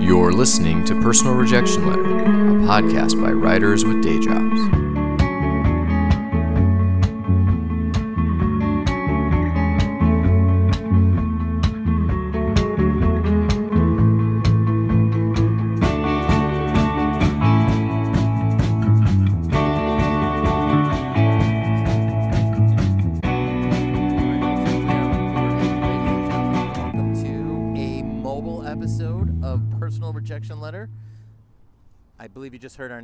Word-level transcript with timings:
You're 0.00 0.32
listening 0.32 0.84
to 0.84 0.94
Personal 1.00 1.34
Rejection 1.34 1.86
Letter, 1.86 2.02
a 2.02 2.66
podcast 2.66 3.20
by 3.20 3.32
writers 3.32 3.84
with 3.84 4.02
day 4.02 4.18
jobs. 4.18 4.85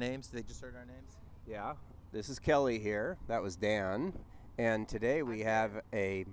Names. 0.03 0.29
They 0.29 0.43
just 0.43 0.61
heard 0.61 0.75
our 0.75 0.85
names. 0.85 1.17
Yeah, 1.47 1.75
this 2.13 2.29
is 2.29 2.41
Kelly 2.41 2.81
here. 2.81 3.19
That 3.29 3.41
was 3.41 3.55
Dan. 3.55 4.13
And 4.59 4.89
today 4.89 5.23
we 5.23 5.41
have 5.41 5.81
a 5.93 6.25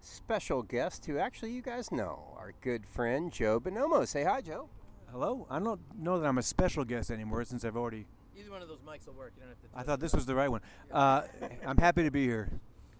special 0.00 0.62
guest 0.62 1.06
who 1.06 1.16
actually 1.18 1.52
you 1.52 1.62
guys 1.62 1.92
know, 1.92 2.34
our 2.36 2.54
good 2.60 2.84
friend 2.84 3.32
Joe 3.32 3.60
Bonomo. 3.60 4.06
Say 4.06 4.24
hi, 4.24 4.40
Joe. 4.40 4.68
Hello? 5.12 5.46
I 5.48 5.60
don't 5.60 5.80
know 5.96 6.18
that 6.18 6.26
I'm 6.26 6.38
a 6.38 6.42
special 6.42 6.84
guest 6.84 7.12
anymore 7.12 7.44
since 7.44 7.64
I've 7.64 7.76
already. 7.76 8.06
Either 8.36 8.50
one 8.50 8.62
of 8.62 8.68
those 8.68 8.80
mics 8.80 9.06
will 9.06 9.14
work. 9.14 9.32
You 9.36 9.42
don't 9.42 9.50
have 9.50 9.60
to. 9.60 9.78
I 9.78 9.84
thought 9.84 10.00
this 10.00 10.12
was 10.12 10.26
the 10.26 10.34
right 10.34 10.50
one. 10.50 10.60
Uh, 10.90 11.22
I'm 11.64 11.78
happy 11.78 12.02
to 12.02 12.10
be 12.10 12.24
here. 12.24 12.50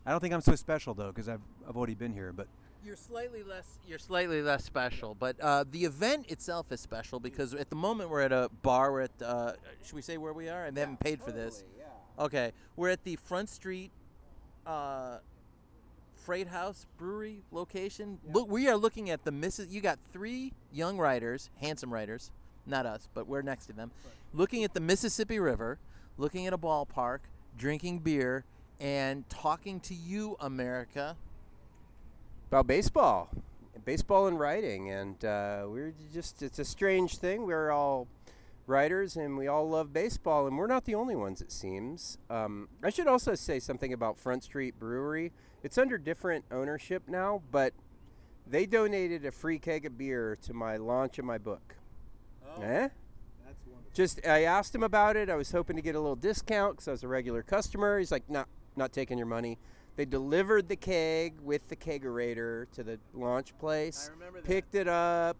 I 0.07 0.13
don't 0.13 0.21
think 0.21 0.33
I'm 0.33 0.43
so 0.43 0.55
special 0.55 0.95
though, 0.95 1.09
because 1.09 1.29
I've, 1.29 1.43
I've 1.69 1.77
already 1.77 1.97
been 1.97 2.13
here. 2.13 2.33
But 2.33 2.47
You're 2.85 2.97
slightly 2.97 3.43
less. 3.43 3.79
You're 3.89 3.99
slightly 3.99 4.43
less 4.43 4.63
special, 4.65 5.15
but 5.15 5.41
uh, 5.41 5.65
the 5.71 5.85
event 5.85 6.31
itself 6.31 6.71
is 6.71 6.81
special 6.81 7.19
because 7.19 7.55
at 7.55 7.71
the 7.71 7.77
moment 7.77 8.11
we're 8.11 8.21
at 8.21 8.33
a 8.33 8.51
bar. 8.63 8.93
We're 8.93 9.03
at. 9.03 9.23
Uh, 9.23 9.53
should 9.83 9.95
we 9.95 10.03
say 10.03 10.19
where 10.19 10.35
we 10.35 10.51
are? 10.51 10.67
And 10.67 10.77
they 10.77 10.83
haven't 10.83 11.01
paid 11.01 11.23
for 11.23 11.33
this. 11.33 11.65
Okay, 12.19 12.53
we're 12.77 12.91
at 12.91 13.03
the 13.05 13.17
Front 13.17 13.49
Street 13.49 13.91
uh, 14.67 15.19
Freight 16.15 16.49
House 16.49 16.87
Brewery 16.99 17.43
location. 17.53 18.19
Look, 18.33 18.51
we 18.51 18.69
are 18.69 18.77
looking 18.77 19.11
at 19.11 19.25
the 19.25 19.33
Missis. 19.33 19.69
You 19.71 19.81
got 19.81 19.99
three 20.13 20.53
young 20.73 20.99
writers, 20.99 21.51
handsome 21.61 21.93
writers, 21.93 22.31
not 22.67 22.87
us, 22.87 23.09
but 23.15 23.27
we're 23.27 23.43
next 23.43 23.67
to 23.67 23.73
them, 23.73 23.91
looking 24.33 24.63
at 24.63 24.75
the 24.75 24.81
Mississippi 24.81 25.39
River, 25.39 25.79
looking 26.19 26.47
at 26.47 26.53
a 26.53 26.59
ballpark, 26.59 27.21
drinking 27.59 28.01
beer, 28.01 28.45
and 28.79 29.29
talking 29.29 29.81
to 29.81 29.95
you, 29.95 30.37
America. 30.41 31.17
About 32.55 32.69
baseball, 32.69 33.31
baseball 33.85 34.29
and 34.29 34.39
writing, 34.39 34.89
and 34.89 35.25
uh, 35.25 35.65
we're 35.67 35.93
just—it's 36.13 36.61
a 36.61 36.65
strange 36.65 37.19
thing. 37.19 37.47
We're 37.47 37.73
all 37.73 38.07
writers, 38.69 39.17
and 39.17 39.37
we 39.37 39.49
all 39.49 39.69
love 39.69 39.93
baseball, 39.93 40.47
and 40.47 40.57
we're 40.57 40.69
not 40.69 40.85
the 40.85 40.95
only 40.95 41.17
ones, 41.17 41.41
it 41.41 41.51
seems. 41.51 42.17
Um, 42.31 42.69
I 42.81 42.91
should 42.91 43.09
also 43.09 43.35
say 43.35 43.59
something 43.59 43.93
about 43.93 44.21
Front 44.21 44.45
Street 44.45 44.79
Brewery. 44.79 45.33
It's 45.65 45.79
under 45.79 45.99
different 45.99 46.45
ownership 46.53 47.09
now, 47.09 47.43
but 47.51 47.75
they 48.47 48.67
donated 48.67 49.27
a 49.27 49.33
free 49.33 49.59
keg 49.59 49.85
of 49.85 49.99
beer 49.99 50.39
to 50.43 50.55
my 50.55 50.77
launch 50.77 51.19
of 51.19 51.25
my 51.25 51.39
book. 51.39 51.75
Eh? 52.63 52.63
That's 52.63 53.67
wonderful. 53.67 53.91
Just 53.95 54.25
I 54.25 54.45
asked 54.45 54.73
him 54.73 54.85
about 54.85 55.17
it. 55.17 55.29
I 55.29 55.35
was 55.35 55.51
hoping 55.51 55.75
to 55.75 55.83
get 55.83 55.97
a 55.97 56.01
little 56.01 56.15
discount 56.15 56.77
because 56.77 56.87
I 56.87 56.93
was 56.93 57.03
a 57.03 57.09
regular 57.09 57.43
customer. 57.43 57.99
He's 57.99 58.13
like, 58.13 58.31
"Not, 58.31 58.47
not 58.77 58.93
taking 58.93 59.19
your 59.19 59.27
money." 59.27 59.59
They 59.97 60.05
delivered 60.05 60.69
the 60.69 60.77
keg 60.77 61.35
with 61.41 61.69
the 61.69 61.77
kegerator 61.77 62.71
to 62.73 62.83
the 62.83 62.99
launch 63.13 63.57
place. 63.59 64.11
I 64.11 64.15
remember 64.15 64.41
that. 64.41 64.47
Picked 64.47 64.75
it 64.75 64.89
up. 64.89 65.37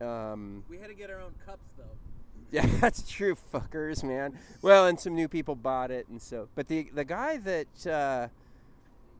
Um, 0.00 0.64
We 0.68 0.78
had 0.78 0.88
to 0.88 0.94
get 0.94 1.10
our 1.10 1.20
own 1.20 1.34
cups, 1.44 1.74
though. 1.76 1.84
yeah, 2.50 2.66
that's 2.80 3.08
true, 3.10 3.36
fuckers, 3.52 4.02
man. 4.02 4.38
Well, 4.62 4.86
and 4.86 4.98
some 4.98 5.14
new 5.14 5.28
people 5.28 5.54
bought 5.54 5.90
it, 5.90 6.08
and 6.08 6.20
so. 6.20 6.48
But 6.54 6.68
the 6.68 6.88
the 6.94 7.04
guy 7.04 7.36
that 7.38 7.86
uh, 7.86 8.28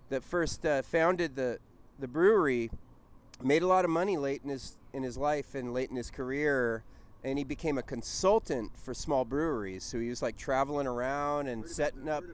that 0.08 0.24
first 0.24 0.64
uh, 0.64 0.82
founded 0.82 1.34
the 1.34 1.58
the 1.98 2.08
brewery 2.08 2.70
made 3.42 3.62
a 3.62 3.66
lot 3.66 3.84
of 3.84 3.90
money 3.90 4.16
late 4.16 4.42
in 4.44 4.50
his 4.50 4.78
in 4.92 5.02
his 5.02 5.16
life 5.16 5.54
and 5.54 5.72
late 5.74 5.90
in 5.90 5.96
his 5.96 6.10
career, 6.10 6.84
and 7.24 7.38
he 7.38 7.44
became 7.44 7.76
a 7.78 7.82
consultant 7.82 8.72
for 8.78 8.94
small 8.94 9.24
breweries. 9.24 9.84
So 9.84 9.98
he 9.98 10.08
was 10.08 10.22
like 10.22 10.36
traveling 10.36 10.86
around 10.86 11.48
and 11.48 11.66
setting 11.68 12.08
up. 12.08 12.24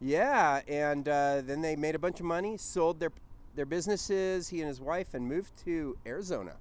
Yeah, 0.00 0.60
and 0.68 1.08
uh, 1.08 1.42
then 1.44 1.60
they 1.60 1.74
made 1.76 1.94
a 1.94 1.98
bunch 1.98 2.20
of 2.20 2.26
money, 2.26 2.56
sold 2.56 3.00
their 3.00 3.10
their 3.54 3.66
businesses, 3.66 4.48
he 4.48 4.60
and 4.60 4.68
his 4.68 4.80
wife, 4.80 5.14
and 5.14 5.26
moved 5.26 5.56
to 5.64 5.96
Arizona 6.06 6.54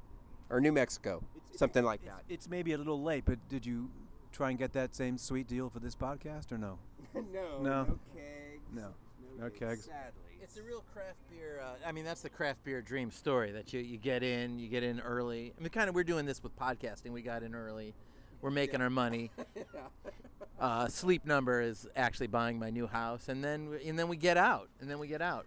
or 0.49 0.59
New 0.59 0.71
Mexico, 0.71 1.21
something 1.55 1.83
like 1.83 2.03
that. 2.05 2.23
it's 2.29 2.49
maybe 2.49 2.73
a 2.73 2.77
little 2.77 3.01
late. 3.03 3.23
But 3.25 3.37
did 3.49 3.65
you 3.65 3.89
try 4.31 4.49
and 4.49 4.57
get 4.57 4.73
that 4.73 4.95
same 4.95 5.17
sweet 5.17 5.47
deal 5.47 5.69
for 5.69 5.79
this 5.79 5.95
podcast 5.95 6.51
or 6.51 6.57
no? 6.57 6.79
no, 7.13 7.61
No. 7.61 7.85
kegs. 8.15 8.63
No. 8.73 8.87
No 9.39 9.49
kegs. 9.51 9.85
Sadly. 9.85 10.11
It's 10.41 10.57
a 10.57 10.63
real 10.63 10.83
craft 10.93 11.17
beer. 11.29 11.61
Uh, 11.63 11.75
I 11.87 11.91
mean, 11.91 12.05
that's 12.05 12.21
the 12.21 12.29
craft 12.29 12.63
beer 12.63 12.81
dream 12.81 13.11
story 13.11 13.51
that 13.51 13.73
you, 13.73 13.81
you 13.81 13.97
get 13.97 14.23
in, 14.23 14.57
you 14.57 14.67
get 14.69 14.81
in 14.81 14.99
early. 15.01 15.53
I 15.57 15.61
mean, 15.61 15.69
kind 15.69 15.89
of, 15.89 15.93
we're 15.95 16.03
doing 16.05 16.25
this 16.25 16.41
with 16.41 16.57
podcasting. 16.57 17.11
We 17.11 17.21
got 17.21 17.43
in 17.43 17.53
early. 17.53 17.93
We're 18.41 18.51
making 18.51 18.81
our 18.81 18.89
money. 18.89 19.31
Uh, 20.59 20.87
Sleep 20.87 21.23
Number 21.23 21.61
is 21.61 21.85
actually 21.95 22.25
buying 22.25 22.57
my 22.57 22.71
new 22.71 22.87
house, 22.87 23.29
and 23.29 23.43
then 23.43 23.77
and 23.85 23.97
then 23.99 24.07
we 24.07 24.17
get 24.17 24.37
out, 24.37 24.69
and 24.81 24.89
then 24.89 24.97
we 24.97 25.07
get 25.07 25.21
out. 25.21 25.45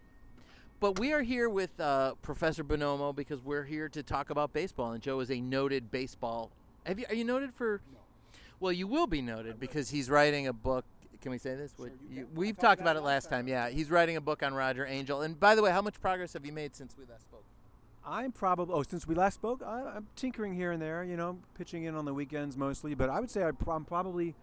But 0.78 1.00
we 1.00 1.12
are 1.12 1.23
here 1.23 1.49
with 1.49 1.79
uh, 1.81 2.15
Professor 2.23 2.62
Bonomo 2.62 3.12
because 3.15 3.43
we're 3.43 3.65
here 3.65 3.89
to 3.89 4.05
talk 4.05 4.31
about 4.31 4.53
baseball, 4.53 4.93
and 4.93 5.03
Joe 5.03 5.19
is 5.19 5.31
a 5.33 5.41
noted 5.41 5.91
baseball. 5.91 6.50
Have 6.87 7.00
you? 7.00 7.06
Are 7.09 7.15
you 7.17 7.25
noted 7.25 7.53
for? 7.53 7.81
Well, 8.61 8.71
you 8.73 8.87
will 8.87 9.09
be 9.09 9.21
noted 9.21 9.59
because 9.59 9.91
he's 9.91 10.09
writing 10.09 10.47
a 10.47 10.53
book. 10.53 10.84
Can 11.21 11.33
we 11.33 11.39
say 11.39 11.56
this? 11.56 11.73
What- 11.77 11.91
you- 12.09 12.29
we've 12.34 12.56
talked 12.56 12.81
about 12.81 12.95
it 12.97 13.03
last 13.03 13.29
time. 13.29 13.49
Yeah, 13.49 13.69
he's 13.69 13.91
writing 13.91 14.17
a 14.17 14.21
book 14.21 14.45
on 14.45 14.55
Roger 14.55 14.87
Angell. 14.87 15.23
And 15.23 15.39
by 15.41 15.55
the 15.56 15.62
way, 15.62 15.71
how 15.73 15.83
much 15.83 16.00
progress 16.00 16.34
have 16.34 16.47
you 16.47 16.53
made 16.53 16.77
since 16.77 16.97
we 16.97 17.05
last 17.11 17.23
spoke? 17.23 17.30
I'm 18.05 18.33
probably. 18.33 18.75
Oh, 18.75 18.83
since 18.83 19.06
we 19.06 19.15
last 19.15 19.34
spoke, 19.34 19.62
I, 19.65 19.83
I'm 19.97 20.06
tinkering 20.16 20.55
here 20.55 20.72
and 20.72 20.81
there. 20.81 21.05
You 21.05 21.16
know, 21.16 21.38
pitching 21.56 21.84
in 21.84 21.94
on 21.94 22.05
the 22.05 22.15
weekends 22.15 22.56
mostly. 22.56 22.94
But 22.94 23.11
I 23.11 23.21
would 23.21 23.31
say 23.31 23.44
I 23.44 23.50
pro- 23.53 23.75
I'm 23.75 23.84
probably, 23.84 24.34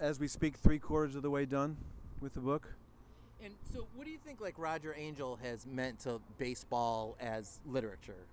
as 0.00 0.18
we 0.18 0.28
speak, 0.28 0.56
three 0.56 0.78
quarters 0.78 1.14
of 1.14 1.22
the 1.22 1.30
way 1.30 1.44
done 1.44 1.76
with 2.20 2.34
the 2.34 2.40
book. 2.40 2.74
And 3.42 3.54
so, 3.72 3.86
what 3.94 4.04
do 4.04 4.10
you 4.10 4.18
think? 4.18 4.40
Like 4.40 4.54
Roger 4.58 4.92
Angell 4.94 5.38
has 5.42 5.66
meant 5.66 6.00
to 6.00 6.20
baseball 6.38 7.16
as 7.20 7.60
literature, 7.64 8.26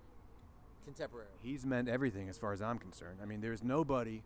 contemporary. 0.84 1.28
He's 1.42 1.64
meant 1.64 1.88
everything 1.88 2.28
as 2.28 2.36
far 2.36 2.52
as 2.52 2.60
I'm 2.60 2.78
concerned. 2.78 3.18
I 3.22 3.26
mean, 3.26 3.40
there's 3.40 3.62
nobody 3.62 4.22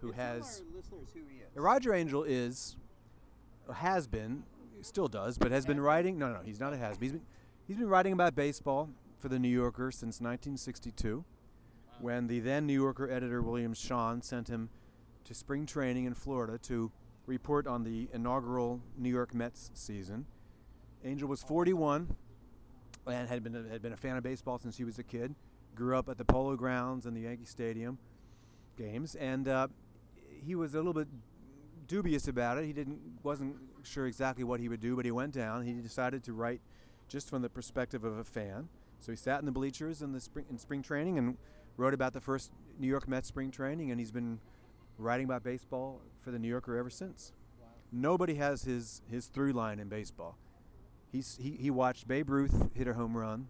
who 0.00 0.10
has. 0.12 0.62
listeners 0.74 1.10
who 1.14 1.20
he 1.30 1.36
is. 1.36 1.46
Roger 1.54 1.94
Angell 1.94 2.24
is, 2.24 2.76
has 3.72 4.08
been, 4.08 4.42
still 4.82 5.06
does, 5.06 5.38
but 5.38 5.52
has 5.52 5.64
been 5.64 5.80
writing. 5.80 6.18
No, 6.18 6.32
no, 6.32 6.40
he's 6.44 6.58
not 6.58 6.72
a 6.72 6.76
has. 6.76 6.96
He's 7.00 7.12
been, 7.12 7.22
he's 7.68 7.76
been 7.76 7.88
writing 7.88 8.12
about 8.12 8.34
baseball 8.34 8.90
for 9.18 9.28
the 9.28 9.38
New 9.38 9.48
Yorker 9.48 9.90
since 9.90 10.20
1962, 10.20 11.24
when 12.00 12.26
the 12.26 12.40
then 12.40 12.66
New 12.66 12.74
Yorker 12.74 13.10
editor 13.10 13.42
William 13.42 13.74
Shawn 13.74 14.22
sent 14.22 14.48
him 14.48 14.68
to 15.24 15.34
spring 15.34 15.66
training 15.66 16.04
in 16.04 16.14
Florida 16.14 16.58
to 16.58 16.92
report 17.26 17.66
on 17.66 17.82
the 17.82 18.08
inaugural 18.12 18.80
New 18.96 19.10
York 19.10 19.34
Mets 19.34 19.70
season. 19.74 20.26
Angell 21.04 21.28
was 21.28 21.42
41 21.42 22.14
and 23.06 23.28
had 23.28 23.42
been 23.42 23.54
a, 23.54 23.68
had 23.68 23.82
been 23.82 23.92
a 23.92 23.96
fan 23.96 24.16
of 24.16 24.22
baseball 24.22 24.58
since 24.58 24.76
he 24.76 24.84
was 24.84 24.98
a 24.98 25.02
kid. 25.02 25.34
Grew 25.74 25.96
up 25.96 26.08
at 26.08 26.18
the 26.18 26.24
Polo 26.24 26.56
Grounds 26.56 27.06
and 27.06 27.16
the 27.16 27.22
Yankee 27.22 27.44
Stadium 27.44 27.98
games, 28.76 29.14
and 29.14 29.48
uh, 29.48 29.68
he 30.44 30.54
was 30.54 30.74
a 30.74 30.78
little 30.78 30.94
bit 30.94 31.08
dubious 31.86 32.28
about 32.28 32.58
it. 32.58 32.64
He 32.64 32.72
didn't 32.72 33.00
wasn't 33.22 33.56
sure 33.82 34.06
exactly 34.06 34.44
what 34.44 34.60
he 34.60 34.68
would 34.68 34.80
do, 34.80 34.96
but 34.96 35.04
he 35.04 35.10
went 35.10 35.34
down. 35.34 35.64
He 35.64 35.72
decided 35.74 36.24
to 36.24 36.32
write 36.32 36.60
just 37.08 37.28
from 37.28 37.42
the 37.42 37.48
perspective 37.48 38.04
of 38.04 38.18
a 38.18 38.24
fan. 38.24 38.68
So 39.00 39.12
he 39.12 39.16
sat 39.16 39.40
in 39.40 39.46
the 39.46 39.52
bleachers 39.52 40.02
in 40.02 40.12
the 40.12 40.20
spring 40.20 40.46
in 40.50 40.58
spring 40.58 40.82
training 40.82 41.18
and 41.18 41.36
wrote 41.76 41.94
about 41.94 42.12
the 42.12 42.20
first 42.20 42.50
New 42.78 42.88
York 42.88 43.08
Mets 43.08 43.28
spring 43.28 43.50
training, 43.50 43.90
and 43.90 44.00
he's 44.00 44.12
been 44.12 44.40
writing 44.98 45.26
about 45.26 45.42
baseball 45.42 46.00
for 46.20 46.30
the 46.30 46.38
New 46.38 46.48
Yorker 46.48 46.76
ever 46.76 46.90
since. 46.90 47.32
Nobody 47.92 48.34
has 48.34 48.62
his 48.62 49.02
his 49.10 49.26
through 49.26 49.52
line 49.52 49.78
in 49.78 49.88
baseball. 49.88 50.36
He's 51.12 51.38
he, 51.40 51.50
he 51.52 51.70
watched 51.70 52.08
Babe 52.08 52.28
Ruth 52.30 52.70
hit 52.74 52.88
a 52.88 52.94
home 52.94 53.16
run, 53.16 53.48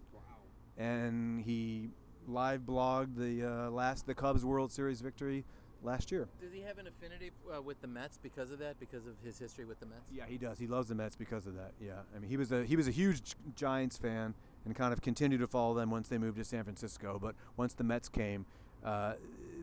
and 0.76 1.40
he 1.40 1.90
live 2.28 2.62
blogged 2.62 3.16
the 3.16 3.48
uh, 3.48 3.70
last 3.70 4.06
the 4.06 4.14
Cubs 4.14 4.44
World 4.44 4.70
Series 4.70 5.00
victory 5.00 5.44
last 5.82 6.10
year. 6.12 6.28
Does 6.40 6.52
he 6.52 6.60
have 6.60 6.78
an 6.78 6.86
affinity 6.86 7.30
uh, 7.54 7.62
with 7.62 7.80
the 7.80 7.86
Mets 7.86 8.18
because 8.18 8.50
of 8.50 8.58
that? 8.58 8.78
Because 8.78 9.06
of 9.06 9.14
his 9.24 9.38
history 9.38 9.64
with 9.64 9.80
the 9.80 9.86
Mets? 9.86 10.02
Yeah, 10.12 10.24
he 10.28 10.36
does. 10.36 10.58
He 10.58 10.66
loves 10.66 10.88
the 10.88 10.94
Mets 10.94 11.16
because 11.16 11.46
of 11.46 11.54
that. 11.54 11.72
Yeah, 11.80 11.92
I 12.14 12.18
mean, 12.18 12.28
he 12.28 12.36
was 12.36 12.52
a 12.52 12.64
he 12.64 12.76
was 12.76 12.88
a 12.88 12.92
huge 12.92 13.34
Giants 13.54 13.96
fan 13.96 14.34
and 14.66 14.74
kind 14.74 14.92
of 14.92 15.00
continued 15.00 15.38
to 15.38 15.46
follow 15.46 15.74
them 15.74 15.90
once 15.90 16.08
they 16.08 16.18
moved 16.18 16.36
to 16.36 16.44
San 16.44 16.64
Francisco. 16.64 17.18
But 17.22 17.34
once 17.56 17.72
the 17.72 17.84
Mets 17.84 18.08
came, 18.08 18.44
uh, 18.84 19.14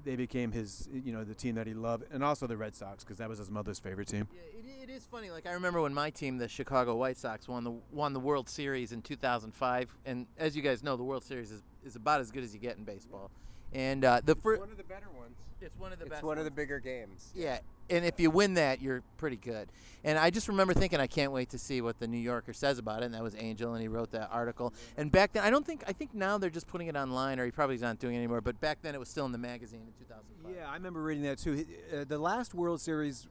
they 0.03 0.15
became 0.15 0.51
his 0.51 0.89
you 0.91 1.13
know 1.13 1.23
the 1.23 1.35
team 1.35 1.55
that 1.55 1.67
he 1.67 1.73
loved, 1.73 2.05
and 2.11 2.23
also 2.23 2.47
the 2.47 2.57
Red 2.57 2.75
Sox 2.75 3.03
because 3.03 3.17
that 3.17 3.29
was 3.29 3.37
his 3.37 3.51
mother's 3.51 3.79
favorite 3.79 4.07
team. 4.07 4.27
Yeah, 4.33 4.59
it, 4.59 4.89
it 4.89 4.91
is 4.91 5.05
funny. 5.05 5.29
Like 5.29 5.45
I 5.45 5.51
remember 5.51 5.81
when 5.81 5.93
my 5.93 6.09
team, 6.09 6.37
the 6.37 6.47
Chicago 6.47 6.95
White 6.95 7.17
Sox, 7.17 7.47
won 7.47 7.63
the 7.63 7.73
won 7.91 8.13
the 8.13 8.19
World 8.19 8.49
Series 8.49 8.91
in 8.91 9.01
2005, 9.01 9.95
and 10.05 10.25
as 10.37 10.55
you 10.55 10.61
guys 10.61 10.83
know, 10.83 10.97
the 10.97 11.03
World 11.03 11.23
Series 11.23 11.51
is, 11.51 11.61
is 11.85 11.95
about 11.95 12.21
as 12.21 12.31
good 12.31 12.43
as 12.43 12.53
you 12.53 12.59
get 12.59 12.77
in 12.77 12.83
baseball. 12.83 13.29
And 13.73 14.05
uh, 14.05 14.21
the 14.23 14.35
first, 14.35 14.59
one 14.61 14.71
of 14.71 14.77
the 14.77 14.83
better 14.83 15.07
ones. 15.17 15.35
it's 15.61 15.77
one 15.77 15.91
of 15.93 15.99
the 15.99 16.05
It's 16.05 16.11
best. 16.11 16.23
one 16.23 16.37
of 16.37 16.45
the 16.45 16.51
bigger 16.51 16.79
games. 16.79 17.31
Yeah, 17.35 17.59
and 17.89 18.05
if 18.05 18.19
you 18.19 18.29
win 18.29 18.53
that, 18.55 18.81
you're 18.81 19.01
pretty 19.17 19.35
good. 19.37 19.69
And 20.03 20.17
I 20.19 20.29
just 20.29 20.47
remember 20.47 20.73
thinking, 20.73 20.99
I 20.99 21.07
can't 21.07 21.31
wait 21.31 21.49
to 21.49 21.57
see 21.57 21.81
what 21.81 21.97
the 21.99 22.07
New 22.07 22.17
Yorker 22.19 22.53
says 22.53 22.77
about 22.77 23.01
it. 23.01 23.05
And 23.05 23.13
that 23.15 23.23
was 23.23 23.33
Angell, 23.35 23.73
and 23.73 23.81
he 23.81 23.87
wrote 23.87 24.11
that 24.11 24.29
article. 24.31 24.73
And 24.97 25.11
back 25.11 25.33
then, 25.33 25.43
I 25.43 25.49
don't 25.49 25.65
think, 25.65 25.83
I 25.87 25.93
think 25.93 26.13
now 26.13 26.37
they're 26.37 26.49
just 26.49 26.67
putting 26.67 26.87
it 26.87 26.95
online, 26.95 27.39
or 27.39 27.45
he 27.45 27.51
probably 27.51 27.75
is 27.75 27.81
not 27.81 27.99
doing 27.99 28.15
it 28.15 28.17
anymore. 28.19 28.41
But 28.41 28.59
back 28.61 28.81
then, 28.81 28.93
it 28.95 28.99
was 28.99 29.09
still 29.09 29.25
in 29.25 29.31
the 29.31 29.37
magazine 29.37 29.81
in 29.87 29.93
2005. 30.05 30.55
Yeah, 30.55 30.69
I 30.69 30.73
remember 30.75 31.01
reading 31.01 31.23
that 31.23 31.37
too. 31.39 31.65
Uh, 31.93 32.03
the 32.07 32.17
last 32.19 32.53
World 32.53 32.79
Series 32.81 33.27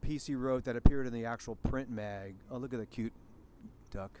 piece 0.00 0.26
he 0.26 0.34
wrote 0.36 0.64
that 0.64 0.76
appeared 0.76 1.06
in 1.06 1.12
the 1.12 1.24
actual 1.24 1.56
print 1.56 1.90
mag. 1.90 2.34
Oh, 2.50 2.56
look 2.58 2.72
at 2.72 2.78
the 2.78 2.86
cute 2.86 3.12
duck. 3.90 4.18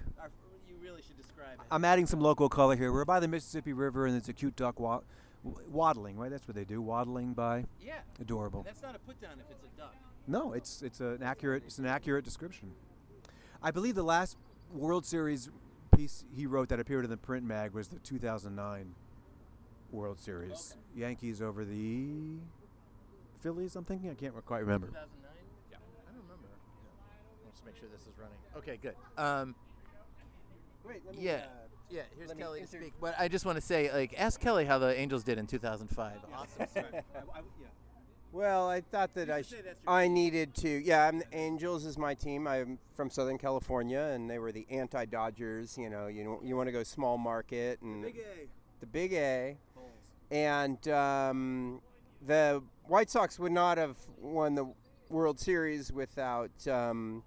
You 0.68 0.74
really 0.82 1.00
should 1.02 1.16
describe 1.16 1.54
it. 1.60 1.66
I'm 1.70 1.84
adding 1.84 2.06
some 2.06 2.20
local 2.20 2.48
color 2.48 2.74
here. 2.76 2.92
We're 2.92 3.04
by 3.04 3.20
the 3.20 3.28
Mississippi 3.28 3.72
River, 3.72 4.06
and 4.06 4.16
it's 4.16 4.28
a 4.28 4.32
cute 4.32 4.56
duck 4.56 4.80
wa- 4.80 5.02
w- 5.48 5.68
waddling. 5.70 6.16
Right, 6.16 6.30
that's 6.30 6.46
what 6.48 6.54
they 6.54 6.64
do. 6.64 6.80
Waddling 6.82 7.32
by. 7.34 7.64
yeah, 7.80 7.94
Adorable. 8.20 8.62
that's 8.62 8.82
not 8.82 8.94
a 8.94 8.98
put 8.98 9.20
down 9.20 9.32
if 9.38 9.50
it's 9.50 9.64
a 9.64 9.78
duck. 9.78 9.94
No, 10.26 10.52
it's 10.52 10.82
it's 10.82 11.00
an 11.00 11.22
accurate 11.22 11.62
it's 11.66 11.78
an 11.78 11.86
accurate 11.86 12.24
description. 12.24 12.72
I 13.62 13.70
believe 13.70 13.94
the 13.94 14.02
last 14.02 14.36
World 14.72 15.06
Series 15.06 15.48
piece 15.94 16.24
he 16.34 16.46
wrote 16.46 16.68
that 16.68 16.80
appeared 16.80 17.04
in 17.04 17.10
the 17.10 17.16
print 17.16 17.46
mag 17.46 17.72
was 17.72 17.88
the 17.88 17.98
2009 18.00 18.94
World 19.92 20.18
Series. 20.20 20.76
Yankees 20.94 21.40
over 21.40 21.64
the 21.64 22.38
Phillies. 23.40 23.76
I'm 23.76 23.84
thinking. 23.84 24.10
I 24.10 24.14
can't 24.14 24.34
quite 24.44 24.58
remember. 24.60 24.88
2009? 24.88 25.32
Yeah. 25.70 25.76
I 26.08 26.12
don't 26.12 26.22
remember. 26.22 26.48
Let's 27.44 27.62
make 27.64 27.76
sure 27.76 27.88
this 27.92 28.02
is 28.02 28.18
running. 28.18 28.36
Okay, 28.56 28.78
good. 28.82 28.94
Um, 29.16 29.54
Wait, 30.84 31.02
let 31.06 31.14
Yeah. 31.16 31.34
uh, 31.46 31.65
yeah, 31.90 32.02
here's 32.16 32.28
Let 32.28 32.38
Kelly 32.38 32.60
to 32.60 32.66
speak. 32.66 32.92
But 33.00 33.14
I 33.18 33.28
just 33.28 33.44
want 33.44 33.56
to 33.56 33.62
say, 33.62 33.92
like, 33.92 34.14
ask 34.18 34.40
Kelly 34.40 34.64
how 34.64 34.78
the 34.78 34.98
Angels 34.98 35.24
did 35.24 35.38
in 35.38 35.46
2005. 35.46 36.12
Awesome. 36.34 36.84
Well, 38.36 38.68
I 38.68 38.82
thought 38.82 39.14
that 39.14 39.30
I, 39.30 39.40
sh- 39.40 39.54
I 39.88 40.08
needed 40.08 40.54
to. 40.56 40.68
Yeah, 40.68 41.06
I'm, 41.06 41.20
the 41.20 41.24
Angels 41.32 41.86
is 41.86 41.96
my 41.96 42.12
team. 42.12 42.46
I'm 42.46 42.78
from 42.94 43.08
Southern 43.08 43.38
California, 43.38 44.10
and 44.12 44.28
they 44.28 44.38
were 44.38 44.52
the 44.52 44.66
anti-Dodgers. 44.68 45.78
You 45.78 45.88
know, 45.88 46.08
you 46.08 46.22
know, 46.22 46.40
you 46.44 46.54
want 46.54 46.68
to 46.68 46.72
go 46.72 46.82
small 46.82 47.16
market 47.16 47.80
and 47.80 48.04
the 48.04 48.08
Big 48.08 48.18
A, 48.18 48.48
the 48.80 48.86
big 48.86 49.12
A, 49.14 49.56
and 50.30 50.86
um, 50.88 51.80
the 52.26 52.62
White 52.84 53.08
Sox 53.08 53.38
would 53.38 53.52
not 53.52 53.78
have 53.78 53.96
won 54.20 54.54
the 54.54 54.66
World 55.08 55.40
Series 55.40 55.90
without 55.90 56.50
um, 56.68 57.22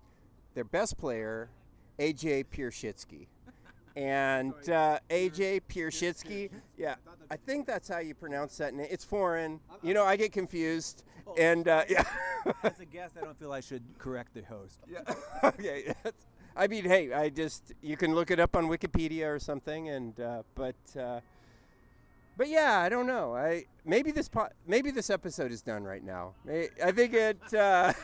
their 0.54 0.64
best 0.66 0.96
player, 1.00 1.50
AJ 1.98 2.46
Piershitsky. 2.54 3.26
And 4.00 4.54
uh, 4.70 5.00
AJ 5.10 5.62
Piershitsky, 5.70 6.50
yeah, 6.78 6.96
I 7.30 7.36
think 7.36 7.68
that's 7.68 7.90
how 7.90 8.00
you 8.00 8.16
pronounce 8.16 8.58
that 8.58 8.74
name. 8.74 8.88
It's 8.90 9.04
foreign. 9.04 9.60
You 9.84 9.94
know, 9.94 10.06
I 10.06 10.16
get 10.16 10.32
confused. 10.32 11.04
And 11.38 11.68
uh, 11.68 11.84
yeah, 11.90 12.04
As 12.64 12.80
a 12.80 12.86
guest, 12.86 13.16
I 13.22 13.26
don't 13.26 13.38
feel 13.38 13.52
I 13.52 13.60
should 13.60 13.84
correct 13.98 14.34
the 14.34 14.42
host. 14.44 14.80
yeah. 14.90 15.02
okay. 15.44 15.84
that's- 16.04 16.26
I 16.56 16.68
mean, 16.68 16.86
hey, 16.86 17.14
I 17.14 17.30
just 17.30 17.74
you 17.82 17.96
can 17.98 18.16
look 18.16 18.32
it 18.32 18.40
up 18.40 18.56
on 18.56 18.68
Wikipedia 18.68 19.28
or 19.34 19.40
something, 19.40 19.90
and 19.90 20.20
uh, 20.20 20.44
but 20.56 20.76
uh, 21.00 21.20
but 22.38 22.50
yeah, 22.50 22.80
I 22.80 22.90
don't 22.90 23.06
know. 23.06 23.36
I 23.36 23.66
maybe 23.86 24.12
this 24.12 24.28
po- 24.28 24.50
maybe 24.66 24.92
this 24.92 25.10
episode 25.10 25.52
is 25.52 25.62
done 25.62 25.84
right 25.84 26.04
now. 26.04 26.34
I 26.84 26.92
think 26.92 27.14
it. 27.14 27.38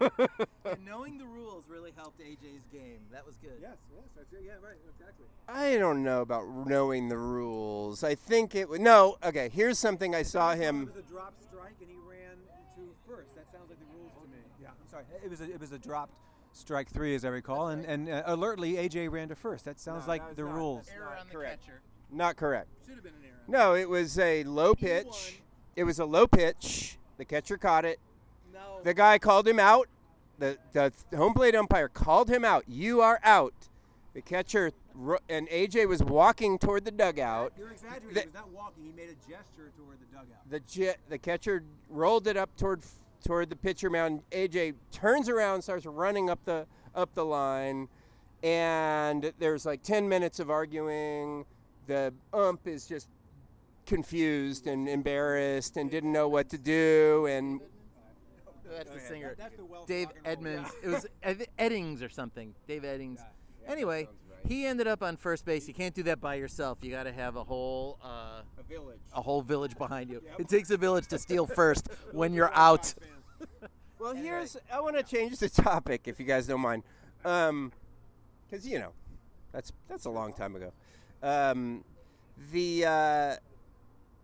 Uh, 0.00 0.74
knowing 0.84 1.16
the 1.18 1.24
rules 1.24 1.64
really 1.68 1.92
helped 1.96 2.20
AJ's 2.20 2.66
game. 2.72 2.98
That 3.12 3.24
was 3.26 3.36
good. 3.36 3.58
Yes, 3.60 3.76
yes, 3.94 4.04
that's 4.16 4.32
it. 4.32 4.42
Yeah, 4.44 4.52
right, 4.62 4.76
exactly. 4.92 5.26
I 5.48 5.76
don't 5.78 6.02
know 6.02 6.20
about 6.22 6.46
knowing 6.66 7.08
the 7.08 7.16
rules. 7.18 8.02
I 8.04 8.14
think 8.14 8.54
it. 8.54 8.62
w- 8.62 8.82
No, 8.82 9.16
okay. 9.24 9.48
Here's 9.48 9.78
something 9.78 10.14
I 10.14 10.22
saw 10.22 10.54
him. 10.54 10.82
It 10.82 10.94
Was 10.96 11.04
a 11.04 11.08
drop 11.12 11.34
strike, 11.38 11.74
and 11.80 11.88
he 11.88 11.96
ran 12.08 12.36
to 12.76 12.82
first. 13.08 13.34
That 13.36 13.46
sounds 13.52 13.68
like 13.70 13.78
the 13.78 13.86
rules 13.96 14.12
to 14.22 14.28
me. 14.30 14.38
Yeah, 14.60 14.68
I'm 14.70 14.88
sorry. 14.90 15.04
It 15.24 15.30
was 15.30 15.40
a, 15.40 15.44
it 15.44 15.60
was 15.60 15.72
a 15.72 15.78
dropped 15.78 16.12
strike 16.52 16.88
three, 16.90 17.14
as 17.14 17.24
I 17.24 17.28
recall, 17.28 17.68
and 17.68 17.84
and 17.86 18.08
uh, 18.08 18.22
alertly 18.26 18.72
AJ 18.74 19.10
ran 19.10 19.28
to 19.28 19.34
first. 19.36 19.64
That 19.66 19.78
sounds 19.78 20.04
No, 20.06 20.08
like 20.12 20.26
that 20.26 20.36
the 20.36 20.42
not- 20.42 20.54
rules. 20.54 20.88
Error 20.94 21.04
not 21.10 21.20
on 21.20 21.26
the 21.28 21.32
correct. 21.34 21.60
catcher. 21.64 21.80
Not 22.10 22.36
correct. 22.36 22.68
Should 22.86 22.94
have 22.96 23.04
been 23.04 23.12
an 23.14 23.24
error. 23.24 23.34
No, 23.48 23.74
it 23.74 23.88
was 23.88 24.18
a 24.18 24.42
low 24.44 24.74
pitch. 24.74 25.40
It 25.76 25.84
was 25.84 25.98
a 26.00 26.04
low 26.04 26.26
pitch. 26.26 26.98
The 27.18 27.24
catcher 27.24 27.56
caught 27.56 27.84
it. 27.84 27.98
No. 28.56 28.80
The 28.82 28.94
guy 28.94 29.18
called 29.18 29.46
him 29.46 29.60
out. 29.60 29.88
The 30.38 30.58
the 30.72 30.92
home 31.16 31.34
plate 31.34 31.54
umpire 31.54 31.88
called 31.88 32.30
him 32.30 32.44
out. 32.44 32.64
You 32.66 33.00
are 33.00 33.20
out. 33.22 33.54
The 34.14 34.22
catcher 34.22 34.72
and 35.28 35.48
AJ 35.48 35.88
was 35.88 36.02
walking 36.02 36.58
toward 36.58 36.84
the 36.84 36.90
dugout. 36.90 37.52
You're 37.58 37.70
exaggerating. 37.70 38.14
The- 38.14 38.20
he 38.20 38.26
was 38.26 38.34
not 38.34 38.50
walking. 38.50 38.84
He 38.84 38.92
made 38.92 39.10
a 39.10 39.30
gesture 39.30 39.72
toward 39.76 39.98
the 40.00 40.06
dugout. 40.10 40.50
The 40.50 40.96
the 41.08 41.18
catcher 41.18 41.62
rolled 41.88 42.26
it 42.26 42.36
up 42.36 42.54
toward 42.56 42.82
toward 43.24 43.50
the 43.50 43.56
pitcher 43.56 43.90
mound. 43.90 44.22
AJ 44.30 44.74
turns 44.92 45.28
around, 45.28 45.62
starts 45.62 45.84
running 45.86 46.30
up 46.30 46.38
the 46.44 46.66
up 46.94 47.12
the 47.14 47.24
line, 47.24 47.88
and 48.42 49.32
there's 49.38 49.66
like 49.66 49.82
10 49.82 50.08
minutes 50.08 50.38
of 50.40 50.50
arguing. 50.50 51.44
The 51.86 52.12
ump 52.32 52.66
is 52.66 52.86
just 52.86 53.08
confused 53.86 54.66
and 54.66 54.88
embarrassed 54.88 55.76
and 55.76 55.90
didn't 55.90 56.12
know 56.12 56.28
what 56.28 56.48
to 56.50 56.58
do 56.58 57.26
and 57.26 57.60
That's 58.70 58.90
the 58.90 59.00
singer. 59.00 59.34
That's 59.38 59.56
the 59.56 59.64
Welsh 59.64 59.86
Dave 59.86 60.06
rock 60.08 60.16
and 60.24 60.44
roll. 60.44 60.54
Edmunds. 60.54 60.70
It 60.82 60.88
was 60.88 61.06
I 61.24 61.34
thi- 61.34 61.46
Eddings 61.58 62.02
or 62.02 62.08
something. 62.08 62.54
Dave 62.66 62.82
Eddings. 62.82 63.20
anyway, 63.66 64.08
he 64.46 64.66
ended 64.66 64.86
up 64.86 65.02
on 65.02 65.16
first 65.16 65.44
base. 65.44 65.66
You 65.68 65.74
can't 65.74 65.94
do 65.94 66.02
that 66.04 66.20
by 66.20 66.34
yourself. 66.36 66.78
You 66.82 66.90
got 66.90 67.04
to 67.04 67.12
have 67.12 67.36
a 67.36 67.44
whole 67.44 67.98
uh, 68.04 68.42
a 68.58 68.62
village. 68.68 69.00
a 69.14 69.22
whole 69.22 69.42
village 69.42 69.76
behind 69.76 70.10
you. 70.10 70.22
It 70.38 70.48
takes 70.48 70.70
a 70.70 70.76
village 70.76 71.06
to 71.08 71.18
steal 71.18 71.46
first 71.60 71.88
when 72.12 72.32
you're 72.32 72.52
out. 72.54 72.94
Well, 73.98 74.14
here's 74.14 74.58
I 74.70 74.78
want 74.80 74.96
to 74.96 75.02
change 75.02 75.38
the 75.38 75.48
topic 75.48 76.02
if 76.04 76.20
you 76.20 76.26
guys 76.26 76.46
don't 76.46 76.60
mind, 76.60 76.82
because 77.22 78.66
you 78.66 78.78
know 78.78 78.92
that's 79.52 79.72
that's 79.88 80.04
a 80.04 80.10
long 80.10 80.34
time 80.34 80.54
ago. 80.54 80.70
Um, 81.22 81.82
the 82.52 82.84
uh, 82.84 83.36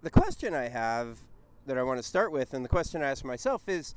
the 0.02 0.10
question 0.10 0.52
I 0.54 0.68
have 0.68 1.18
that 1.66 1.78
I 1.78 1.82
want 1.82 1.98
to 1.98 2.02
start 2.02 2.32
with, 2.32 2.52
and 2.52 2.62
the 2.62 2.68
question 2.68 3.02
I 3.02 3.10
ask 3.10 3.24
myself 3.24 3.66
is, 3.66 3.94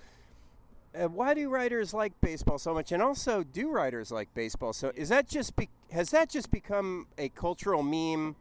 uh, 1.00 1.08
why 1.08 1.34
do 1.34 1.50
writers 1.50 1.94
like 1.94 2.14
baseball 2.22 2.58
so 2.58 2.74
much, 2.74 2.92
and 2.92 3.02
also 3.04 3.44
do 3.44 3.70
writers 3.70 4.12
like 4.12 4.34
baseball? 4.34 4.74
So 4.74 4.92
is 4.96 5.10
that 5.10 5.28
just 5.28 5.56
be- 5.56 5.70
has 5.92 6.10
that 6.12 6.30
just 6.30 6.52
become 6.52 7.08
a 7.18 7.30
cultural 7.30 7.84
meme 7.84 8.36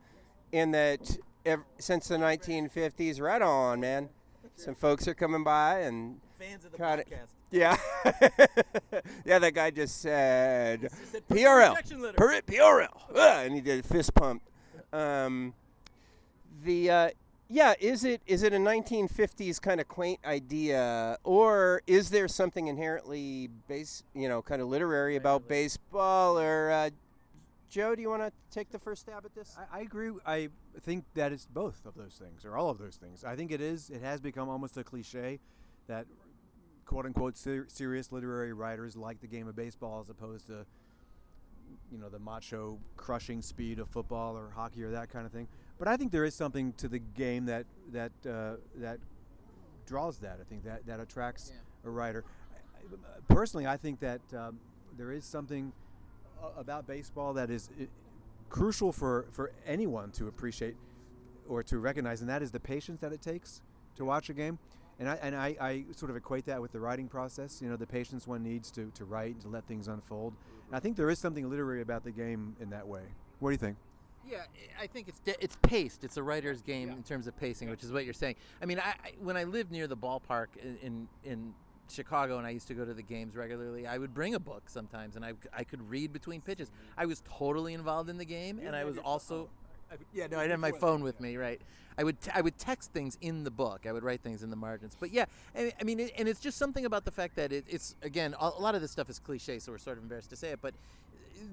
in 0.52 0.70
that 0.72 1.18
ev- 1.46 1.64
since 1.78 2.08
the 2.08 2.16
1950s? 2.16 3.20
Right 3.20 3.42
on, 3.42 3.80
man. 3.80 4.08
Some 4.56 4.74
folks 4.74 5.08
are 5.08 5.14
coming 5.14 5.42
by 5.44 5.80
and 5.80 6.20
Fans 6.38 6.64
of 6.64 6.72
the 6.72 6.76
it. 6.76 7.08
podcast. 7.10 7.26
yeah, 7.50 7.76
yeah. 9.24 9.38
That 9.38 9.52
guy 9.54 9.70
just 9.70 10.00
said 10.00 10.88
said 11.10 11.26
PRL, 11.28 11.70
rejection 11.70 12.00
PRL, 12.02 12.88
Ah, 13.16 13.40
and 13.40 13.54
he 13.54 13.60
did 13.60 13.84
a 13.84 13.88
fist 13.88 14.14
pump. 14.14 14.42
Um, 14.92 15.54
the 16.62 16.90
uh, 16.90 17.10
yeah, 17.48 17.74
is 17.78 18.04
it 18.04 18.22
is 18.26 18.42
it 18.42 18.52
a 18.52 18.56
1950s 18.56 19.60
kind 19.60 19.80
of 19.80 19.88
quaint 19.88 20.20
idea, 20.24 21.18
or 21.24 21.82
is 21.86 22.10
there 22.10 22.26
something 22.28 22.68
inherently 22.68 23.50
base, 23.68 24.02
you 24.14 24.28
know, 24.28 24.40
kind 24.40 24.62
of 24.62 24.68
literary 24.68 25.16
about 25.16 25.46
baseball? 25.46 26.38
Or 26.38 26.70
uh, 26.70 26.90
Joe, 27.68 27.94
do 27.94 28.00
you 28.02 28.08
want 28.08 28.22
to 28.22 28.32
take 28.50 28.70
the 28.70 28.78
first 28.78 29.02
stab 29.02 29.24
at 29.26 29.34
this? 29.34 29.56
I, 29.58 29.78
I 29.78 29.82
agree. 29.82 30.10
I 30.26 30.48
think 30.82 31.04
that 31.14 31.32
it's 31.32 31.46
both 31.46 31.84
of 31.84 31.94
those 31.94 32.14
things, 32.14 32.44
or 32.44 32.56
all 32.56 32.70
of 32.70 32.78
those 32.78 32.96
things. 32.96 33.24
I 33.24 33.36
think 33.36 33.52
it 33.52 33.60
is. 33.60 33.90
It 33.90 34.00
has 34.00 34.20
become 34.20 34.48
almost 34.48 34.76
a 34.78 34.84
cliche 34.84 35.38
that 35.86 36.06
quote 36.86 37.04
unquote 37.04 37.36
ser- 37.36 37.66
serious 37.68 38.10
literary 38.10 38.52
writers 38.52 38.96
like 38.96 39.20
the 39.20 39.26
game 39.26 39.48
of 39.48 39.56
baseball 39.56 40.00
as 40.00 40.08
opposed 40.08 40.46
to 40.46 40.64
you 41.90 41.98
know 41.98 42.08
the 42.08 42.18
macho 42.18 42.78
crushing 42.96 43.42
speed 43.42 43.78
of 43.78 43.88
football 43.88 44.36
or 44.36 44.50
hockey 44.54 44.82
or 44.82 44.90
that 44.90 45.10
kind 45.10 45.26
of 45.26 45.32
thing. 45.32 45.46
But 45.78 45.88
I 45.88 45.96
think 45.96 46.12
there 46.12 46.24
is 46.24 46.34
something 46.34 46.72
to 46.74 46.88
the 46.88 46.98
game 46.98 47.46
that 47.46 47.66
that 47.92 48.12
uh, 48.28 48.56
that 48.76 48.98
draws 49.86 50.18
that. 50.18 50.38
I 50.40 50.44
think 50.44 50.64
that 50.64 50.86
that 50.86 51.00
attracts 51.00 51.52
a 51.84 51.90
writer. 51.90 52.24
Personally, 53.28 53.66
I 53.66 53.76
think 53.76 54.00
that 54.00 54.20
um, 54.36 54.58
there 54.96 55.12
is 55.12 55.24
something 55.24 55.72
about 56.56 56.86
baseball 56.86 57.32
that 57.34 57.50
is 57.50 57.70
crucial 58.48 58.92
for, 58.92 59.26
for 59.32 59.50
anyone 59.66 60.10
to 60.12 60.28
appreciate 60.28 60.76
or 61.48 61.62
to 61.62 61.78
recognize, 61.78 62.20
and 62.20 62.30
that 62.30 62.42
is 62.42 62.50
the 62.50 62.60
patience 62.60 63.00
that 63.00 63.12
it 63.12 63.20
takes 63.22 63.62
to 63.96 64.04
watch 64.04 64.30
a 64.30 64.34
game. 64.34 64.58
And 65.00 65.08
I 65.08 65.14
and 65.22 65.34
I, 65.34 65.56
I 65.60 65.84
sort 65.96 66.10
of 66.10 66.16
equate 66.16 66.46
that 66.46 66.62
with 66.62 66.70
the 66.72 66.78
writing 66.78 67.08
process. 67.08 67.60
You 67.60 67.68
know, 67.68 67.76
the 67.76 67.86
patience 67.86 68.28
one 68.28 68.44
needs 68.44 68.70
to, 68.72 68.92
to 68.94 69.04
write 69.04 69.40
to 69.40 69.48
let 69.48 69.66
things 69.66 69.88
unfold. 69.88 70.34
And 70.68 70.76
I 70.76 70.78
think 70.78 70.96
there 70.96 71.10
is 71.10 71.18
something 71.18 71.50
literary 71.50 71.82
about 71.82 72.04
the 72.04 72.12
game 72.12 72.54
in 72.60 72.70
that 72.70 72.86
way. 72.86 73.02
What 73.40 73.50
do 73.50 73.52
you 73.54 73.58
think? 73.58 73.76
Yeah, 74.28 74.38
I- 74.80 74.84
I 74.84 74.86
think 74.86 75.08
it's 75.08 75.20
it's 75.40 75.56
paced. 75.62 76.04
It's 76.04 76.16
a 76.16 76.22
writer's 76.22 76.62
game 76.62 76.90
in 76.90 77.02
terms 77.02 77.26
of 77.26 77.36
pacing, 77.38 77.70
which 77.70 77.82
is 77.84 77.92
what 77.92 78.04
you're 78.04 78.14
saying. 78.14 78.36
I 78.62 78.66
mean, 78.66 78.78
I, 78.78 78.94
I 79.04 79.12
when 79.20 79.36
I 79.36 79.44
lived 79.44 79.70
near 79.70 79.86
the 79.86 79.96
ballpark 79.96 80.48
in, 80.62 80.76
in 80.82 81.08
in 81.24 81.54
Chicago 81.90 82.38
and 82.38 82.46
I 82.46 82.50
used 82.50 82.66
to 82.68 82.74
go 82.74 82.84
to 82.84 82.94
the 82.94 83.02
games 83.02 83.36
regularly, 83.36 83.86
I 83.86 83.98
would 83.98 84.14
bring 84.14 84.34
a 84.34 84.40
book 84.40 84.62
sometimes 84.68 85.16
and 85.16 85.24
I 85.24 85.34
I 85.52 85.64
could 85.64 85.88
read 85.90 86.12
between 86.12 86.40
pitches. 86.40 86.70
I 86.96 87.06
was 87.06 87.22
totally 87.28 87.74
involved 87.74 88.08
in 88.08 88.16
the 88.18 88.24
game, 88.24 88.58
and 88.64 88.74
I 88.74 88.84
was 88.84 88.96
also. 89.04 89.48
yeah, 90.14 90.26
no, 90.26 90.38
I 90.38 90.42
didn't 90.44 90.50
have 90.52 90.60
my 90.60 90.70
phone 90.80 91.02
with 91.02 91.20
me, 91.20 91.36
right? 91.36 91.60
I 91.96 92.02
would 92.02 92.20
t- 92.20 92.30
I 92.34 92.40
would 92.40 92.58
text 92.58 92.90
things 92.92 93.16
in 93.20 93.44
the 93.44 93.50
book. 93.52 93.86
I 93.86 93.92
would 93.92 94.02
write 94.02 94.20
things 94.22 94.42
in 94.42 94.50
the 94.50 94.56
margins. 94.56 94.96
But 94.98 95.12
yeah, 95.12 95.26
I, 95.54 95.72
I 95.80 95.84
mean, 95.84 96.00
it, 96.00 96.12
and 96.18 96.26
it's 96.28 96.40
just 96.40 96.58
something 96.58 96.84
about 96.86 97.04
the 97.04 97.12
fact 97.12 97.36
that 97.36 97.52
it, 97.52 97.64
it's 97.68 97.94
again 98.02 98.34
a, 98.40 98.46
a 98.56 98.60
lot 98.60 98.74
of 98.74 98.80
this 98.80 98.90
stuff 98.90 99.08
is 99.08 99.20
cliche, 99.20 99.60
so 99.60 99.70
we're 99.70 99.78
sort 99.78 99.98
of 99.98 100.02
embarrassed 100.02 100.30
to 100.30 100.36
say 100.36 100.48
it, 100.50 100.58
but 100.60 100.74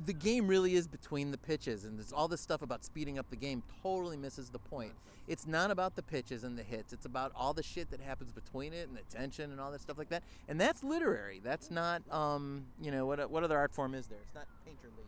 the 0.05 0.13
game 0.13 0.47
really 0.47 0.75
is 0.75 0.87
between 0.87 1.31
the 1.31 1.37
pitches, 1.37 1.85
and 1.85 1.99
it's 1.99 2.11
all 2.13 2.27
this 2.27 2.41
stuff 2.41 2.61
about 2.61 2.83
speeding 2.83 3.17
up 3.19 3.29
the 3.29 3.35
game 3.35 3.63
totally 3.83 4.17
misses 4.17 4.49
the 4.49 4.59
point. 4.59 4.93
It's 5.27 5.45
not 5.47 5.71
about 5.71 5.95
the 5.95 6.03
pitches 6.03 6.43
and 6.43 6.57
the 6.57 6.63
hits. 6.63 6.93
It's 6.93 7.05
about 7.05 7.31
all 7.35 7.53
the 7.53 7.63
shit 7.63 7.89
that 7.91 8.01
happens 8.01 8.31
between 8.31 8.73
it 8.73 8.87
and 8.89 8.97
the 8.97 9.03
tension 9.15 9.51
and 9.51 9.59
all 9.61 9.71
that 9.71 9.81
stuff 9.81 9.97
like 9.97 10.09
that. 10.09 10.23
And 10.49 10.59
that's 10.59 10.83
literary. 10.83 11.39
That's 11.43 11.69
not, 11.71 12.01
um, 12.11 12.65
you 12.81 12.91
know, 12.91 13.05
what 13.05 13.29
what 13.29 13.43
other 13.43 13.57
art 13.57 13.71
form 13.71 13.93
is 13.93 14.07
there? 14.07 14.19
It's 14.25 14.35
not 14.35 14.47
painterly. 14.67 15.05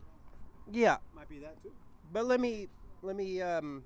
Yeah, 0.71 0.97
Might 1.15 1.27
be 1.29 1.39
that 1.39 1.61
too. 1.61 1.71
but 2.13 2.25
let 2.25 2.39
me 2.39 2.67
let 3.01 3.15
me. 3.15 3.41
Um, 3.41 3.83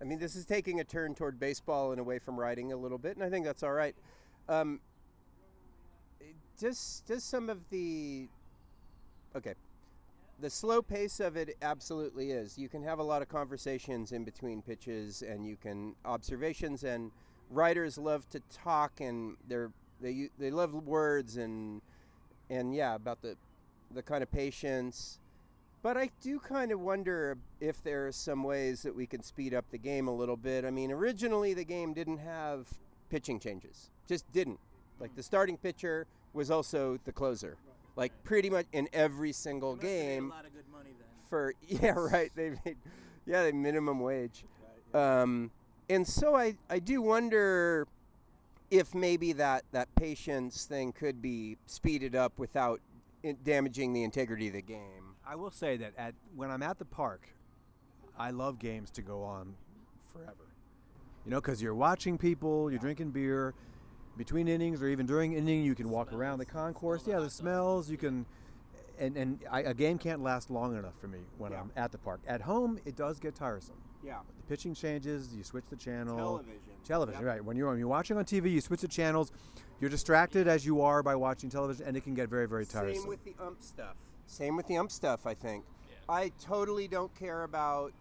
I 0.00 0.04
mean, 0.04 0.18
this 0.18 0.36
is 0.36 0.44
taking 0.44 0.80
a 0.80 0.84
turn 0.84 1.14
toward 1.14 1.40
baseball 1.40 1.92
and 1.92 2.00
away 2.00 2.18
from 2.18 2.38
writing 2.38 2.72
a 2.72 2.76
little 2.76 2.98
bit, 2.98 3.16
and 3.16 3.24
I 3.24 3.30
think 3.30 3.44
that's 3.44 3.62
all 3.62 3.72
right. 3.72 3.94
Um, 4.48 4.80
does 6.60 7.02
does 7.06 7.24
some 7.24 7.50
of 7.50 7.58
the 7.70 8.28
okay 9.34 9.54
the 10.40 10.50
slow 10.50 10.82
pace 10.82 11.20
of 11.20 11.36
it 11.36 11.56
absolutely 11.62 12.30
is 12.30 12.58
you 12.58 12.68
can 12.68 12.82
have 12.82 12.98
a 12.98 13.02
lot 13.02 13.22
of 13.22 13.28
conversations 13.28 14.12
in 14.12 14.24
between 14.24 14.60
pitches 14.62 15.22
and 15.22 15.46
you 15.46 15.56
can 15.56 15.94
observations 16.04 16.84
and 16.84 17.10
writers 17.50 17.98
love 17.98 18.28
to 18.30 18.40
talk 18.52 19.00
and 19.00 19.36
they're 19.48 19.70
they 20.00 20.28
they 20.38 20.50
love 20.50 20.74
words 20.74 21.36
and 21.36 21.80
and 22.50 22.74
yeah 22.74 22.94
about 22.94 23.22
the 23.22 23.36
the 23.92 24.02
kind 24.02 24.22
of 24.22 24.30
patience 24.30 25.18
but 25.84 25.98
I 25.98 26.08
do 26.22 26.38
kind 26.40 26.72
of 26.72 26.80
wonder 26.80 27.36
if 27.60 27.82
there 27.84 28.06
are 28.06 28.12
some 28.12 28.42
ways 28.42 28.80
that 28.84 28.96
we 28.96 29.06
can 29.06 29.22
speed 29.22 29.52
up 29.52 29.66
the 29.70 29.76
game 29.76 30.08
a 30.08 30.14
little 30.14 30.38
bit. 30.38 30.64
I 30.64 30.70
mean, 30.70 30.90
originally 30.90 31.52
the 31.52 31.62
game 31.62 31.92
didn't 31.92 32.16
have 32.16 32.66
pitching 33.10 33.38
changes, 33.38 33.90
just 34.08 34.24
didn't. 34.32 34.58
Like 34.98 35.14
the 35.14 35.22
starting 35.22 35.58
pitcher 35.58 36.06
was 36.32 36.50
also 36.50 36.98
the 37.04 37.12
closer, 37.12 37.58
like 37.96 38.12
pretty 38.24 38.50
much 38.50 38.66
in 38.72 38.88
every 38.92 39.32
single 39.32 39.76
game. 39.76 40.30
lot 40.30 40.44
of 40.44 40.54
good 40.54 40.68
money 40.72 40.90
then. 40.98 41.08
For 41.28 41.54
yeah, 41.68 41.90
right. 41.90 42.30
They 42.34 42.50
made 42.64 42.76
yeah, 43.26 43.42
they 43.42 43.52
minimum 43.52 44.00
wage, 44.00 44.44
um, 44.92 45.50
and 45.88 46.06
so 46.06 46.34
I 46.34 46.56
I 46.68 46.78
do 46.78 47.00
wonder 47.00 47.86
if 48.70 48.94
maybe 48.94 49.32
that 49.34 49.64
that 49.72 49.94
patience 49.94 50.64
thing 50.64 50.92
could 50.92 51.22
be 51.22 51.56
speeded 51.66 52.14
up 52.14 52.38
without 52.38 52.80
it 53.22 53.42
damaging 53.44 53.92
the 53.92 54.02
integrity 54.02 54.48
of 54.48 54.52
the 54.54 54.62
game. 54.62 55.16
I 55.26 55.36
will 55.36 55.50
say 55.50 55.76
that 55.78 55.92
at 55.96 56.14
when 56.36 56.50
I'm 56.50 56.62
at 56.62 56.78
the 56.78 56.84
park, 56.84 57.26
I 58.18 58.30
love 58.30 58.58
games 58.58 58.90
to 58.92 59.02
go 59.02 59.22
on 59.22 59.54
forever. 60.12 60.34
You 61.24 61.30
know, 61.30 61.40
because 61.40 61.62
you're 61.62 61.74
watching 61.74 62.18
people, 62.18 62.70
you're 62.70 62.78
drinking 62.78 63.10
beer. 63.10 63.54
Between 64.16 64.46
innings 64.48 64.80
or 64.82 64.88
even 64.88 65.06
during 65.06 65.32
inning, 65.32 65.64
you 65.64 65.74
can 65.74 65.90
walk 65.90 66.12
around 66.12 66.38
the 66.38 66.44
concourse. 66.44 67.06
Yeah, 67.06 67.18
the 67.20 67.30
smells. 67.30 67.90
You 67.90 67.96
can, 67.96 68.26
and 68.98 69.16
and 69.16 69.40
I, 69.50 69.60
a 69.62 69.74
game 69.74 69.98
can't 69.98 70.22
last 70.22 70.50
long 70.50 70.76
enough 70.76 70.96
for 71.00 71.08
me 71.08 71.18
when 71.38 71.52
Yeah. 71.52 71.60
I'm 71.62 71.72
at 71.76 71.90
the 71.92 71.98
park. 71.98 72.20
At 72.26 72.40
home, 72.40 72.78
it 72.84 72.94
does 72.96 73.18
get 73.18 73.34
tiresome. 73.34 73.76
Yeah. 74.04 74.18
The 74.36 74.42
pitching 74.48 74.74
changes. 74.74 75.34
You 75.34 75.42
switch 75.42 75.64
the 75.68 75.76
channel. 75.76 76.16
Television. 76.16 76.60
Television, 76.84 77.20
Yep. 77.22 77.28
right? 77.28 77.44
When 77.44 77.56
you're 77.56 77.68
when 77.70 77.78
you're 77.78 77.88
watching 77.88 78.16
on 78.16 78.24
TV, 78.24 78.52
you 78.52 78.60
switch 78.60 78.82
the 78.82 78.88
channels. 78.88 79.32
You're 79.80 79.90
distracted 79.90 80.46
as 80.46 80.64
you 80.64 80.80
are 80.82 81.02
by 81.02 81.16
watching 81.16 81.50
television, 81.50 81.86
and 81.86 81.96
it 81.96 82.04
can 82.04 82.14
get 82.14 82.28
very 82.28 82.46
very 82.46 82.66
tiresome. 82.66 83.00
Same 83.02 83.08
with 83.08 83.24
the 83.24 83.34
ump 83.40 83.62
stuff. 83.62 83.96
Same 84.26 84.56
with 84.56 84.66
the 84.68 84.76
ump 84.76 84.92
stuff. 84.92 85.26
I 85.26 85.34
think. 85.34 85.64
Yeah. 85.90 85.96
I 86.08 86.32
totally 86.40 86.86
don't 86.86 87.12
care 87.16 87.42
about, 87.42 87.94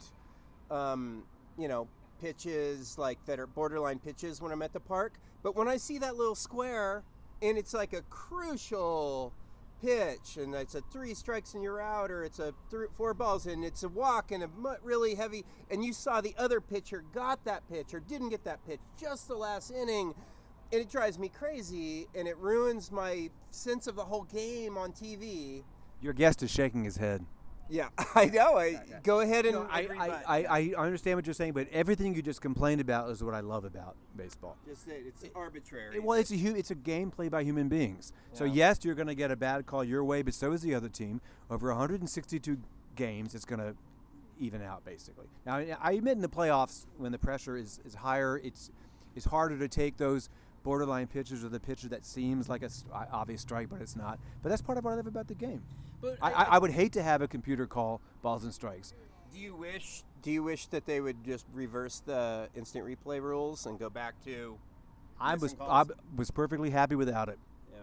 um, 0.69 1.23
you 1.57 1.67
know, 1.67 1.87
pitches 2.23 2.97
like 2.97 3.23
that 3.25 3.37
are 3.37 3.47
borderline 3.47 3.99
pitches 3.99 4.41
when 4.41 4.53
I'm 4.53 4.61
at 4.61 4.71
the 4.71 4.79
park. 4.79 5.15
But 5.43 5.57
when 5.57 5.67
I 5.67 5.75
see 5.75 5.97
that 5.97 6.15
little 6.15 6.35
square 6.35 7.03
and 7.41 7.57
it's 7.57 7.73
like 7.73 7.91
a 7.91 8.01
crucial 8.03 9.33
pitch 9.81 10.37
and 10.37 10.55
it's 10.55 10.75
a 10.75 10.81
three 10.93 11.13
strikes 11.13 11.53
and 11.53 11.61
you're 11.61 11.81
out 11.81 12.09
or 12.09 12.23
it's 12.23 12.39
a 12.39 12.53
th- 12.71 12.89
four 12.95 13.13
balls 13.13 13.45
and 13.47 13.65
it's 13.65 13.83
a 13.83 13.89
walk 13.89 14.31
and 14.31 14.41
a 14.43 14.49
really 14.81 15.15
heavy 15.15 15.43
and 15.69 15.83
you 15.83 15.91
saw 15.91 16.21
the 16.21 16.33
other 16.37 16.61
pitcher 16.61 17.03
got 17.13 17.43
that 17.43 17.61
pitch 17.69 17.93
or 17.93 17.99
didn't 17.99 18.29
get 18.29 18.45
that 18.45 18.65
pitch 18.65 18.79
just 18.97 19.27
the 19.27 19.35
last 19.35 19.71
inning 19.71 20.13
and 20.71 20.81
it 20.81 20.89
drives 20.89 21.19
me 21.19 21.27
crazy 21.27 22.07
and 22.15 22.25
it 22.25 22.37
ruins 22.37 22.89
my 22.89 23.29
sense 23.51 23.85
of 23.85 23.97
the 23.97 24.05
whole 24.05 24.23
game 24.23 24.77
on 24.77 24.93
TV. 24.93 25.63
Your 26.01 26.13
guest 26.13 26.41
is 26.41 26.49
shaking 26.49 26.85
his 26.85 26.95
head. 26.95 27.25
Yeah, 27.73 27.89
I 28.15 28.25
know. 28.25 28.55
I 28.57 28.79
go 29.01 29.21
ahead 29.21 29.45
and 29.47 29.55
No, 29.55 29.67
I, 29.69 29.81
agree, 29.81 29.97
I, 29.99 30.07
I, 30.27 30.73
I 30.77 30.81
understand 30.83 31.17
what 31.17 31.25
you're 31.25 31.33
saying, 31.33 31.53
but 31.53 31.67
everything 31.71 32.13
you 32.13 32.21
just 32.21 32.39
complained 32.39 32.79
about 32.81 33.09
is 33.09 33.23
what 33.23 33.33
I 33.33 33.39
love 33.39 33.65
about 33.65 33.95
baseball. 34.15 34.57
Just 34.67 34.85
that 34.85 35.01
it's 35.07 35.23
arbitrary. 35.33 35.95
It- 35.97 36.03
well, 36.03 36.19
it's 36.19 36.31
a 36.31 36.37
hu- 36.37 36.55
it's 36.55 36.69
a 36.69 36.75
game 36.75 37.09
played 37.09 37.31
by 37.31 37.43
human 37.43 37.69
beings. 37.69 38.13
So 38.33 38.43
yes, 38.45 38.79
you're 38.83 38.93
going 38.93 39.07
to 39.07 39.15
get 39.15 39.31
a 39.31 39.35
bad 39.35 39.65
call 39.65 39.83
your 39.83 40.03
way, 40.03 40.21
but 40.21 40.35
so 40.35 40.51
is 40.51 40.61
the 40.61 40.75
other 40.75 40.87
team. 40.89 41.19
Over 41.49 41.69
162 41.69 42.57
games, 42.95 43.33
it's 43.33 43.45
going 43.45 43.59
to 43.59 43.75
even 44.39 44.61
out 44.61 44.85
basically. 44.85 45.25
Now, 45.45 45.55
I- 45.55 45.75
I 45.81 45.91
admit 45.93 46.13
in 46.15 46.21
the 46.21 46.29
playoffs 46.29 46.85
when 46.97 47.11
the 47.11 47.19
pressure 47.19 47.57
is, 47.57 47.79
is 47.85 47.95
higher, 47.95 48.37
it's 48.43 48.69
it's 49.15 49.25
harder 49.25 49.57
to 49.57 49.67
take 49.67 49.97
those 49.97 50.29
borderline 50.63 51.07
pitches 51.07 51.43
or 51.43 51.49
the 51.49 51.59
pitcher 51.59 51.87
that 51.89 52.05
seems 52.05 52.47
like 52.49 52.61
a 52.61 52.65
s- 52.65 52.85
o- 52.93 53.05
obvious 53.11 53.41
strike, 53.41 53.69
but 53.69 53.81
it's 53.81 53.95
not. 53.95 54.19
But 54.43 54.49
that's 54.49 54.61
part 54.61 54.77
of 54.77 54.83
what 54.85 54.91
I 54.93 54.95
love 54.97 55.07
about 55.07 55.27
the 55.27 55.35
game. 55.35 55.61
But 56.03 56.17
I, 56.21 56.31
I, 56.31 56.43
I 56.43 56.57
would 56.59 56.71
hate 56.71 56.91
to 56.93 57.01
have 57.01 57.21
a 57.21 57.27
computer 57.29 57.65
call 57.65 58.01
balls 58.21 58.43
and 58.43 58.53
strikes. 58.53 58.93
Do 59.33 59.39
you 59.39 59.55
wish? 59.55 60.03
Do 60.21 60.31
you 60.31 60.43
wish 60.43 60.67
that 60.67 60.85
they 60.85 60.99
would 60.99 61.23
just 61.23 61.45
reverse 61.53 62.01
the 62.05 62.49
instant 62.55 62.85
replay 62.85 63.21
rules 63.21 63.65
and 63.65 63.79
go 63.79 63.89
back 63.89 64.13
to? 64.25 64.57
I 65.19 65.33
was 65.33 65.43
Missing 65.43 65.57
I 65.61 65.83
calls. 65.83 65.91
was 66.15 66.31
perfectly 66.31 66.69
happy 66.71 66.95
without 66.95 67.29
it. 67.29 67.39
You 67.71 67.79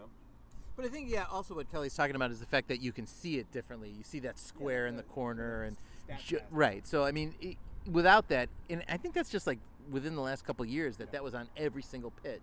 But 0.77 0.85
I 0.85 0.89
think 0.89 1.11
yeah, 1.11 1.25
also 1.31 1.55
what 1.55 1.71
Kelly's 1.73 1.95
talking 1.95 2.15
about 2.15 2.31
is 2.31 2.41
the 2.41 2.47
fact 2.47 2.69
that 2.69 2.83
you 2.83 2.93
can 2.93 3.07
see 3.07 3.39
it 3.39 3.51
differently. 3.53 3.89
You 3.89 4.05
see 4.05 4.21
that 4.21 4.39
square 4.39 4.87
in 4.87 4.97
the 4.97 5.03
corner, 5.03 5.63
and 5.63 5.77
ju- 6.25 6.41
right. 6.51 6.87
So 6.87 7.05
I 7.05 7.13
mean, 7.13 7.35
i 7.43 7.57
without 7.91 8.29
that, 8.29 8.51
and 8.69 8.85
I 8.89 8.99
think 8.99 9.15
that's 9.15 9.31
just 9.31 9.47
like 9.47 9.59
within 9.91 10.15
the 10.15 10.21
last 10.21 10.45
couple 10.45 10.63
of 10.63 10.69
years 10.69 10.99
that 10.99 11.13
that 11.13 11.25
was 11.25 11.35
on 11.35 11.49
every 11.57 11.83
single 11.83 12.11
pitch, 12.23 12.43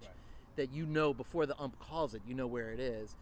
that 0.58 0.72
you 0.72 0.86
know 0.86 1.14
before 1.14 1.46
the 1.46 1.58
ump 1.60 1.80
calls 1.80 2.14
it, 2.14 2.22
you 2.28 2.36
know 2.36 2.48
where 2.48 2.72
it 2.72 2.80
is. 2.80 3.16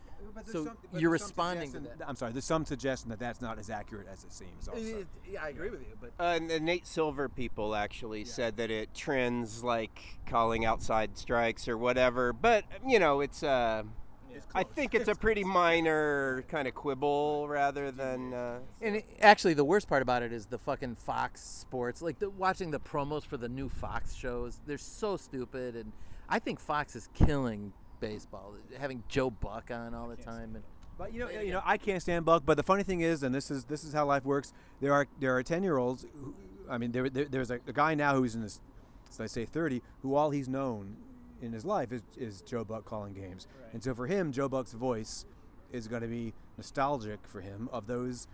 So 0.46 0.72
you're 0.94 1.12
responding 1.12 1.72
to 1.74 1.80
that. 1.82 1.98
I'm 2.08 2.16
sorry. 2.16 2.32
There's 2.32 2.46
some 2.46 2.66
suggestion 2.66 3.10
that 3.10 3.20
that's 3.20 3.42
not 3.42 3.60
as 3.60 3.70
accurate 3.70 4.08
as 4.12 4.24
it 4.24 4.34
seems. 4.34 4.68
Also. 4.68 4.82
It- 4.82 5.08
yeah, 5.30 5.44
I 5.44 5.50
agree 5.50 5.70
with 5.70 5.82
you, 5.82 5.96
but 6.02 6.12
uh, 6.20 6.34
and 6.36 6.50
the 6.50 6.60
Nate 6.60 6.88
Silver 6.88 7.30
people 7.30 7.76
actually 7.76 8.26
said 8.26 8.58
that 8.58 8.72
it 8.72 8.94
trends 8.96 9.64
like 9.64 10.00
calling 10.26 10.66
outside 10.66 11.18
strikes 11.18 11.68
or 11.68 11.78
whatever. 11.78 12.34
But 12.34 12.66
you 12.88 12.98
know, 12.98 13.22
it's 13.22 13.44
uh, 13.44 13.84
I 14.54 14.64
think 14.64 14.96
it's 14.96 15.08
a 15.10 15.16
pretty 15.16 15.44
minor 15.44 16.44
kind 16.50 16.68
of 16.68 16.74
quibble 16.74 17.48
rather 17.48 17.92
than. 17.92 18.34
Uh, 18.34 18.60
And 18.82 18.98
it, 18.98 19.06
actually, 19.22 19.54
the 19.54 19.64
worst 19.66 19.88
part 19.88 20.02
about 20.02 20.24
it 20.24 20.34
is 20.34 20.48
the 20.48 20.58
fucking 20.58 20.96
Fox 20.96 21.42
Sports, 21.42 22.02
like 22.02 22.20
the, 22.20 22.30
watching 22.30 22.72
the 22.72 22.80
promos 22.80 23.24
for 23.26 23.38
the 23.38 23.50
new 23.50 23.70
Fox 23.70 24.16
shows. 24.16 24.60
They're 24.66 24.78
so 24.78 25.18
stupid, 25.18 25.76
and 25.76 25.92
I 26.30 26.40
think 26.40 26.60
Fox 26.60 26.96
is 26.96 27.10
killing 27.14 27.74
baseball. 28.00 28.54
Having 28.78 29.04
Joe 29.08 29.30
Buck 29.30 29.72
on 29.72 29.94
all 29.94 30.08
the 30.08 30.16
time, 30.16 30.56
and 30.56 30.64
But 30.98 31.14
you 31.14 31.20
know, 31.20 31.30
you 31.30 31.52
know, 31.52 31.62
I 31.66 31.78
can't 31.78 32.02
stand 32.02 32.26
Buck. 32.26 32.44
But 32.46 32.58
the 32.58 32.64
funny 32.64 32.84
thing 32.84 33.02
is, 33.02 33.24
and 33.24 33.34
this 33.34 33.52
is 33.52 33.66
this 33.66 33.84
is 33.84 33.94
how 33.94 34.06
life 34.06 34.26
works. 34.26 34.54
There 34.82 34.94
are 34.94 35.08
there 35.20 35.36
are 35.36 35.44
ten 35.44 35.64
year 35.64 35.78
olds. 35.78 36.06
I 36.70 36.78
mean, 36.78 36.92
there, 36.92 37.10
there 37.10 37.26
there's 37.26 37.52
a, 37.52 37.60
a 37.68 37.74
guy 37.74 37.94
now 37.94 38.16
who's 38.16 38.36
in 38.36 38.42
his, 38.42 38.62
so 39.10 39.24
I 39.24 39.28
say 39.28 39.46
thirty, 39.46 39.82
who 40.02 40.16
all 40.16 40.32
he's 40.32 40.48
known 40.50 40.98
in 41.42 41.54
his 41.54 41.66
life 41.66 41.92
is, 41.92 42.02
is 42.18 42.42
Joe 42.42 42.64
Buck 42.64 42.86
calling 42.86 43.14
games. 43.14 43.48
And 43.74 43.84
so 43.84 43.94
for 43.94 44.08
him, 44.08 44.32
Joe 44.32 44.50
Buck's 44.50 44.74
voice 44.74 45.26
is 45.72 45.88
going 45.88 46.02
to 46.02 46.08
be 46.08 46.34
nostalgic 46.58 47.20
for 47.28 47.42
him 47.42 47.70
of 47.72 47.88
those 47.88 48.28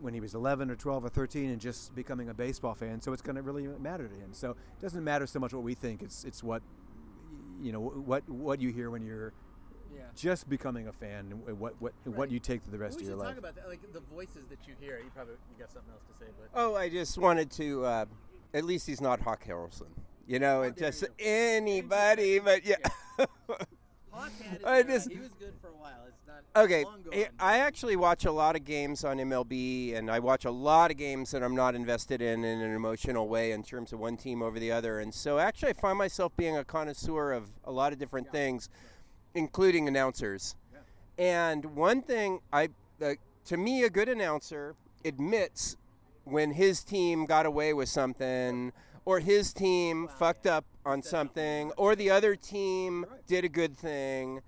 when 0.00 0.14
he 0.14 0.20
was 0.20 0.34
11 0.34 0.70
or 0.70 0.74
12 0.74 1.04
or 1.04 1.08
13 1.08 1.50
and 1.50 1.60
just 1.60 1.94
becoming 1.94 2.28
a 2.28 2.34
baseball 2.34 2.74
fan. 2.74 3.00
So 3.00 3.12
it's 3.12 3.22
going 3.22 3.36
to 3.36 3.42
really 3.42 3.66
matter 3.66 4.08
to 4.08 4.14
him. 4.14 4.30
So 4.32 4.50
it 4.50 4.80
doesn't 4.80 5.04
matter 5.04 5.26
so 5.26 5.38
much 5.38 5.52
what 5.52 5.62
we 5.62 5.74
think. 5.74 6.02
It's 6.02 6.24
it's 6.24 6.42
what 6.42 6.62
you 7.62 7.72
know 7.72 7.80
what 7.80 8.28
what 8.28 8.60
you 8.60 8.72
hear 8.72 8.90
when 8.90 9.02
you're 9.04 9.32
yeah. 9.94 10.02
just 10.16 10.48
becoming 10.48 10.88
a 10.88 10.92
fan 10.92 11.32
and 11.46 11.58
what 11.58 11.80
what 11.80 11.92
what 12.04 12.30
you 12.30 12.38
take 12.38 12.64
to 12.64 12.70
the 12.70 12.78
rest 12.78 12.96
we 12.96 13.02
of 13.02 13.08
your 13.08 13.18
should 13.18 13.24
life. 13.24 13.28
talk 13.30 13.38
about 13.38 13.54
that, 13.56 13.68
like 13.68 13.80
the 13.92 14.00
voices 14.00 14.48
that 14.48 14.66
you 14.66 14.74
hear. 14.80 14.98
You 14.98 15.10
probably 15.14 15.34
you 15.34 15.58
got 15.58 15.70
something 15.70 15.92
else 15.92 16.02
to 16.04 16.24
say, 16.24 16.30
but 16.38 16.48
oh, 16.58 16.74
I 16.76 16.88
just 16.88 17.18
wanted 17.18 17.50
to. 17.52 17.84
Uh, 17.84 18.04
at 18.54 18.64
least 18.64 18.86
he's 18.86 19.00
not 19.00 19.20
Hawk 19.20 19.44
Harrelson. 19.46 19.88
You 20.26 20.38
know, 20.38 20.62
it 20.62 20.76
just 20.76 21.04
anybody, 21.18 22.38
but 22.38 22.64
yeah. 22.64 22.76
I 24.64 24.82
just- 24.82 25.10
he 25.10 25.18
was 25.18 25.32
good 25.38 25.54
for 25.60 25.68
a 25.68 25.72
while. 25.72 26.04
It's 26.06 26.26
not 26.26 26.64
Okay, 26.64 26.84
long. 26.84 27.02
I 27.38 27.58
actually 27.58 27.96
watch 27.96 28.24
a 28.24 28.32
lot 28.32 28.56
of 28.56 28.64
games 28.64 29.04
on 29.04 29.18
MLB, 29.18 29.94
and 29.94 30.10
I 30.10 30.18
watch 30.18 30.44
a 30.44 30.50
lot 30.50 30.90
of 30.90 30.96
games 30.96 31.30
that 31.30 31.42
I'm 31.42 31.54
not 31.54 31.74
invested 31.74 32.20
in 32.20 32.44
in 32.44 32.60
an 32.60 32.74
emotional 32.74 33.28
way 33.28 33.52
in 33.52 33.62
terms 33.62 33.92
of 33.92 33.98
one 34.00 34.16
team 34.16 34.42
over 34.42 34.58
the 34.58 34.70
other. 34.70 35.00
And 35.00 35.14
so, 35.14 35.38
actually, 35.38 35.70
I 35.70 35.72
find 35.74 35.96
myself 35.96 36.36
being 36.36 36.56
a 36.56 36.64
connoisseur 36.64 37.32
of 37.32 37.50
a 37.64 37.72
lot 37.72 37.92
of 37.92 37.98
different 37.98 38.30
things, 38.30 38.68
including 39.34 39.88
announcers. 39.88 40.54
And 41.18 41.64
one 41.76 42.02
thing 42.02 42.40
I, 42.52 42.68
uh, 43.02 43.14
to 43.46 43.56
me, 43.56 43.84
a 43.84 43.90
good 43.90 44.08
announcer 44.08 44.74
admits 45.04 45.76
when 46.24 46.52
his 46.52 46.84
team 46.84 47.26
got 47.26 47.46
away 47.46 47.72
with 47.74 47.88
something 47.88 48.72
or 49.04 49.20
his 49.20 49.52
team 49.52 50.08
fucked 50.08 50.46
up 50.46 50.64
on 50.84 51.02
something 51.02 51.72
or 51.76 51.94
the 51.94 52.10
other 52.10 52.34
team 52.36 53.04
did 53.26 53.44
a 53.44 53.48
good 53.48 53.76
thing. 53.76 54.40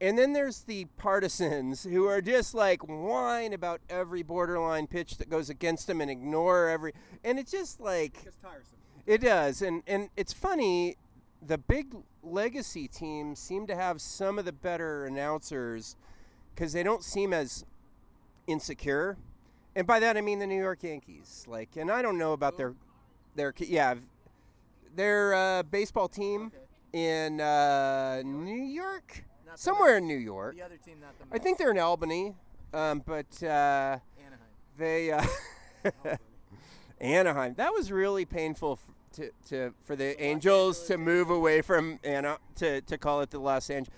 And 0.00 0.16
then 0.16 0.32
there's 0.32 0.62
the 0.62 0.84
partisans 0.96 1.82
who 1.82 2.06
are 2.06 2.20
just 2.20 2.54
like 2.54 2.82
whine 2.82 3.52
about 3.52 3.80
every 3.90 4.22
borderline 4.22 4.86
pitch 4.86 5.16
that 5.18 5.28
goes 5.28 5.50
against 5.50 5.86
them 5.88 6.00
and 6.00 6.10
ignore 6.10 6.68
every 6.68 6.92
and 7.24 7.38
it's 7.38 7.50
just 7.50 7.80
like 7.80 8.14
tiresome. 8.40 8.78
it 9.06 9.20
does, 9.20 9.60
and 9.60 9.82
and 9.88 10.08
it's 10.16 10.32
funny. 10.32 10.96
The 11.44 11.58
big 11.58 11.94
legacy 12.22 12.86
teams 12.86 13.40
seem 13.40 13.66
to 13.66 13.74
have 13.74 14.00
some 14.00 14.38
of 14.38 14.44
the 14.44 14.52
better 14.52 15.04
announcers 15.04 15.96
because 16.54 16.72
they 16.72 16.84
don't 16.84 17.02
seem 17.02 17.32
as 17.32 17.64
insecure, 18.46 19.16
and 19.74 19.84
by 19.84 19.98
that 19.98 20.16
I 20.16 20.20
mean 20.20 20.38
the 20.38 20.46
New 20.46 20.60
York 20.60 20.84
Yankees. 20.84 21.44
Like, 21.48 21.70
and 21.76 21.90
I 21.90 22.02
don't 22.02 22.18
know 22.18 22.34
about 22.34 22.54
oh. 22.54 22.56
their 22.56 22.74
their 23.38 23.54
yeah 23.58 23.94
their 24.94 25.32
uh, 25.34 25.62
baseball 25.62 26.08
team 26.08 26.52
in 26.92 27.40
uh, 27.40 28.22
New 28.24 28.62
York, 28.64 29.24
Not 29.46 29.58
somewhere 29.58 29.92
Mets. 29.94 30.02
in 30.02 30.08
New 30.08 30.16
York. 30.16 30.56
The 30.56 30.62
other 30.62 30.76
team, 30.76 30.96
not 31.00 31.18
the 31.18 31.34
I 31.34 31.38
think 31.38 31.56
they're 31.58 31.70
in 31.70 31.78
Albany, 31.78 32.34
um, 32.74 33.02
but. 33.06 33.26
Uh, 33.42 33.98
Anaheim. 34.18 34.38
they 34.76 35.12
uh, 35.12 35.24
Anaheim. 37.00 37.54
That 37.54 37.72
was 37.72 37.92
really 37.92 38.24
painful 38.24 38.72
f- 38.82 38.94
to, 39.16 39.30
to 39.48 39.74
for 39.84 39.94
the 39.96 40.20
Angels 40.22 40.86
to 40.88 40.98
move 40.98 41.30
away 41.30 41.62
from 41.62 41.98
Ana 42.04 42.38
to 42.56 42.80
to 42.82 42.98
call 42.98 43.20
it 43.20 43.30
the 43.30 43.38
Los 43.38 43.70
Angeles. 43.70 43.96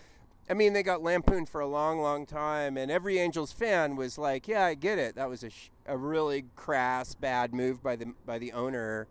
I 0.49 0.55
mean, 0.55 0.73
they 0.73 0.83
got 0.83 1.01
lampooned 1.01 1.49
for 1.49 1.61
a 1.61 1.67
long, 1.67 2.01
long 2.01 2.27
time, 2.27 2.77
and 2.77 2.91
every 2.91 3.19
Angels 3.19 3.53
fan 3.53 3.95
was 3.97 4.19
like, 4.19 4.49
"Yeah, 4.49 4.65
I 4.65 4.75
get 4.75 4.99
it. 4.99 5.15
That 5.15 5.29
was 5.31 5.45
a, 5.45 5.51
sh- 5.51 5.71
a 5.87 5.97
really 5.97 6.45
crass, 6.57 7.15
bad 7.15 7.55
move 7.55 7.83
by 7.83 7.95
the 7.97 8.13
by 8.27 8.39
the 8.39 8.53
owner, 8.53 9.07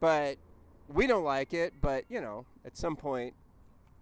but 0.00 0.36
we 0.92 1.06
don't 1.06 1.24
like 1.24 1.52
it. 1.54 1.72
But 1.80 2.04
you 2.08 2.20
know, 2.20 2.44
at 2.64 2.76
some 2.76 2.96
point, 2.96 3.34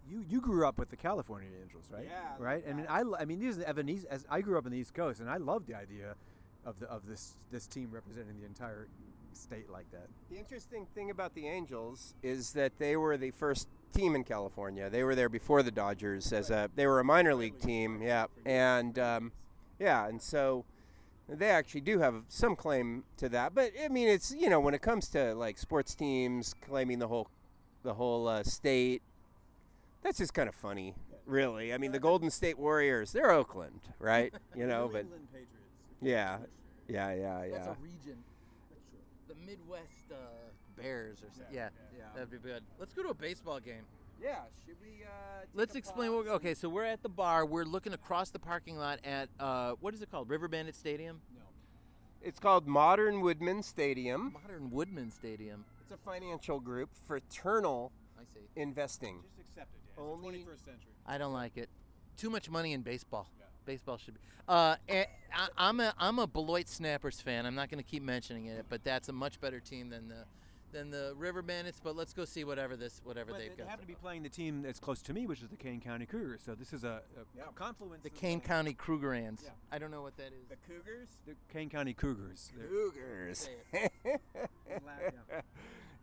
You 0.09 0.25
you 0.29 0.41
grew 0.41 0.67
up 0.69 0.79
with 0.79 0.91
the 0.91 0.97
California 0.97 1.49
Angels, 1.63 1.91
right? 1.91 2.05
Yeah, 2.07 2.35
I 2.39 2.43
Right. 2.43 2.65
I 2.69 2.73
mean, 2.75 2.87
I, 2.89 3.03
lo- 3.03 3.17
I 3.19 3.25
mean, 3.25 3.39
these 3.41 3.59
Evan 3.61 3.89
East, 3.89 4.07
as 4.11 4.27
I 4.29 4.41
grew 4.43 4.59
up 4.59 4.67
in 4.67 4.73
the 4.73 4.79
East 4.79 4.93
Coast, 4.95 5.21
and 5.21 5.31
I 5.31 5.39
love 5.39 5.67
the 5.67 5.75
idea 5.75 6.15
of 6.67 6.79
the 6.79 6.87
of 6.87 7.07
this 7.07 7.37
this 7.51 7.67
team 7.67 7.89
representing 7.91 8.39
the 8.39 8.47
entire 8.47 8.87
state 9.33 9.69
like 9.71 9.91
that. 9.93 10.07
The 10.31 10.37
interesting 10.39 10.87
thing 10.95 11.11
about 11.11 11.35
the 11.35 11.49
Angels 11.49 12.15
is 12.23 12.53
that 12.53 12.73
they 12.79 12.97
were 12.97 13.17
the 13.17 13.31
first 13.33 13.67
team 13.95 14.15
in 14.15 14.25
California. 14.25 14.89
They 14.91 15.03
were 15.05 15.15
there 15.15 15.29
before 15.31 15.63
the 15.63 15.71
Dodgers 15.71 16.33
as 16.33 16.51
a 16.51 16.69
they 16.77 16.87
were 16.87 17.01
a 17.01 17.05
minor 17.05 17.35
league 17.35 17.59
team, 17.59 18.03
yeah, 18.03 18.27
and 18.45 18.99
um, 18.99 19.33
yeah, 19.79 20.07
and 20.07 20.21
so 20.21 20.65
they 21.29 21.49
actually 21.49 21.81
do 21.81 21.99
have 21.99 22.23
some 22.29 22.57
claim 22.57 23.05
to 23.17 23.29
that. 23.31 23.55
But 23.55 23.73
I 23.83 23.89
mean, 23.89 24.09
it's 24.09 24.35
you 24.35 24.49
know 24.51 24.61
when 24.61 24.75
it 24.75 24.83
comes 24.83 25.09
to 25.11 25.35
like 25.35 25.59
sports 25.59 25.95
teams 25.95 26.55
claiming 26.67 26.99
the 26.99 27.09
whole 27.09 27.29
the 27.83 27.95
whole 27.95 28.29
uh, 28.29 28.43
state, 28.43 29.03
that's 30.03 30.19
just 30.19 30.35
kind 30.35 30.49
of 30.49 30.55
funny, 30.55 30.95
really. 31.27 31.73
I 31.73 31.79
mean, 31.79 31.93
the 31.93 31.99
Golden 31.99 32.31
State 32.31 32.59
Warriors, 32.59 33.13
they're 33.13 33.31
Oakland, 33.31 33.81
right? 33.99 34.33
You 34.57 34.69
know, 34.69 34.89
but 34.93 35.05
yeah, 36.01 36.39
yeah, 36.89 37.13
yeah, 37.13 37.45
yeah. 37.45 37.51
That's 37.51 37.67
a 37.67 37.77
region. 37.83 38.19
The 39.27 39.35
Midwest 39.45 40.13
uh, 40.13 40.17
Bears 40.81 41.19
or 41.19 41.29
something. 41.35 41.53
Yeah, 41.53 41.71
yeah. 41.99 42.05
that'd 42.15 42.31
be 42.31 42.39
good. 42.39 42.63
Let's 42.79 42.93
go 42.93 43.03
to 43.03 43.09
a 43.09 43.15
baseball 43.15 43.59
game. 43.59 43.83
Yeah, 44.25 44.37
should 44.65 44.77
we? 44.81 45.05
Uh, 45.05 45.45
Let's 45.53 45.75
explain 45.75 46.15
what. 46.15 46.27
Okay, 46.27 46.55
so 46.55 46.69
we're 46.69 46.85
at 46.85 47.03
the 47.03 47.11
bar. 47.11 47.45
We're 47.45 47.65
looking 47.65 47.93
across 47.93 48.31
the 48.31 48.39
parking 48.39 48.79
lot 48.79 49.01
at 49.05 49.29
uh, 49.39 49.73
what 49.81 49.93
is 49.93 50.01
it 50.01 50.11
called? 50.11 50.31
River 50.31 50.49
Bandit 50.49 50.75
Stadium, 50.75 51.21
No. 51.35 51.43
It's 52.23 52.41
called 52.41 52.67
Modern 52.67 53.21
Woodmen 53.21 53.63
Stadium. 53.63 54.33
Modern 54.43 54.71
Woodmen 54.71 55.11
Stadium. 55.11 55.65
It's 55.83 55.93
a 55.93 55.99
financial 55.99 56.59
group, 56.59 56.89
fraternal 57.07 57.93
I 58.19 58.23
see. 58.33 58.41
investing. 58.57 59.19
Just 59.37 59.51
accept 59.51 59.75
it. 59.75 59.81
it's 59.87 59.95
the 59.97 60.01
Only- 60.03 60.39
21st 60.39 60.65
century. 60.65 60.93
I 61.07 61.19
don't 61.19 61.35
like 61.35 61.59
it. 61.59 61.69
Too 62.17 62.31
much 62.31 62.49
money 62.49 62.73
in 62.73 62.81
baseball. 62.81 63.29
Baseball 63.67 63.99
should 63.99 64.15
be. 64.15 64.21
Uh, 64.49 64.77
eh, 64.89 65.05
I, 65.35 65.49
I'm 65.57 65.81
a 65.81 65.93
I'm 65.99 66.19
a 66.19 66.27
Beloit 66.27 66.69
Snappers 66.69 67.21
fan. 67.21 67.45
I'm 67.47 67.55
not 67.55 67.71
going 67.71 67.83
to 67.83 67.89
keep 67.91 68.03
mentioning 68.03 68.47
it, 68.47 68.67
but 68.69 68.85
that's 68.85 69.09
a 69.09 69.13
much 69.13 69.41
better 69.41 69.59
team 69.61 69.89
than 69.91 70.09
the 70.09 70.25
than 70.75 70.91
the 70.91 71.15
River 71.17 71.41
Bandits. 71.41 71.81
But 71.83 71.97
let's 71.97 72.13
go 72.13 72.25
see 72.27 72.45
whatever 72.45 72.77
this 72.77 73.01
whatever 73.05 73.31
But 73.33 73.39
they've 73.39 73.51
they 73.57 73.63
got. 73.63 73.69
happen 73.71 73.85
to 73.85 73.89
be 73.89 73.95
playing 73.95 74.23
the 74.25 74.29
team 74.29 74.61
that's 74.61 74.79
close 74.79 75.01
to 75.03 75.15
me, 75.15 75.27
which 75.27 75.41
is 75.41 75.49
the 75.49 75.57
Kane 75.57 75.81
County 75.81 76.05
Cougars. 76.05 76.43
So 76.45 76.55
this 76.55 76.73
is 76.75 76.85
a, 76.85 77.01
a 77.41 77.53
confluence. 77.55 78.03
the 78.03 78.11
of, 78.11 78.17
Kane 78.17 78.43
uh, 78.45 78.47
County 78.49 78.75
Krugerrands. 78.75 79.45
Yeah. 79.45 79.51
I 79.73 79.79
don't 79.79 79.91
know 79.91 80.03
what 80.03 80.17
that 80.19 80.33
is. 80.33 80.49
The 80.51 80.57
Cougars? 80.69 81.09
The 81.27 81.35
Kane 81.51 81.71
County 81.71 81.95
Cougars. 81.95 82.53
They're- 82.57 82.69
Cougars. 82.69 83.49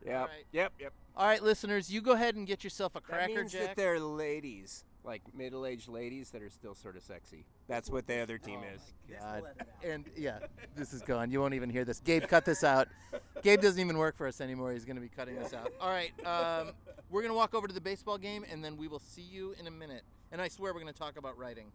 yeah. 0.06 0.12
yep. 0.12 0.20
All 0.20 0.28
right. 0.28 0.46
Yep. 0.52 0.74
Yep. 0.80 0.94
All 1.18 1.28
right, 1.28 1.44
listeners, 1.44 1.92
you 1.92 2.02
go 2.02 2.14
ahead 2.14 2.36
and 2.36 2.48
get 2.48 2.64
yourself 2.64 2.96
a 2.96 3.00
That 3.00 3.04
cracker 3.04 3.36
means 3.36 3.52
jack. 3.52 3.62
that 3.62 3.76
they're 3.76 4.00
ladies, 4.00 4.86
like 5.04 5.22
middle-aged 5.36 5.90
ladies 5.90 6.30
that 6.32 6.42
are 6.42 6.50
still 6.50 6.74
sort 6.74 6.96
of 6.96 7.04
sexy. 7.04 7.46
That's 7.68 7.90
what 7.90 8.08
the 8.08 8.20
other 8.22 8.38
team 8.38 8.62
is. 8.74 8.82
God. 9.20 9.44
And 9.84 10.06
yeah, 10.16 10.40
this 10.76 10.94
is 10.94 11.02
gone. 11.02 11.30
You 11.30 11.42
won't 11.42 11.54
even 11.54 11.70
hear 11.70 11.84
this. 11.84 12.00
Gabe, 12.00 12.24
cut 12.28 12.46
this 12.46 12.64
out. 12.64 12.88
Gabe 13.44 13.62
doesn't 13.62 13.80
even 13.80 13.98
work 13.98 14.16
for 14.16 14.26
us 14.26 14.40
anymore. 14.40 14.72
He's 14.72 14.86
going 14.86 14.96
to 14.96 15.02
be 15.02 15.10
cutting 15.10 15.36
this 15.36 15.54
out. 15.54 15.74
All 15.82 15.90
right, 15.90 16.12
um, 16.26 16.72
we're 17.10 17.22
going 17.22 17.34
to 17.34 17.38
walk 17.38 17.54
over 17.54 17.68
to 17.68 17.74
the 17.74 17.82
baseball 17.82 18.18
game, 18.18 18.46
and 18.50 18.64
then 18.64 18.78
we 18.78 18.88
will 18.88 19.00
see 19.00 19.22
you 19.22 19.54
in 19.60 19.68
a 19.68 19.72
minute. 19.72 20.04
And 20.32 20.42
I 20.42 20.48
swear 20.48 20.74
we're 20.74 20.80
going 20.80 20.94
to 20.94 21.00
talk 21.00 21.18
about 21.18 21.38
writing. 21.38 21.66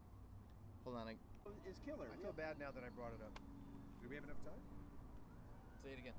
Hold 0.85 0.97
on. 0.97 1.09
I, 1.09 1.13
Is 1.69 1.77
killer. 1.85 2.07
I 2.11 2.23
feel 2.23 2.33
bad 2.33 2.59
now 2.59 2.71
that 2.75 2.83
I 2.83 2.89
brought 2.97 3.13
it 3.13 3.23
up. 3.23 3.39
Do 4.03 4.09
we 4.09 4.15
have 4.15 4.25
enough 4.25 4.43
time? 4.45 4.61
say 5.85 5.91
it 5.93 5.99
again. 5.99 6.15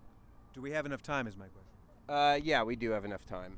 Do 0.54 0.62
we 0.62 0.72
have 0.72 0.86
enough 0.86 1.02
time? 1.02 1.26
Is 1.26 1.36
my 1.36 1.48
question. 1.48 1.77
Uh, 2.08 2.40
yeah, 2.42 2.64
we 2.64 2.76
do 2.76 2.92
have 2.92 3.06
enough 3.06 3.26
time. 3.26 3.58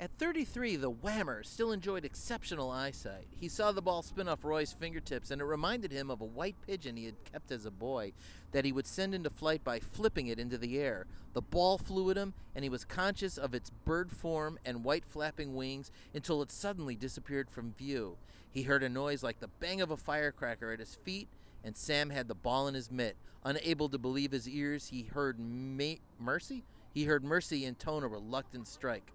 At 0.00 0.10
33, 0.18 0.76
the 0.76 0.90
Whammer 0.90 1.46
still 1.46 1.70
enjoyed 1.70 2.04
exceptional 2.04 2.70
eyesight. 2.70 3.26
He 3.40 3.48
saw 3.48 3.72
the 3.72 3.80
ball 3.80 4.02
spin 4.02 4.28
off 4.28 4.44
Roy's 4.44 4.72
fingertips, 4.72 5.30
and 5.30 5.40
it 5.40 5.44
reminded 5.44 5.92
him 5.92 6.10
of 6.10 6.20
a 6.20 6.26
white 6.26 6.56
pigeon 6.66 6.96
he 6.96 7.06
had 7.06 7.24
kept 7.32 7.52
as 7.52 7.64
a 7.64 7.70
boy 7.70 8.12
that 8.52 8.64
he 8.64 8.72
would 8.72 8.86
send 8.86 9.14
into 9.14 9.30
flight 9.30 9.62
by 9.62 9.78
flipping 9.78 10.26
it 10.26 10.38
into 10.38 10.58
the 10.58 10.78
air. 10.78 11.06
The 11.32 11.42
ball 11.42 11.78
flew 11.78 12.10
at 12.10 12.16
him, 12.16 12.34
and 12.54 12.64
he 12.64 12.68
was 12.68 12.84
conscious 12.84 13.38
of 13.38 13.54
its 13.54 13.70
bird 13.70 14.10
form 14.10 14.58
and 14.64 14.84
white 14.84 15.04
flapping 15.04 15.54
wings 15.54 15.90
until 16.12 16.42
it 16.42 16.50
suddenly 16.50 16.96
disappeared 16.96 17.48
from 17.48 17.72
view. 17.72 18.16
He 18.50 18.62
heard 18.62 18.82
a 18.82 18.88
noise 18.88 19.22
like 19.22 19.40
the 19.40 19.48
bang 19.48 19.80
of 19.80 19.90
a 19.90 19.96
firecracker 19.96 20.72
at 20.72 20.80
his 20.80 20.96
feet, 20.96 21.28
and 21.64 21.76
Sam 21.76 22.10
had 22.10 22.28
the 22.28 22.34
ball 22.34 22.68
in 22.68 22.74
his 22.74 22.90
mitt. 22.90 23.16
Unable 23.44 23.88
to 23.88 23.98
believe 23.98 24.32
his 24.32 24.48
ears, 24.48 24.88
he 24.88 25.02
heard 25.02 25.38
ma- 25.38 25.94
mercy. 26.20 26.64
He 26.94 27.04
heard 27.04 27.24
mercy 27.24 27.64
intone 27.64 28.04
a 28.04 28.08
reluctant 28.08 28.68
strike. 28.68 29.12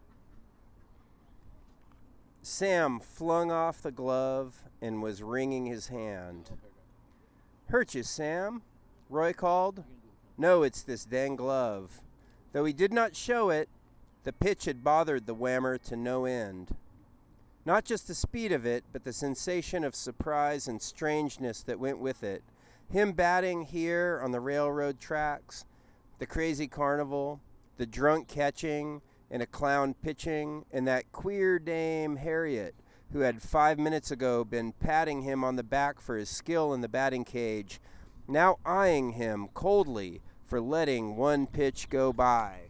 Sam 2.41 2.99
flung 2.99 3.51
off 3.51 3.81
the 3.81 3.91
glove 3.91 4.63
and 4.81 5.01
was 5.01 5.23
wringing 5.23 5.65
his 5.65 5.87
hand. 5.87 6.51
Hurt 7.67 7.95
you, 7.95 8.03
Sam? 8.03 8.63
Roy 9.09 9.31
called. 9.31 9.85
No, 10.37 10.63
it's 10.63 10.81
this 10.81 11.05
dang 11.05 11.37
glove. 11.37 12.01
Though 12.51 12.65
he 12.65 12.73
did 12.73 12.91
not 12.91 13.15
show 13.15 13.49
it, 13.49 13.69
the 14.25 14.33
pitch 14.33 14.65
had 14.65 14.83
bothered 14.83 15.25
the 15.25 15.35
whammer 15.35 15.81
to 15.83 15.95
no 15.95 16.25
end. 16.25 16.75
Not 17.65 17.85
just 17.85 18.07
the 18.07 18.15
speed 18.15 18.51
of 18.51 18.65
it, 18.65 18.83
but 18.91 19.03
the 19.03 19.13
sensation 19.13 19.83
of 19.83 19.95
surprise 19.95 20.67
and 20.67 20.81
strangeness 20.81 21.61
that 21.63 21.79
went 21.79 21.99
with 21.99 22.23
it. 22.23 22.43
Him 22.91 23.13
batting 23.13 23.63
here 23.63 24.19
on 24.23 24.31
the 24.31 24.39
railroad 24.39 24.99
tracks, 24.99 25.65
the 26.17 26.25
crazy 26.25 26.67
carnival, 26.67 27.39
the 27.79 27.85
drunk 27.85 28.27
catching, 28.27 29.01
and 29.31 29.41
a 29.41 29.45
clown 29.45 29.95
pitching, 30.03 30.65
and 30.69 30.85
that 30.85 31.09
queer 31.13 31.57
dame 31.57 32.17
Harriet, 32.17 32.75
who 33.13 33.21
had 33.21 33.41
five 33.41 33.79
minutes 33.79 34.11
ago 34.11 34.43
been 34.43 34.73
patting 34.73 35.21
him 35.21 35.45
on 35.45 35.55
the 35.55 35.63
back 35.63 36.01
for 36.01 36.17
his 36.17 36.29
skill 36.29 36.73
in 36.73 36.81
the 36.81 36.89
batting 36.89 37.23
cage, 37.23 37.79
now 38.27 38.57
eyeing 38.65 39.13
him 39.13 39.47
coldly 39.53 40.21
for 40.45 40.59
letting 40.59 41.15
one 41.15 41.47
pitch 41.47 41.87
go 41.89 42.11
by. 42.11 42.63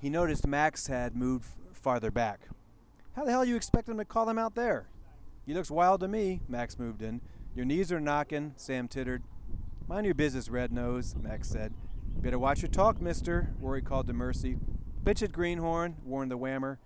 He 0.00 0.10
noticed 0.10 0.48
Max 0.48 0.88
had 0.88 1.14
moved 1.14 1.46
farther 1.72 2.10
back. 2.10 2.40
How 3.14 3.24
the 3.24 3.30
hell 3.30 3.44
you 3.44 3.54
expect 3.54 3.88
him 3.88 3.98
to 3.98 4.04
call 4.04 4.28
him 4.28 4.38
out 4.38 4.56
there? 4.56 4.88
He 5.46 5.54
looks 5.54 5.70
wild 5.70 6.00
to 6.00 6.08
me, 6.08 6.40
Max 6.48 6.76
moved 6.76 7.02
in. 7.02 7.20
Your 7.54 7.64
knees 7.64 7.92
are 7.92 8.00
knocking, 8.00 8.54
Sam 8.56 8.88
tittered. 8.88 9.22
Mind 9.86 10.06
your 10.06 10.14
business, 10.16 10.48
Red 10.48 10.72
Nose, 10.72 11.14
Max 11.14 11.48
said. 11.48 11.72
Better 12.18 12.38
watch 12.38 12.62
your 12.62 12.70
talk, 12.70 13.00
mister, 13.00 13.54
Rory 13.60 13.82
called 13.82 14.08
to 14.08 14.12
Mercy. 14.12 14.56
Bitch 15.04 15.22
at 15.22 15.32
Greenhorn, 15.32 15.94
warned 16.04 16.30
the 16.30 16.38
whammer. 16.38 16.78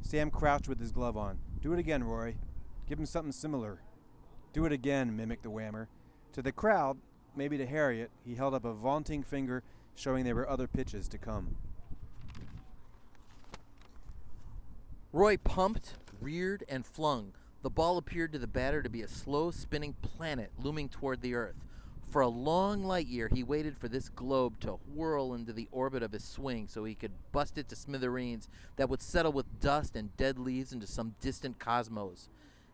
Sam 0.00 0.30
crouched 0.30 0.68
with 0.68 0.80
his 0.80 0.92
glove 0.92 1.16
on. 1.16 1.38
Do 1.60 1.74
it 1.74 1.78
again, 1.78 2.04
Rory. 2.04 2.38
Give 2.88 2.98
him 2.98 3.04
something 3.04 3.32
similar. 3.32 3.82
Do 4.52 4.64
it 4.64 4.72
again, 4.72 5.14
mimicked 5.14 5.42
the 5.42 5.50
whammer. 5.50 5.88
To 6.32 6.42
the 6.42 6.52
crowd, 6.52 6.96
maybe 7.36 7.58
to 7.58 7.66
Harriet, 7.66 8.10
he 8.24 8.34
held 8.34 8.54
up 8.54 8.64
a 8.64 8.72
vaunting 8.72 9.22
finger 9.22 9.62
showing 9.94 10.24
there 10.24 10.34
were 10.34 10.48
other 10.48 10.66
pitches 10.66 11.06
to 11.08 11.18
come. 11.18 11.56
Roy 15.12 15.36
pumped, 15.36 15.94
reared, 16.20 16.64
and 16.68 16.86
flung. 16.86 17.34
The 17.62 17.70
ball 17.70 17.98
appeared 17.98 18.32
to 18.32 18.38
the 18.38 18.46
batter 18.46 18.82
to 18.82 18.88
be 18.88 19.02
a 19.02 19.08
slow 19.08 19.50
spinning 19.50 19.94
planet 20.00 20.50
looming 20.58 20.88
toward 20.88 21.20
the 21.20 21.34
earth. 21.34 21.66
For 22.12 22.20
a 22.20 22.28
long 22.28 22.84
light 22.84 23.06
year, 23.06 23.30
he 23.32 23.42
waited 23.42 23.78
for 23.78 23.88
this 23.88 24.10
globe 24.10 24.60
to 24.60 24.72
whirl 24.94 25.32
into 25.32 25.54
the 25.54 25.66
orbit 25.72 26.02
of 26.02 26.12
his 26.12 26.22
swing 26.22 26.68
so 26.68 26.84
he 26.84 26.94
could 26.94 27.12
bust 27.32 27.56
it 27.56 27.70
to 27.70 27.74
smithereens 27.74 28.50
that 28.76 28.90
would 28.90 29.00
settle 29.00 29.32
with 29.32 29.60
dust 29.60 29.96
and 29.96 30.14
dead 30.18 30.38
leaves 30.38 30.74
into 30.74 30.86
some 30.86 31.14
distant 31.22 31.58
cosmos. 31.58 32.28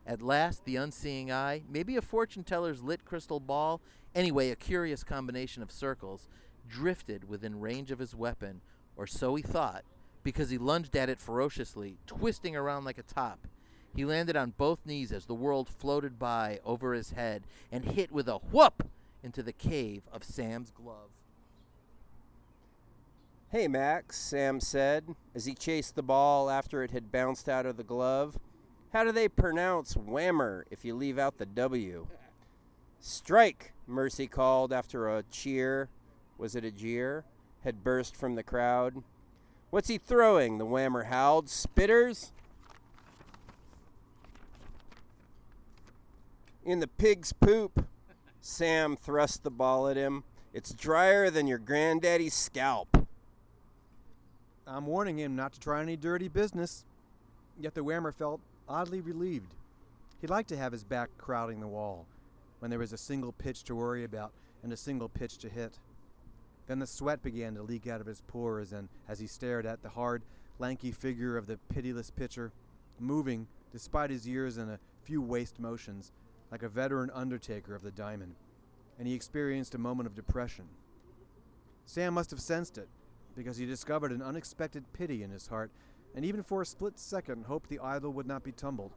At 0.05 0.23
last, 0.23 0.65
the 0.65 0.75
unseeing 0.75 1.31
eye, 1.31 1.63
maybe 1.71 1.95
a 1.97 2.03
fortune 2.03 2.43
teller's 2.43 2.83
lit 2.83 3.05
crystal 3.05 3.39
ball, 3.39 3.81
anyway, 4.13 4.51
a 4.51 4.57
curious 4.57 5.05
combination 5.05 5.63
of 5.63 5.71
circles, 5.71 6.27
drifted 6.69 7.29
within 7.29 7.61
range 7.61 7.93
of 7.93 8.01
his 8.01 8.17
weapon, 8.17 8.61
or 8.97 9.07
so 9.07 9.37
he 9.37 9.43
thought, 9.45 9.85
because 10.25 10.51
he 10.51 10.59
lunged 10.59 10.97
at 10.97 11.09
it 11.09 11.21
ferociously, 11.21 11.97
twisting 12.09 12.57
around 12.57 12.83
like 12.83 12.99
a 12.99 13.05
top. 13.05 13.47
He 13.95 14.05
landed 14.05 14.37
on 14.37 14.55
both 14.59 14.85
knees 14.85 15.13
as 15.13 15.27
the 15.27 15.35
world 15.35 15.69
floated 15.69 16.19
by 16.19 16.59
over 16.65 16.93
his 16.93 17.13
head 17.13 17.45
and 17.71 17.85
hit 17.85 18.11
with 18.11 18.29
a 18.29 18.39
whoop 18.39 18.83
into 19.23 19.43
the 19.43 19.53
cave 19.53 20.03
of 20.13 20.25
Sam's 20.25 20.71
glove. 20.71 21.11
Hey, 23.51 23.67
Max, 23.67 24.19
Sam 24.19 24.61
said 24.61 25.17
as 25.35 25.47
he 25.47 25.55
chased 25.55 25.95
the 25.95 26.03
ball 26.03 26.51
after 26.51 26.83
it 26.83 26.91
had 26.91 27.11
bounced 27.11 27.49
out 27.49 27.65
of 27.65 27.77
the 27.79 27.83
glove. 27.83 28.39
How 28.93 29.05
do 29.05 29.13
they 29.13 29.29
pronounce 29.29 29.95
whammer 29.95 30.65
if 30.71 30.85
you 30.85 30.95
leave 30.95 31.19
out 31.19 31.39
the 31.39 31.47
W? 31.47 32.07
Strike, 33.01 33.73
Mercy 33.87 34.27
called 34.27 34.73
after 34.73 35.09
a 35.09 35.23
cheer. 35.31 35.89
Was 36.37 36.55
it 36.55 36.65
a 36.65 36.71
jeer? 36.71 37.25
Had 37.65 37.83
burst 37.83 38.17
from 38.17 38.35
the 38.35 38.43
crowd. 38.43 39.03
What's 39.71 39.89
he 39.89 39.99
throwing? 39.99 40.59
The 40.59 40.67
whammer 40.67 41.07
howled. 41.07 41.47
Spitters? 41.47 42.33
In 46.65 46.81
the 46.81 46.87
pig's 46.87 47.33
poop. 47.33 47.87
Sam 48.41 48.97
thrust 48.97 49.43
the 49.43 49.51
ball 49.51 49.89
at 49.89 49.97
him. 49.97 50.25
It's 50.53 50.73
drier 50.73 51.31
than 51.31 51.47
your 51.47 51.59
granddaddy's 51.59 52.35
scalp. 52.35 53.07
I'm 54.67 54.87
warning 54.87 55.19
him 55.19 55.37
not 55.37 55.53
to 55.55 55.61
try 55.61 55.83
any 55.83 55.97
dirty 55.97 56.29
business. 56.29 56.85
Yet 57.61 57.75
the 57.75 57.83
whammer 57.83 58.15
felt 58.15 58.41
oddly 58.69 59.01
relieved. 59.01 59.55
He 60.21 60.27
liked 60.27 60.49
to 60.51 60.57
have 60.57 60.73
his 60.73 60.85
back 60.85 61.11
crowding 61.19 61.61
the 61.61 61.67
wall 61.67 62.07
when 62.59 62.71
there 62.71 62.79
was 62.79 62.93
a 62.93 62.99
single 62.99 63.33
pitch 63.33 63.65
to 63.65 63.75
worry 63.75 64.05
about 64.05 64.33
and 64.63 64.73
a 64.73 64.77
single 64.77 65.09
pitch 65.09 65.39
to 65.39 65.49
hit. 65.49 65.79
Then 66.67 66.81
the 66.81 66.87
sweat 66.87 67.23
began 67.23 67.55
to 67.55 67.63
leak 67.63 67.87
out 67.87 68.01
of 68.01 68.07
his 68.07 68.23
pores, 68.27 68.73
and 68.73 68.89
as 69.09 69.21
he 69.21 69.27
stared 69.27 69.65
at 69.65 69.83
the 69.83 69.89
hard, 69.89 70.23
lanky 70.59 70.93
figure 70.93 71.37
of 71.37 71.47
the 71.47 71.59
pitiless 71.73 72.11
pitcher, 72.11 72.53
moving, 72.99 73.47
despite 73.73 74.11
his 74.11 74.27
years 74.27 74.59
and 74.59 74.71
a 74.71 74.81
few 75.03 75.23
waste 75.23 75.59
motions, 75.59 76.13
like 76.51 76.63
a 76.63 76.69
veteran 76.69 77.11
undertaker 77.15 77.75
of 77.75 77.83
the 77.83 77.91
diamond, 77.91 78.35
and 78.99 79.07
he 79.07 79.15
experienced 79.15 79.75
a 79.75 79.79
moment 79.79 80.07
of 80.07 80.15
depression. 80.15 80.67
Sam 81.85 82.15
must 82.15 82.31
have 82.31 82.41
sensed 82.41 82.79
it, 82.79 82.89
because 83.37 83.57
he 83.57 83.67
discovered 83.67 84.13
an 84.13 84.23
unexpected 84.23 84.85
pity 84.93 85.23
in 85.23 85.31
his 85.31 85.47
heart, 85.47 85.71
and 86.15 86.25
even 86.25 86.43
for 86.43 86.63
a 86.63 86.67
split 86.67 86.99
second 86.99 87.47
hoped 87.47 87.69
the 87.69 87.79
idol 87.79 88.13
would 88.13 88.27
not 88.27 88.43
be 88.43 88.53
tumbled. 88.53 88.93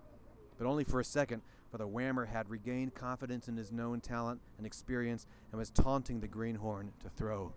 But 0.57 0.67
only 0.67 0.83
for 0.83 0.99
a 0.99 1.05
second, 1.05 1.41
for 1.69 1.77
the 1.77 1.87
whammer 1.87 2.27
had 2.27 2.49
regained 2.49 2.93
confidence 2.93 3.47
in 3.47 3.55
his 3.55 3.71
known 3.71 4.01
talent 4.01 4.41
and 4.57 4.65
experience 4.65 5.25
and 5.51 5.59
was 5.59 5.69
taunting 5.69 6.19
the 6.19 6.27
greenhorn 6.27 6.91
to 7.01 7.09
throw. 7.09 7.53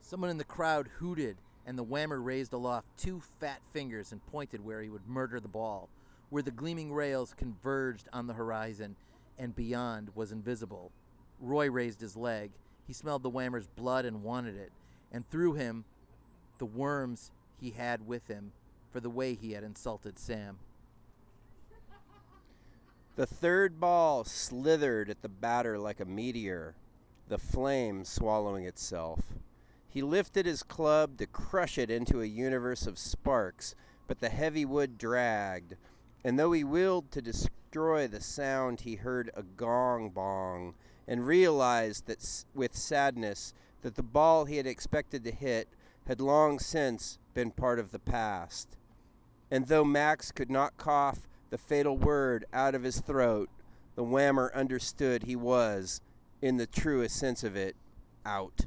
Someone 0.00 0.30
in 0.30 0.38
the 0.38 0.44
crowd 0.44 0.88
hooted, 0.98 1.36
and 1.66 1.78
the 1.78 1.84
whammer 1.84 2.24
raised 2.24 2.52
aloft 2.52 2.88
two 2.96 3.20
fat 3.40 3.60
fingers 3.72 4.12
and 4.12 4.24
pointed 4.26 4.64
where 4.64 4.80
he 4.80 4.88
would 4.88 5.06
murder 5.06 5.38
the 5.38 5.48
ball, 5.48 5.90
where 6.30 6.42
the 6.42 6.50
gleaming 6.50 6.92
rails 6.92 7.34
converged 7.36 8.08
on 8.12 8.26
the 8.26 8.34
horizon, 8.34 8.96
and 9.38 9.54
beyond 9.54 10.10
was 10.14 10.32
invisible. 10.32 10.90
Roy 11.40 11.70
raised 11.70 12.00
his 12.00 12.16
leg. 12.16 12.50
He 12.86 12.92
smelled 12.92 13.22
the 13.22 13.30
whammer's 13.30 13.66
blood 13.66 14.04
and 14.04 14.22
wanted 14.22 14.56
it, 14.56 14.72
and 15.12 15.28
through 15.30 15.54
him, 15.54 15.84
the 16.58 16.66
worms 16.66 17.30
he 17.60 17.70
had 17.70 18.06
with 18.06 18.26
him 18.26 18.52
for 18.90 19.00
the 19.00 19.10
way 19.10 19.34
he 19.34 19.52
had 19.52 19.64
insulted 19.64 20.18
Sam. 20.18 20.58
The 23.14 23.26
third 23.26 23.80
ball 23.80 24.24
slithered 24.24 25.10
at 25.10 25.22
the 25.22 25.28
batter 25.28 25.78
like 25.78 25.98
a 25.98 26.04
meteor, 26.04 26.76
the 27.28 27.38
flame 27.38 28.04
swallowing 28.04 28.64
itself. 28.64 29.20
He 29.88 30.02
lifted 30.02 30.46
his 30.46 30.62
club 30.62 31.18
to 31.18 31.26
crush 31.26 31.78
it 31.78 31.90
into 31.90 32.20
a 32.20 32.26
universe 32.26 32.86
of 32.86 32.98
sparks, 32.98 33.74
but 34.06 34.20
the 34.20 34.28
heavy 34.28 34.64
wood 34.64 34.98
dragged, 34.98 35.74
and 36.24 36.38
though 36.38 36.52
he 36.52 36.64
willed 36.64 37.10
to 37.12 37.22
destroy 37.22 38.06
the 38.06 38.20
sound, 38.20 38.80
he 38.80 38.96
heard 38.96 39.30
a 39.34 39.42
gong 39.42 40.10
bong 40.10 40.74
and 41.06 41.26
realized 41.26 42.06
that 42.06 42.44
with 42.54 42.76
sadness 42.76 43.54
that 43.82 43.94
the 43.94 44.02
ball 44.02 44.44
he 44.44 44.56
had 44.56 44.66
expected 44.66 45.24
to 45.24 45.30
hit 45.30 45.68
had 46.06 46.20
long 46.20 46.58
since 46.58 47.18
been 47.34 47.50
part 47.50 47.78
of 47.78 47.90
the 47.90 47.98
past. 47.98 48.76
And 49.50 49.66
though 49.66 49.84
Max 49.84 50.32
could 50.32 50.50
not 50.50 50.76
cough 50.76 51.28
the 51.50 51.58
fatal 51.58 51.96
word 51.96 52.44
out 52.52 52.74
of 52.74 52.82
his 52.82 53.00
throat, 53.00 53.48
the 53.94 54.04
whammer 54.04 54.52
understood 54.54 55.22
he 55.22 55.36
was, 55.36 56.00
in 56.42 56.56
the 56.56 56.66
truest 56.66 57.16
sense 57.16 57.42
of 57.42 57.56
it, 57.56 57.74
out. 58.24 58.66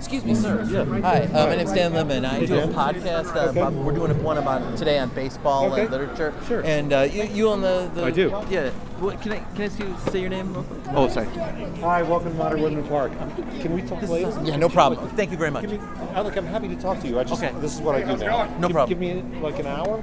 Excuse 0.00 0.24
me, 0.24 0.34
sir. 0.34 0.66
Yeah. 0.70 0.86
Hi, 1.02 1.24
uh, 1.24 1.46
my 1.48 1.56
name's 1.56 1.74
Dan 1.74 1.92
Lemon. 1.92 2.24
I 2.24 2.46
do 2.46 2.58
a 2.58 2.66
podcast. 2.68 3.36
Uh, 3.36 3.50
about, 3.50 3.74
we're 3.74 3.92
doing 3.92 4.22
one 4.22 4.38
about 4.38 4.78
today 4.78 4.98
on 4.98 5.10
baseball 5.10 5.70
Okay. 5.70 5.82
and 5.82 5.90
literature. 5.90 6.32
Sure. 6.48 6.64
And 6.64 6.90
uh, 6.94 7.00
you, 7.00 7.24
you 7.24 7.48
own 7.50 7.60
the, 7.60 7.90
the. 7.94 8.04
I 8.04 8.10
do. 8.10 8.30
Yeah. 8.48 8.70
What, 8.98 9.20
can 9.20 9.32
I 9.32 9.40
can 9.40 9.60
I 9.60 9.64
ask 9.66 9.78
you 9.78 9.94
say 10.10 10.22
your 10.22 10.30
name? 10.30 10.56
Oh, 10.94 11.06
sorry. 11.10 11.26
Hi, 11.26 12.00
welcome 12.02 12.30
to 12.30 12.34
Modern 12.38 12.62
Woodmen 12.62 12.88
Park. 12.88 13.12
Um, 13.20 13.30
Can 13.60 13.74
we 13.74 13.82
talk 13.82 14.00
later? 14.08 14.40
Yeah, 14.42 14.56
no 14.56 14.70
problem. 14.70 15.06
Thank 15.10 15.32
you 15.32 15.36
very 15.36 15.50
much. 15.50 15.68
Me, 15.68 15.78
Alec, 16.14 16.34
I'm 16.34 16.46
happy 16.46 16.68
to 16.68 16.76
talk 16.76 16.98
to 17.00 17.06
you. 17.06 17.20
I 17.20 17.24
just, 17.24 17.42
Okay. 17.42 17.52
this 17.60 17.74
is 17.74 17.82
what 17.82 17.94
I 17.94 18.00
do 18.00 18.16
now. 18.16 18.46
No 18.58 18.68
give, 18.68 18.74
problem. 18.74 18.88
Give 18.88 18.98
me 18.98 19.40
like 19.42 19.58
an 19.58 19.66
hour. 19.66 20.02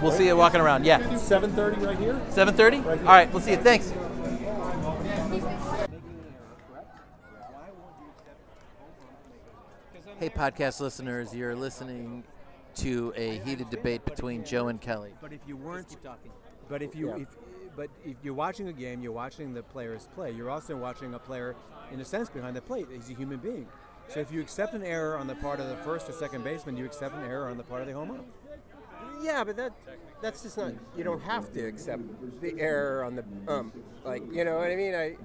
We'll 0.00 0.12
see 0.12 0.26
you 0.26 0.36
walking 0.36 0.60
around. 0.60 0.86
Yeah. 0.86 1.00
7:30 1.00 1.84
right 1.84 1.98
here. 1.98 2.14
7:30. 2.30 2.86
All 2.86 3.06
right. 3.06 3.32
We'll 3.32 3.42
see 3.42 3.50
you. 3.50 3.56
Thanks. 3.56 3.92
Hey, 10.20 10.28
podcast 10.40 10.80
listeners, 10.80 11.34
you're 11.34 11.54
listening 11.54 12.24
to 12.74 13.12
a 13.14 13.40
heated 13.40 13.68
debate 13.68 14.02
between 14.06 14.42
Joe 14.42 14.68
and 14.68 14.80
Kelly. 14.80 15.12
But 15.20 15.34
if 15.34 15.40
you 15.46 15.54
weren't, 15.54 15.98
but 16.66 16.80
if 16.80 16.94
you, 16.94 17.14
if, 17.14 17.28
but 17.76 17.90
if 18.06 18.16
you're 18.22 18.32
watching 18.32 18.68
a 18.68 18.72
game, 18.72 19.02
you're 19.02 19.12
watching 19.12 19.52
the 19.52 19.62
players 19.62 20.08
play. 20.14 20.30
You're 20.30 20.48
also 20.48 20.74
watching 20.76 21.12
a 21.12 21.18
player, 21.18 21.56
in 21.92 22.00
a 22.00 22.06
sense, 22.06 22.30
behind 22.30 22.56
the 22.56 22.62
plate. 22.62 22.86
He's 22.90 23.10
a 23.10 23.12
human 23.12 23.36
being. 23.36 23.66
So 24.08 24.20
if 24.20 24.32
you 24.32 24.40
accept 24.40 24.72
an 24.72 24.82
error 24.82 25.18
on 25.18 25.26
the 25.26 25.34
part 25.34 25.60
of 25.60 25.68
the 25.68 25.76
first 25.76 26.08
or 26.08 26.12
second 26.12 26.42
baseman, 26.42 26.74
you 26.74 26.86
accept 26.86 27.14
an 27.14 27.24
error 27.24 27.50
on 27.50 27.58
the 27.58 27.64
part 27.64 27.82
of 27.82 27.86
the 27.86 27.92
home 27.92 28.10
run. 28.10 28.24
Yeah, 29.22 29.44
but 29.44 29.58
that 29.58 29.72
that's 30.22 30.42
just 30.42 30.56
not. 30.56 30.72
You 30.96 31.04
don't 31.04 31.20
have 31.20 31.52
to 31.52 31.66
accept 31.66 32.00
the 32.40 32.58
error 32.58 33.04
on 33.04 33.14
the 33.14 33.24
um. 33.46 33.74
Like 34.06 34.22
you 34.32 34.46
know 34.46 34.56
what 34.56 34.70
I 34.70 34.76
mean? 34.76 34.94
I 34.94 35.16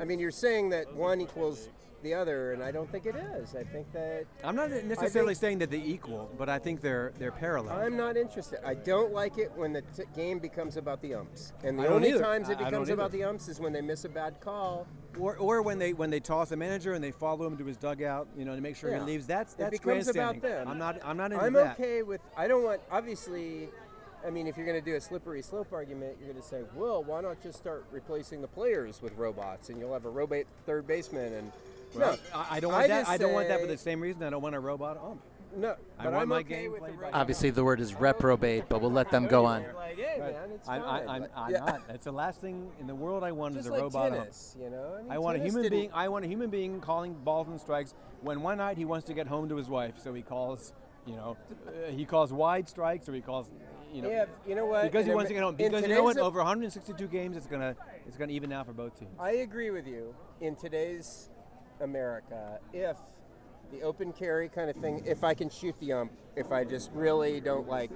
I 0.00 0.06
mean 0.06 0.18
you're 0.18 0.30
saying 0.30 0.70
that 0.70 0.94
one 0.94 1.20
equals 1.20 1.68
the 2.06 2.14
other, 2.14 2.52
and 2.52 2.62
I 2.62 2.70
don't 2.70 2.90
think 2.90 3.04
it 3.06 3.16
is. 3.16 3.54
I 3.56 3.64
think 3.64 3.92
that 3.92 4.24
I'm 4.44 4.54
not 4.54 4.70
necessarily 4.70 5.34
think- 5.34 5.40
saying 5.40 5.58
that 5.58 5.70
they're 5.70 5.80
equal, 5.84 6.30
but 6.38 6.48
I 6.48 6.58
think 6.58 6.80
they're 6.80 7.12
they're 7.18 7.32
parallel. 7.32 7.76
I'm 7.78 7.96
not 7.96 8.16
interested. 8.16 8.60
I 8.64 8.74
don't 8.74 9.12
like 9.12 9.38
it 9.38 9.50
when 9.56 9.72
the 9.72 9.82
t- 9.82 10.04
game 10.14 10.38
becomes 10.38 10.76
about 10.76 11.02
the 11.02 11.14
umps, 11.14 11.52
and 11.64 11.78
the 11.78 11.88
only 11.88 12.10
either. 12.10 12.20
times 12.20 12.48
it 12.48 12.58
I- 12.58 12.66
I 12.66 12.70
don't 12.70 12.82
becomes 12.84 12.88
about 12.90 13.10
the 13.12 13.24
umps 13.24 13.48
is 13.48 13.58
when 13.60 13.72
they 13.72 13.80
miss 13.82 14.04
a 14.04 14.08
bad 14.08 14.40
call. 14.40 14.86
Or, 15.18 15.34
or 15.38 15.62
when 15.62 15.78
they 15.78 15.94
when 15.94 16.10
they 16.10 16.20
toss 16.20 16.52
a 16.52 16.56
manager 16.56 16.92
and 16.92 17.02
they 17.02 17.10
follow 17.10 17.46
him 17.46 17.56
to 17.56 17.64
his 17.64 17.76
dugout, 17.78 18.28
you 18.36 18.44
know, 18.44 18.54
to 18.54 18.60
make 18.60 18.76
sure 18.76 18.90
Yeah. 18.90 18.98
he 19.00 19.04
leaves. 19.04 19.26
That's 19.26 19.54
that's 19.54 19.74
It 19.74 19.82
becomes 19.82 20.08
about 20.08 20.40
them. 20.42 20.68
I'm 20.68 20.78
not 20.78 21.00
I'm 21.04 21.16
not 21.16 21.32
into 21.32 21.42
that. 21.50 21.64
I'm 21.66 21.72
okay 21.72 22.02
with. 22.02 22.20
I 22.36 22.46
don't 22.46 22.62
want. 22.62 22.82
Obviously, 22.90 23.68
I 24.26 24.30
mean, 24.30 24.46
if 24.46 24.56
you're 24.56 24.66
going 24.66 24.78
to 24.78 24.84
do 24.84 24.96
a 24.96 25.00
slippery 25.00 25.40
slope 25.40 25.68
argument, 25.72 26.16
you're 26.18 26.28
going 26.32 26.42
to 26.42 26.46
say, 26.46 26.62
well, 26.74 27.02
why 27.04 27.20
not 27.20 27.40
just 27.42 27.58
start 27.58 27.84
replacing 27.92 28.40
the 28.42 28.48
players 28.48 29.00
with 29.00 29.16
robots, 29.16 29.68
and 29.70 29.78
you'll 29.78 29.92
have 29.92 30.04
a 30.04 30.10
robot 30.10 30.44
third 30.66 30.86
baseman 30.86 31.32
and. 31.32 31.52
Well, 31.94 32.12
no, 32.12 32.38
I, 32.38 32.56
I 32.56 32.60
don't 32.60 32.72
want 32.72 32.88
that. 32.88 33.08
I 33.08 33.16
don't 33.16 33.32
want 33.32 33.48
that 33.48 33.60
for 33.60 33.66
the 33.66 33.76
same 33.76 34.00
reason 34.00 34.22
I 34.22 34.30
don't 34.30 34.42
want 34.42 34.54
a 34.54 34.60
robot 34.60 34.98
ump. 35.02 35.20
No, 35.56 35.74
I 35.98 36.04
want 36.08 36.16
I'm 36.16 36.28
my 36.28 36.36
okay 36.40 36.62
game 36.62 36.72
with 36.72 36.80
played 36.80 37.00
by- 37.00 37.10
Obviously, 37.12 37.48
the 37.48 37.64
word 37.64 37.80
is 37.80 37.94
reprobate, 37.94 38.68
but 38.68 38.82
we'll 38.82 38.90
let 38.92 39.10
them 39.10 39.26
go 39.26 39.46
on. 39.46 39.64
Like, 39.74 39.96
hey, 39.96 40.16
man, 40.18 40.50
it's 40.54 40.68
I'm, 40.68 40.82
I, 40.82 41.06
I'm, 41.06 41.50
yeah. 41.50 41.58
not. 41.60 41.88
That's 41.88 42.04
the 42.04 42.12
last 42.12 42.42
thing 42.42 42.70
in 42.78 42.86
the 42.86 42.94
world 42.94 43.24
I 43.24 43.32
want 43.32 43.54
Just 43.54 43.64
is 43.66 43.70
a 43.70 43.72
like 43.72 43.80
robot 43.82 44.06
ump. 44.12 44.16
tennis, 44.20 44.54
you 44.62 44.68
know. 44.68 44.96
I, 44.98 45.02
mean, 45.02 45.12
I 45.12 45.18
want 45.18 45.38
a 45.38 45.42
human 45.42 45.70
being. 45.70 45.90
I 45.94 46.08
want 46.08 46.26
a 46.26 46.28
human 46.28 46.50
being 46.50 46.80
calling 46.80 47.14
balls 47.14 47.48
and 47.48 47.58
strikes 47.58 47.94
when 48.20 48.42
one 48.42 48.58
night 48.58 48.76
he 48.76 48.84
wants 48.84 49.06
to 49.06 49.14
get 49.14 49.26
home 49.26 49.48
to 49.48 49.56
his 49.56 49.68
wife, 49.68 49.94
so 50.02 50.12
he 50.12 50.20
calls, 50.20 50.74
you 51.06 51.16
know, 51.16 51.38
uh, 51.66 51.90
he 51.90 52.04
calls 52.04 52.34
wide 52.34 52.68
strikes 52.68 53.08
or 53.08 53.14
he 53.14 53.22
calls, 53.22 53.50
you 53.94 54.02
know, 54.02 54.10
Yeah, 54.10 54.26
you 54.46 54.56
know 54.56 54.66
what? 54.66 54.82
because 54.82 55.06
he 55.06 55.10
in 55.12 55.16
wants 55.16 55.28
to 55.30 55.34
get 55.34 55.42
home. 55.42 55.54
Because 55.54 55.82
you 55.82 55.94
know 55.94 56.02
what? 56.02 56.18
Over 56.18 56.40
162 56.40 57.06
games, 57.06 57.34
it's 57.34 57.46
gonna 57.46 57.74
it's 58.06 58.18
gonna 58.18 58.32
even 58.32 58.52
out 58.52 58.66
for 58.66 58.74
both 58.74 58.98
teams. 58.98 59.12
I 59.18 59.30
agree 59.36 59.70
with 59.70 59.86
you. 59.86 60.14
In 60.42 60.54
today's 60.54 61.30
America, 61.80 62.58
if 62.72 62.96
the 63.72 63.82
open 63.82 64.12
carry 64.12 64.48
kind 64.48 64.70
of 64.70 64.76
thing. 64.76 65.02
If 65.04 65.24
I 65.24 65.34
can 65.34 65.50
shoot 65.50 65.74
the 65.80 65.92
ump, 65.92 66.12
if 66.36 66.52
I 66.52 66.64
just 66.64 66.90
really 66.92 67.40
don't 67.40 67.68
like, 67.68 67.90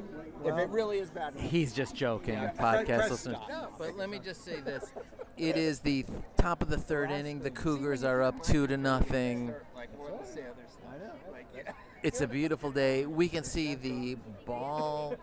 if 0.45 0.57
it 0.59 0.69
really 0.69 0.99
is 0.99 1.11
bad. 1.11 1.35
He's 1.35 1.73
just 1.73 1.95
joking, 1.95 2.35
Yeah. 2.35 2.51
podcast 2.53 2.87
Press 2.87 3.11
listeners. 3.11 3.39
No, 3.49 3.69
but 3.79 3.97
let 3.97 4.11
me 4.11 4.19
just 4.19 4.45
say 4.45 4.61
this: 4.61 4.93
it 5.37 5.57
is 5.57 5.79
the 5.81 6.05
top 6.37 6.63
of 6.63 6.71
the 6.71 6.77
third 6.77 7.11
inning. 7.11 7.41
The 7.41 7.51
Cougars 7.53 8.03
are 8.03 8.23
up 8.23 8.43
two 8.43 8.67
to 8.67 8.77
nothing. 8.77 9.55
Like 9.75 9.91
what's 9.97 10.33
the 10.33 10.43
other 10.43 10.67
stuff? 10.69 11.13
Like, 11.31 11.47
yeah. 11.55 11.73
It's 12.03 12.21
a 12.21 12.27
beautiful 12.27 12.73
day. 12.73 13.07
We 13.07 13.29
can 13.29 13.45
see 13.45 13.75
the 13.75 14.17
ball, 14.47 15.15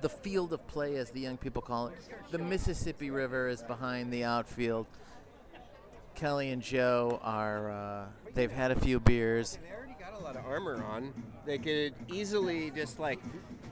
the 0.00 0.08
field 0.08 0.52
of 0.52 0.66
play, 0.66 0.96
as 0.96 1.10
the 1.10 1.20
young 1.20 1.36
people 1.36 1.62
call 1.62 1.88
it. 1.88 1.94
The 2.30 2.38
Mississippi 2.38 3.10
River 3.10 3.46
is 3.48 3.62
behind 3.62 4.12
the 4.12 4.24
outfield. 4.24 4.86
Kelly 6.18 6.50
and 6.50 6.60
Joe 6.60 7.20
are, 7.22 7.70
uh, 7.70 8.06
they've 8.34 8.50
had 8.50 8.72
a 8.72 8.74
few 8.74 8.98
beers. 8.98 9.56
They 9.62 9.72
already 9.72 9.94
got 10.00 10.20
a 10.20 10.24
lot 10.24 10.34
of 10.34 10.44
armor 10.44 10.82
on. 10.82 11.14
They 11.46 11.58
could 11.58 11.94
easily 12.08 12.72
just 12.72 12.98
like 12.98 13.20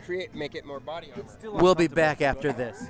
create, 0.05 0.33
make 0.33 0.55
it 0.55 0.65
more 0.65 0.79
body 0.79 1.09
armor. 1.17 1.61
We'll 1.61 1.75
be 1.75 1.89
back 1.89 2.23
after 2.23 2.53
this. 2.53 2.87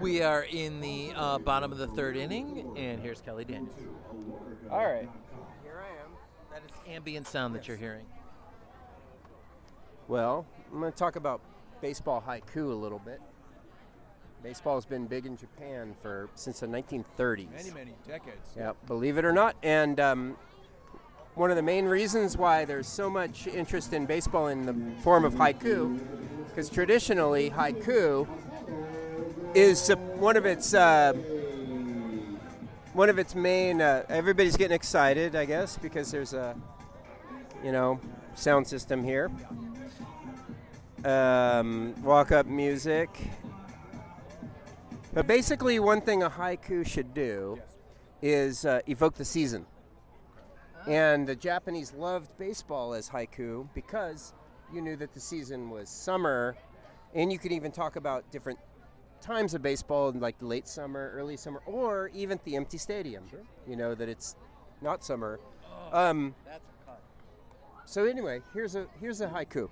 We 0.00 0.22
are 0.22 0.42
in 0.42 0.80
the 0.80 1.12
uh, 1.14 1.38
bottom 1.38 1.70
of 1.70 1.78
the 1.78 1.86
third 1.86 2.16
inning, 2.16 2.74
and 2.76 3.00
here's 3.00 3.20
Kelly 3.20 3.44
Daniels. 3.44 3.76
All 4.72 4.78
right. 4.78 5.08
Here 5.62 5.80
I 5.80 6.04
am. 6.04 6.10
That 6.50 6.62
is 6.68 6.92
ambient 6.92 7.28
sound 7.28 7.54
that 7.54 7.68
you're 7.68 7.76
hearing. 7.76 8.06
Well, 10.08 10.44
I'm 10.72 10.80
going 10.80 10.90
to 10.90 10.98
talk 10.98 11.14
about 11.14 11.40
baseball 11.80 12.24
haiku 12.26 12.72
a 12.72 12.74
little 12.74 12.98
bit. 12.98 13.20
Baseball 14.42 14.74
has 14.74 14.84
been 14.84 15.06
big 15.06 15.24
in 15.24 15.36
Japan 15.36 15.94
for 16.02 16.28
since 16.34 16.60
the 16.60 16.66
1930s. 16.66 17.52
Many, 17.52 17.70
many 17.70 17.92
decades. 18.08 18.50
Yeah, 18.56 18.72
believe 18.88 19.16
it 19.16 19.24
or 19.24 19.32
not. 19.32 19.54
And 19.62 20.00
um, 20.00 20.36
one 21.36 21.50
of 21.50 21.56
the 21.56 21.62
main 21.62 21.84
reasons 21.84 22.36
why 22.36 22.64
there's 22.64 22.88
so 22.88 23.08
much 23.08 23.46
interest 23.46 23.92
in 23.92 24.04
baseball 24.04 24.48
in 24.48 24.66
the 24.66 24.74
form 25.02 25.24
of 25.24 25.34
haiku, 25.34 26.00
because 26.48 26.68
traditionally 26.68 27.50
haiku 27.50 28.26
is 29.54 29.90
uh, 29.90 29.96
one 29.96 30.36
of 30.36 30.44
its 30.44 30.74
uh, 30.74 31.12
one 32.94 33.08
of 33.08 33.20
its 33.20 33.36
main. 33.36 33.80
Uh, 33.80 34.04
everybody's 34.08 34.56
getting 34.56 34.74
excited, 34.74 35.36
I 35.36 35.44
guess, 35.44 35.78
because 35.78 36.10
there's 36.10 36.32
a 36.32 36.56
you 37.62 37.70
know 37.70 38.00
sound 38.34 38.66
system 38.66 39.04
here. 39.04 39.30
Um, 41.04 41.94
walk 42.02 42.32
up 42.32 42.46
music. 42.46 43.08
But 45.14 45.26
basically, 45.26 45.78
one 45.78 46.00
thing 46.00 46.22
a 46.22 46.30
haiku 46.30 46.86
should 46.86 47.12
do 47.12 47.60
is 48.22 48.64
uh, 48.64 48.80
evoke 48.86 49.14
the 49.14 49.24
season. 49.24 49.66
And 50.86 51.26
the 51.26 51.36
Japanese 51.36 51.92
loved 51.92 52.30
baseball 52.38 52.94
as 52.94 53.10
haiku 53.10 53.68
because 53.74 54.32
you 54.72 54.80
knew 54.80 54.96
that 54.96 55.12
the 55.12 55.20
season 55.20 55.68
was 55.68 55.90
summer, 55.90 56.56
and 57.14 57.30
you 57.30 57.38
could 57.38 57.52
even 57.52 57.70
talk 57.70 57.96
about 57.96 58.28
different 58.30 58.58
times 59.20 59.52
of 59.54 59.62
baseball, 59.62 60.12
like 60.12 60.36
late 60.40 60.66
summer, 60.66 61.12
early 61.14 61.36
summer, 61.36 61.60
or 61.66 62.10
even 62.14 62.40
the 62.44 62.56
empty 62.56 62.78
stadium. 62.78 63.24
You 63.68 63.76
know 63.76 63.94
that 63.94 64.08
it's 64.08 64.34
not 64.80 65.04
summer. 65.04 65.38
Um, 65.92 66.34
That's 66.46 66.64
a 66.64 66.86
cut. 66.86 67.02
so 67.84 68.04
anyway, 68.04 68.40
here's 68.54 68.74
a 68.76 68.86
here's 68.98 69.20
a 69.20 69.28
haiku. 69.28 69.68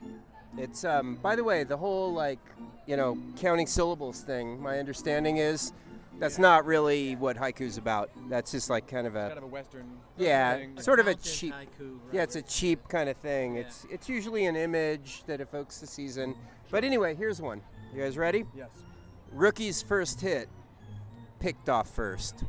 It's 0.56 0.84
um, 0.84 1.16
by 1.16 1.36
the 1.36 1.44
way, 1.44 1.64
the 1.64 1.76
whole 1.76 2.12
like 2.12 2.38
you 2.86 2.96
know 2.96 3.18
counting 3.38 3.66
syllables 3.66 4.20
thing. 4.20 4.60
My 4.60 4.78
understanding 4.78 5.36
is 5.38 5.72
that's 6.18 6.38
not 6.38 6.66
really 6.66 7.16
what 7.16 7.36
haiku's 7.36 7.78
about. 7.78 8.10
That's 8.28 8.50
just 8.50 8.68
like 8.68 8.86
kind 8.88 9.06
of 9.06 9.14
a 9.16 9.28
Kind 9.28 9.38
of 9.38 9.44
a 9.44 9.46
Western. 9.46 9.86
yeah, 10.18 10.56
thing. 10.56 10.80
sort 10.80 11.00
of 11.00 11.06
a 11.06 11.14
cheap. 11.14 11.54
haiku, 11.54 11.98
Yeah, 12.12 12.22
it's 12.22 12.36
a 12.36 12.42
cheap 12.42 12.88
kind 12.88 13.08
of 13.08 13.16
thing. 13.16 13.54
Yeah. 13.54 13.60
It's 13.62 13.86
it's 13.90 14.08
usually 14.08 14.46
an 14.46 14.56
image 14.56 15.22
that 15.26 15.40
evokes 15.40 15.78
the 15.78 15.86
season. 15.86 16.34
But 16.70 16.84
anyway, 16.84 17.14
here's 17.14 17.40
one. 17.40 17.62
You 17.94 18.02
guys 18.02 18.18
ready? 18.18 18.44
Yes. 18.56 18.70
Rookie's 19.32 19.82
first 19.82 20.20
hit, 20.20 20.48
picked 21.38 21.68
off 21.68 21.88
first. 21.88 22.44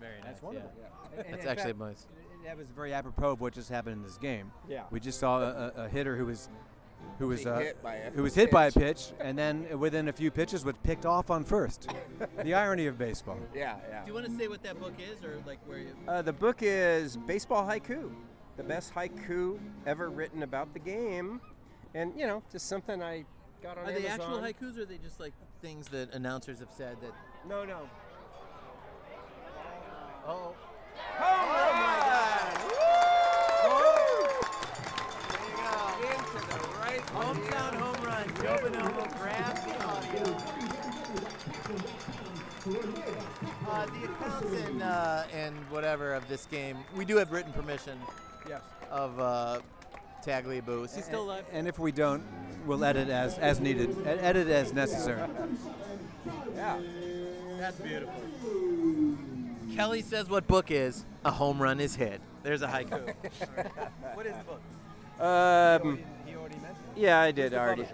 Very 0.00 0.16
nice. 0.18 0.24
That's 0.24 0.42
wonderful. 0.42 0.70
yeah. 0.78 1.22
And 1.24 1.34
That's 1.34 1.46
actually 1.46 1.72
fact, 1.72 1.78
nice. 1.78 2.06
That 2.44 2.56
was 2.56 2.66
very 2.74 2.92
apropos 2.92 3.32
of 3.32 3.40
what 3.40 3.52
just 3.52 3.68
happened 3.68 3.96
in 3.96 4.02
this 4.02 4.18
game. 4.18 4.50
Yeah. 4.68 4.84
We 4.90 5.00
just 5.00 5.20
saw 5.20 5.40
a, 5.40 5.72
a, 5.76 5.84
a 5.84 5.88
hitter 5.88 6.16
who 6.16 6.26
was 6.26 6.48
who 7.18 7.28
was 7.28 7.46
uh, 7.46 7.58
hit 7.58 7.82
by 7.82 7.96
a 7.96 8.10
who 8.10 8.22
was 8.22 8.34
hit 8.34 8.50
by 8.50 8.66
a 8.66 8.72
pitch. 8.72 8.82
pitch, 8.82 9.12
and 9.20 9.38
then 9.38 9.78
within 9.78 10.08
a 10.08 10.12
few 10.12 10.30
pitches 10.30 10.64
was 10.64 10.76
picked 10.82 11.04
off 11.04 11.30
on 11.30 11.44
first. 11.44 11.88
the 12.42 12.54
irony 12.54 12.86
of 12.86 12.98
baseball. 12.98 13.38
Yeah, 13.54 13.76
yeah. 13.88 14.02
Do 14.02 14.08
you 14.08 14.14
want 14.14 14.26
to 14.26 14.36
say 14.36 14.48
what 14.48 14.62
that 14.62 14.80
book 14.80 14.94
is, 14.98 15.22
or 15.22 15.36
like 15.46 15.58
where 15.66 15.78
you? 15.78 15.94
Uh, 16.08 16.22
the 16.22 16.32
book 16.32 16.58
is 16.60 17.16
Baseball 17.16 17.66
Haiku, 17.66 18.10
the 18.56 18.62
best 18.62 18.94
haiku 18.94 19.58
ever 19.86 20.08
written 20.08 20.42
about 20.42 20.72
the 20.72 20.78
game, 20.78 21.40
and 21.94 22.12
you 22.18 22.26
know, 22.26 22.42
just 22.50 22.68
something 22.68 23.02
I 23.02 23.24
got 23.62 23.76
on 23.76 23.88
Are 23.88 23.92
they 23.92 24.06
actual 24.06 24.38
haikus, 24.38 24.78
or 24.78 24.82
are 24.82 24.86
they 24.86 24.98
just 24.98 25.20
like 25.20 25.34
things 25.60 25.88
that 25.88 26.14
announcers 26.14 26.60
have 26.60 26.72
said 26.72 26.96
that? 27.02 27.12
No, 27.46 27.64
no. 27.64 27.88
Oh, 30.26 30.54
Oh 31.18 31.59
hometown 37.12 37.74
home 37.74 38.04
run. 38.04 38.26
Joe 38.42 38.56
Bonomo 38.62 39.18
grabs 39.18 39.64
the 39.64 39.84
audio. 39.84 40.36
Uh, 43.68 43.86
the 43.86 44.04
accounts 44.04 44.52
and 44.66 44.82
uh, 44.82 45.24
and 45.32 45.54
whatever 45.70 46.12
of 46.14 46.26
this 46.28 46.46
game, 46.46 46.76
we 46.96 47.04
do 47.04 47.16
have 47.16 47.32
written 47.32 47.52
permission 47.52 47.98
Yes. 48.48 48.60
of 48.90 49.18
uh, 49.18 49.60
Tagliabue. 50.24 50.84
Is 50.84 50.94
he 50.94 51.02
still 51.02 51.22
alive? 51.24 51.44
And 51.52 51.66
if 51.68 51.78
we 51.78 51.92
don't, 51.92 52.22
we'll 52.66 52.84
edit 52.84 53.08
as 53.08 53.38
as 53.38 53.60
needed. 53.60 53.96
Ed- 54.06 54.18
Edit 54.20 54.48
as 54.48 54.72
necessary. 54.72 55.22
Yeah. 56.54 56.78
That's 57.58 57.76
beautiful. 57.80 58.14
Kelly 59.74 60.02
says 60.02 60.28
what 60.28 60.46
book 60.46 60.70
is 60.70 61.04
a 61.24 61.30
home 61.30 61.60
run 61.62 61.80
is 61.80 61.94
hit. 61.94 62.20
There's 62.42 62.62
a 62.62 62.66
haiku. 62.68 63.14
what 64.14 64.26
is 64.26 64.34
the 64.36 64.44
book? 64.44 64.60
Um. 65.24 65.98
He 66.94 67.06
already 67.06 67.06
mentioned. 67.06 67.06
Yeah, 67.06 67.20
I 67.20 67.30
did 67.32 67.54
already. 67.54 67.86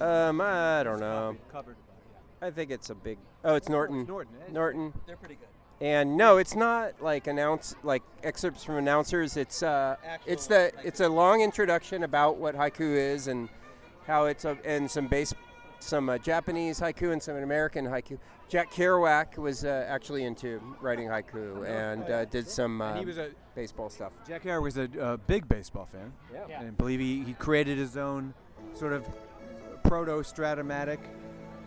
Um. 0.00 0.40
I 0.40 0.82
don't 0.82 1.00
know. 1.00 1.36
Covered. 1.50 1.76
I 2.40 2.50
think 2.50 2.70
it's 2.70 2.90
a 2.90 2.94
big. 2.94 3.18
Oh, 3.44 3.54
it's 3.54 3.68
Norton. 3.68 4.04
Norton. 4.06 4.34
Norton. 4.50 4.92
They're 5.06 5.16
pretty 5.16 5.36
good. 5.36 5.48
And 5.80 6.16
no, 6.16 6.38
it's 6.38 6.54
not 6.54 7.02
like 7.02 7.26
announce 7.26 7.74
like 7.82 8.02
excerpts 8.22 8.62
from 8.62 8.76
announcers. 8.76 9.36
It's 9.36 9.62
uh, 9.62 9.96
it's 10.26 10.46
the 10.46 10.66
Actual 10.66 10.80
it's 10.84 11.00
a 11.00 11.08
long 11.08 11.40
introduction 11.40 12.04
about 12.04 12.36
what 12.36 12.54
haiku 12.54 12.96
is 12.96 13.26
and 13.26 13.48
how 14.06 14.26
it's 14.26 14.44
a, 14.44 14.56
and 14.64 14.90
some 14.90 15.08
base 15.08 15.34
some 15.82 16.08
uh, 16.08 16.18
Japanese 16.18 16.80
haiku 16.80 17.12
and 17.12 17.22
some 17.22 17.36
American 17.36 17.84
haiku. 17.86 18.18
Jack 18.48 18.70
Kerouac 18.72 19.38
was 19.38 19.64
uh, 19.64 19.84
actually 19.88 20.24
into 20.24 20.60
writing 20.80 21.08
haiku 21.08 21.66
and 21.68 22.04
uh, 22.04 22.24
did 22.26 22.48
some 22.48 22.80
uh, 22.80 22.90
And 22.90 23.00
he 23.00 23.04
was 23.06 23.18
a 23.18 23.30
baseball 23.54 23.88
stuff. 23.90 24.12
Jack 24.26 24.44
Hare 24.44 24.60
was 24.60 24.76
a 24.76 24.88
uh, 25.00 25.16
big 25.26 25.48
baseball 25.48 25.86
fan. 25.86 26.12
Yeah. 26.32 26.60
And 26.60 26.68
I 26.68 26.70
believe 26.70 27.00
he, 27.00 27.22
he 27.24 27.34
created 27.34 27.78
his 27.78 27.96
own 27.96 28.34
sort 28.74 28.92
of 28.92 29.04
proto 29.84 30.12
Strat-O-Matic 30.22 30.98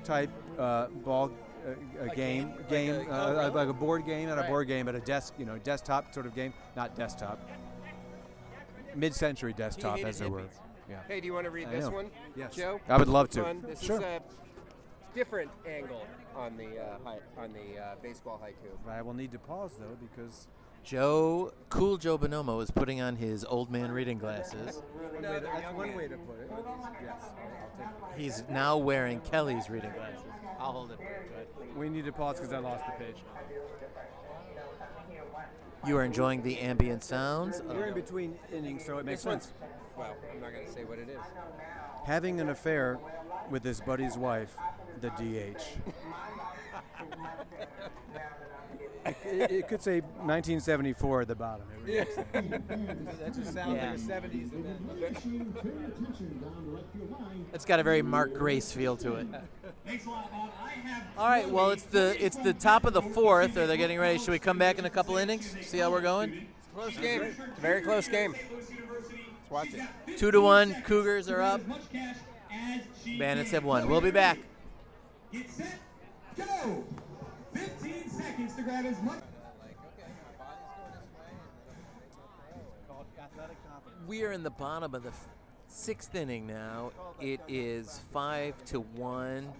type 0.03 0.29
uh, 0.57 0.87
ball 0.87 1.31
uh, 1.67 2.03
uh, 2.03 2.13
game 2.13 2.53
game? 2.69 2.93
game 2.93 2.97
Like 2.99 3.07
a- 3.07 3.11
uh, 3.11 3.25
oh, 3.27 3.37
really? 3.37 3.49
like 3.51 3.69
a 3.69 3.73
board 3.73 4.05
game, 4.05 4.29
not 4.29 4.37
Right. 4.37 4.45
a 4.45 4.49
board 4.49 4.67
game, 4.67 4.85
but 4.85 4.95
a 4.95 4.99
desk 5.01 5.33
you 5.37 5.45
know 5.45 5.57
desktop 5.59 6.13
sort 6.13 6.25
of 6.25 6.35
game, 6.35 6.53
not 6.75 6.95
desktop. 6.95 7.39
Mid-century 8.95 9.53
desktop, 9.53 9.99
as 9.99 10.21
it 10.21 10.29
were. 10.29 10.43
Hippies. 10.87 10.89
Yeah. 10.91 10.99
Hey, 11.07 11.19
do 11.19 11.27
you 11.27 11.33
want 11.33 11.45
to 11.45 11.51
read 11.51 11.67
I 11.67 11.71
this 11.71 11.85
know. 11.85 11.91
one? 11.91 12.11
Yes. 12.35 12.55
Joe. 12.55 12.79
I 12.87 12.97
would 12.97 13.07
love 13.07 13.29
to. 13.31 13.43
one? 13.43 13.61
This 13.61 13.81
Sure. 13.81 13.97
is 13.97 14.03
a 14.03 14.21
different 15.13 15.51
angle 15.67 16.05
on 16.35 16.57
the 16.57 16.79
uh, 16.79 16.97
hi- 17.03 17.19
on 17.37 17.53
the 17.53 17.79
uh, 17.81 17.95
baseball 18.01 18.41
haiku. 18.43 18.89
I 18.89 19.01
will 19.01 19.13
need 19.13 19.31
to 19.31 19.39
pause 19.39 19.71
though 19.79 19.97
because 20.01 20.47
Joe, 20.83 21.51
cool 21.69 21.97
Joe 21.97 22.17
Bonomo 22.17 22.61
is 22.61 22.69
putting 22.69 23.01
on 23.01 23.15
his 23.15 23.43
old 23.45 23.71
man 23.71 23.91
reading 23.91 24.17
glasses. 24.19 24.83
No, 25.19 25.39
that's 25.39 25.73
one 25.73 25.95
way 25.95 26.07
to 26.07 26.17
put 26.17 26.39
it. 26.41 26.49
Yes, 27.01 27.13
I'll 27.79 28.09
take 28.11 28.19
He's 28.21 28.43
now 28.49 28.77
wearing 28.77 29.19
Kelly's 29.21 29.69
reading 29.69 29.91
glasses. 29.95 30.25
I'll 30.59 30.73
hold 30.73 30.91
it. 30.91 30.97
for 30.97 31.03
you. 31.03 31.09
Go 31.09 31.33
ahead. 31.35 31.47
it. 31.71 31.77
We 31.77 31.89
need 31.89 32.05
to 32.05 32.11
pause 32.11 32.37
because 32.37 32.53
I 32.53 32.59
lost 32.59 32.83
the 32.85 33.03
page. 33.03 33.17
You 35.87 35.97
are 35.97 36.03
enjoying 36.03 36.41
the 36.41 36.59
ambient 36.59 37.03
sounds. 37.03 37.59
of- 37.59 37.67
We're 37.67 37.85
in 37.87 37.93
between 37.93 38.39
innings, 38.51 38.85
so 38.85 38.97
it 38.97 39.05
makes 39.05 39.21
This 39.21 39.25
one's- 39.27 39.43
sense. 39.45 39.53
Well, 39.97 40.15
I'm 40.31 40.41
not 40.41 40.51
going 40.53 40.65
to 40.65 40.71
say 40.71 40.83
what 40.83 40.99
it 40.99 41.09
is. 41.09 41.19
Having 42.05 42.39
an 42.41 42.49
affair 42.49 42.99
with 43.49 43.63
his 43.63 43.79
buddy's 43.81 44.17
wife, 44.17 44.55
the 45.01 45.09
DH. 45.11 45.61
It, 49.23 49.51
it 49.51 49.67
could 49.67 49.83
say 49.83 49.99
1974 50.01 51.21
at 51.21 51.27
the 51.27 51.35
bottom. 51.35 51.67
It 51.71 51.85
really 51.85 51.99
is. 51.99 52.15
that 52.33 53.33
just 53.35 53.53
sounds 53.53 53.75
Yeah. 53.75 53.91
like 53.91 53.99
a 53.99 54.27
70s 54.27 54.51
event. 54.53 54.81
It's 57.53 57.65
got 57.65 57.79
a 57.79 57.83
very 57.83 58.01
Mark 58.01 58.33
Grace 58.33 58.71
feel 58.71 58.97
to 58.97 59.15
it. 59.15 59.27
All 61.17 61.27
right, 61.29 61.47
well 61.49 61.69
it's 61.69 61.83
the 61.83 62.15
it's 62.19 62.37
the 62.37 62.53
top 62.53 62.85
of 62.85 62.93
the 62.93 63.01
fourth. 63.03 63.55
Are 63.57 63.67
they 63.67 63.77
getting 63.77 63.99
ready? 63.99 64.17
Should 64.17 64.29
we 64.29 64.39
come 64.39 64.57
back 64.57 64.79
in 64.79 64.85
a 64.85 64.89
couple 64.89 65.17
innings? 65.17 65.55
See 65.61 65.77
how 65.77 65.91
we're 65.91 66.01
going. 66.01 66.47
Close 66.75 66.97
game. 66.97 67.21
It's 67.21 67.39
a 67.39 67.61
very 67.61 67.81
close 67.81 68.07
game. 68.07 68.33
Let's 69.49 69.73
watch 69.73 69.87
it. 70.07 70.17
Two 70.17 70.31
to 70.31 70.41
one. 70.41 70.73
Cougars 70.83 71.29
are 71.29 71.41
up. 71.41 71.61
Bandits 73.19 73.51
have 73.51 73.63
won. 73.63 73.87
We'll 73.87 74.01
be 74.01 74.11
back. 74.11 74.39
Get 75.31 75.49
set, 75.49 75.79
go! 76.37 76.83
15 77.53 78.09
seconds 78.09 78.55
to 78.55 78.61
grab 78.63 78.85
as 78.85 79.01
much. 79.01 79.19
We 84.07 84.23
are 84.23 84.31
in 84.31 84.43
the 84.43 84.51
bottom 84.51 84.93
of 84.95 85.03
the 85.03 85.09
f- 85.09 85.27
sixth 85.67 86.13
inning 86.15 86.47
now. 86.47 86.91
It 87.19 87.39
is 87.47 88.01
five 88.11 88.63
to 88.65 88.81
one. 88.81 89.51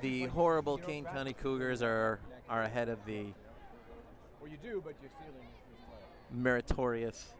The 0.00 0.26
horrible 0.26 0.78
Kane 0.78 1.04
County 1.04 1.32
Cougars 1.32 1.82
are 1.82 2.20
are 2.48 2.62
ahead 2.62 2.88
of 2.88 3.04
the 3.06 3.26
Well, 4.40 4.50
you 4.50 4.56
do, 4.62 4.82
but 4.84 4.94
you're 5.02 5.10
stealing 5.20 5.48
meritorious 6.30 7.34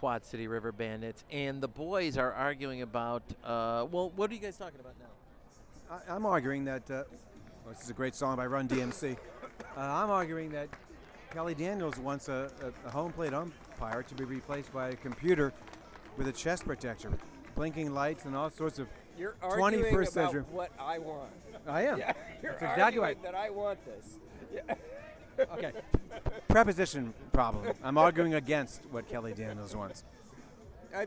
Quad 0.00 0.24
City 0.24 0.48
River 0.48 0.72
Bandits, 0.72 1.24
and 1.30 1.60
the 1.60 1.68
boys 1.68 2.16
are 2.16 2.32
arguing 2.32 2.80
about. 2.80 3.22
Uh, 3.44 3.84
well, 3.90 4.10
what 4.16 4.30
are 4.30 4.34
you 4.34 4.40
guys 4.40 4.56
talking 4.56 4.80
about 4.80 4.94
now? 4.98 5.98
I, 6.08 6.14
I'm 6.16 6.24
arguing 6.24 6.64
that 6.64 6.90
uh, 6.90 7.04
well, 7.66 7.74
this 7.74 7.84
is 7.84 7.90
a 7.90 7.92
great 7.92 8.14
song 8.14 8.36
by 8.36 8.46
Run 8.46 8.66
DMC. 8.66 9.18
Uh, 9.76 9.80
I'm 9.80 10.08
arguing 10.08 10.52
that 10.52 10.70
Kelly 11.32 11.54
Daniels 11.54 11.98
wants 11.98 12.30
a, 12.30 12.50
a, 12.62 12.88
a 12.88 12.90
home 12.90 13.12
plate 13.12 13.34
umpire 13.34 14.02
to 14.02 14.14
be 14.14 14.24
replaced 14.24 14.72
by 14.72 14.88
a 14.88 14.96
computer 14.96 15.52
with 16.16 16.28
a 16.28 16.32
chest 16.32 16.64
protector, 16.64 17.12
blinking 17.54 17.92
lights 17.92 18.24
and 18.24 18.34
all 18.34 18.48
sorts 18.48 18.78
of. 18.78 18.88
You're 19.18 19.34
21st 19.42 19.60
arguing 19.60 19.94
about 19.94 20.08
century. 20.08 20.44
what 20.50 20.70
I 20.80 20.98
want. 20.98 21.28
I 21.68 21.82
am. 21.82 21.98
Yeah, 21.98 22.14
you're 22.42 22.52
That's 22.52 22.72
exactly 22.72 23.02
right. 23.02 23.22
that 23.22 23.34
I 23.34 23.50
want 23.50 23.84
this. 23.84 24.16
Yeah. 24.54 24.74
Okay. 25.52 25.72
Preposition 26.48 27.14
problem. 27.32 27.72
I'm 27.82 27.98
arguing 27.98 28.34
against 28.34 28.82
what 28.90 29.08
Kelly 29.08 29.32
Daniels 29.32 29.74
wants. 29.74 30.04
I, 30.94 31.06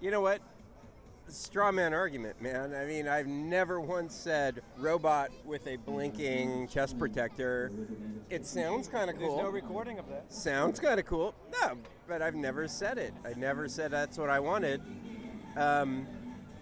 you 0.00 0.10
know 0.10 0.20
what? 0.20 0.40
Straw 1.28 1.70
man 1.70 1.94
argument, 1.94 2.42
man. 2.42 2.74
I 2.74 2.84
mean, 2.84 3.06
I've 3.06 3.28
never 3.28 3.80
once 3.80 4.14
said 4.14 4.62
robot 4.78 5.30
with 5.44 5.66
a 5.68 5.76
blinking 5.76 6.66
chest 6.68 6.98
protector. 6.98 7.70
It 8.30 8.44
sounds 8.44 8.88
kind 8.88 9.08
of 9.08 9.16
cool. 9.16 9.36
There's 9.36 9.44
no 9.46 9.50
recording 9.50 9.98
of 10.00 10.08
that. 10.08 10.32
sounds 10.32 10.80
kind 10.80 10.98
of 10.98 11.06
cool. 11.06 11.34
No, 11.62 11.78
but 12.08 12.20
I've 12.20 12.34
never 12.34 12.66
said 12.66 12.98
it. 12.98 13.14
I 13.24 13.34
never 13.38 13.68
said 13.68 13.92
that's 13.92 14.18
what 14.18 14.28
I 14.28 14.40
wanted. 14.40 14.82
Um, 15.56 16.06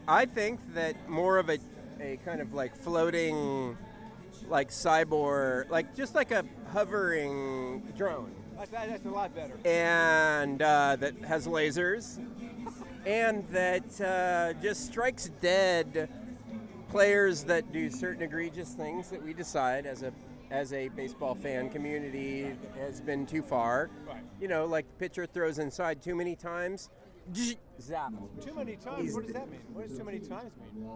I 0.07 0.27
think 0.27 0.61
that 0.75 1.09
more 1.09 1.39
of 1.39 1.49
a, 1.49 1.59
a 2.01 2.19
kind 2.25 2.41
of 2.43 2.53
like 2.53 2.77
floating, 2.77 3.77
like 4.49 4.71
cyborg, 4.71 5.71
like 5.71 5.95
just 5.95 6.15
like 6.15 6.31
a 6.31 6.45
hovering 6.73 7.83
drone, 7.97 8.33
That's, 8.57 8.71
that's 8.71 9.05
a 9.05 9.11
lot 9.11 9.35
better. 9.35 9.59
and 9.65 10.61
uh, 10.63 10.97
that 10.99 11.15
has 11.25 11.47
lasers, 11.47 12.19
and 13.07 13.47
that 13.49 14.01
uh, 14.01 14.61
just 14.61 14.87
strikes 14.87 15.31
dead 15.41 16.09
players 16.89 17.45
that 17.45 17.71
do 17.73 17.91
certain 17.91 18.23
egregious 18.23 18.71
things 18.75 19.11
that 19.11 19.23
we 19.23 19.33
decide 19.35 19.87
as 19.87 20.03
a 20.03 20.13
as 20.51 20.73
a 20.73 20.89
baseball 20.89 21.35
fan 21.35 21.69
community 21.69 22.51
has 22.79 23.03
been 23.03 23.27
too 23.27 23.43
far. 23.43 23.91
Right. 24.07 24.23
You 24.41 24.49
know, 24.49 24.65
like 24.65 24.89
the 24.89 24.95
pitcher 24.95 25.27
throws 25.27 25.59
inside 25.59 26.01
too 26.01 26.15
many 26.15 26.35
times. 26.35 26.89
Zap. 27.81 28.13
Too 28.45 28.55
many 28.55 28.77
times. 28.77 29.03
He's- 29.03 29.15
what 29.15 29.25
does 29.27 29.35
that 29.35 29.51
mean? 29.51 29.61
What 29.73 29.89
does 29.89 29.97
too 29.99 30.05
many 30.05 30.19
times 30.21 30.53
mean? 30.75 30.89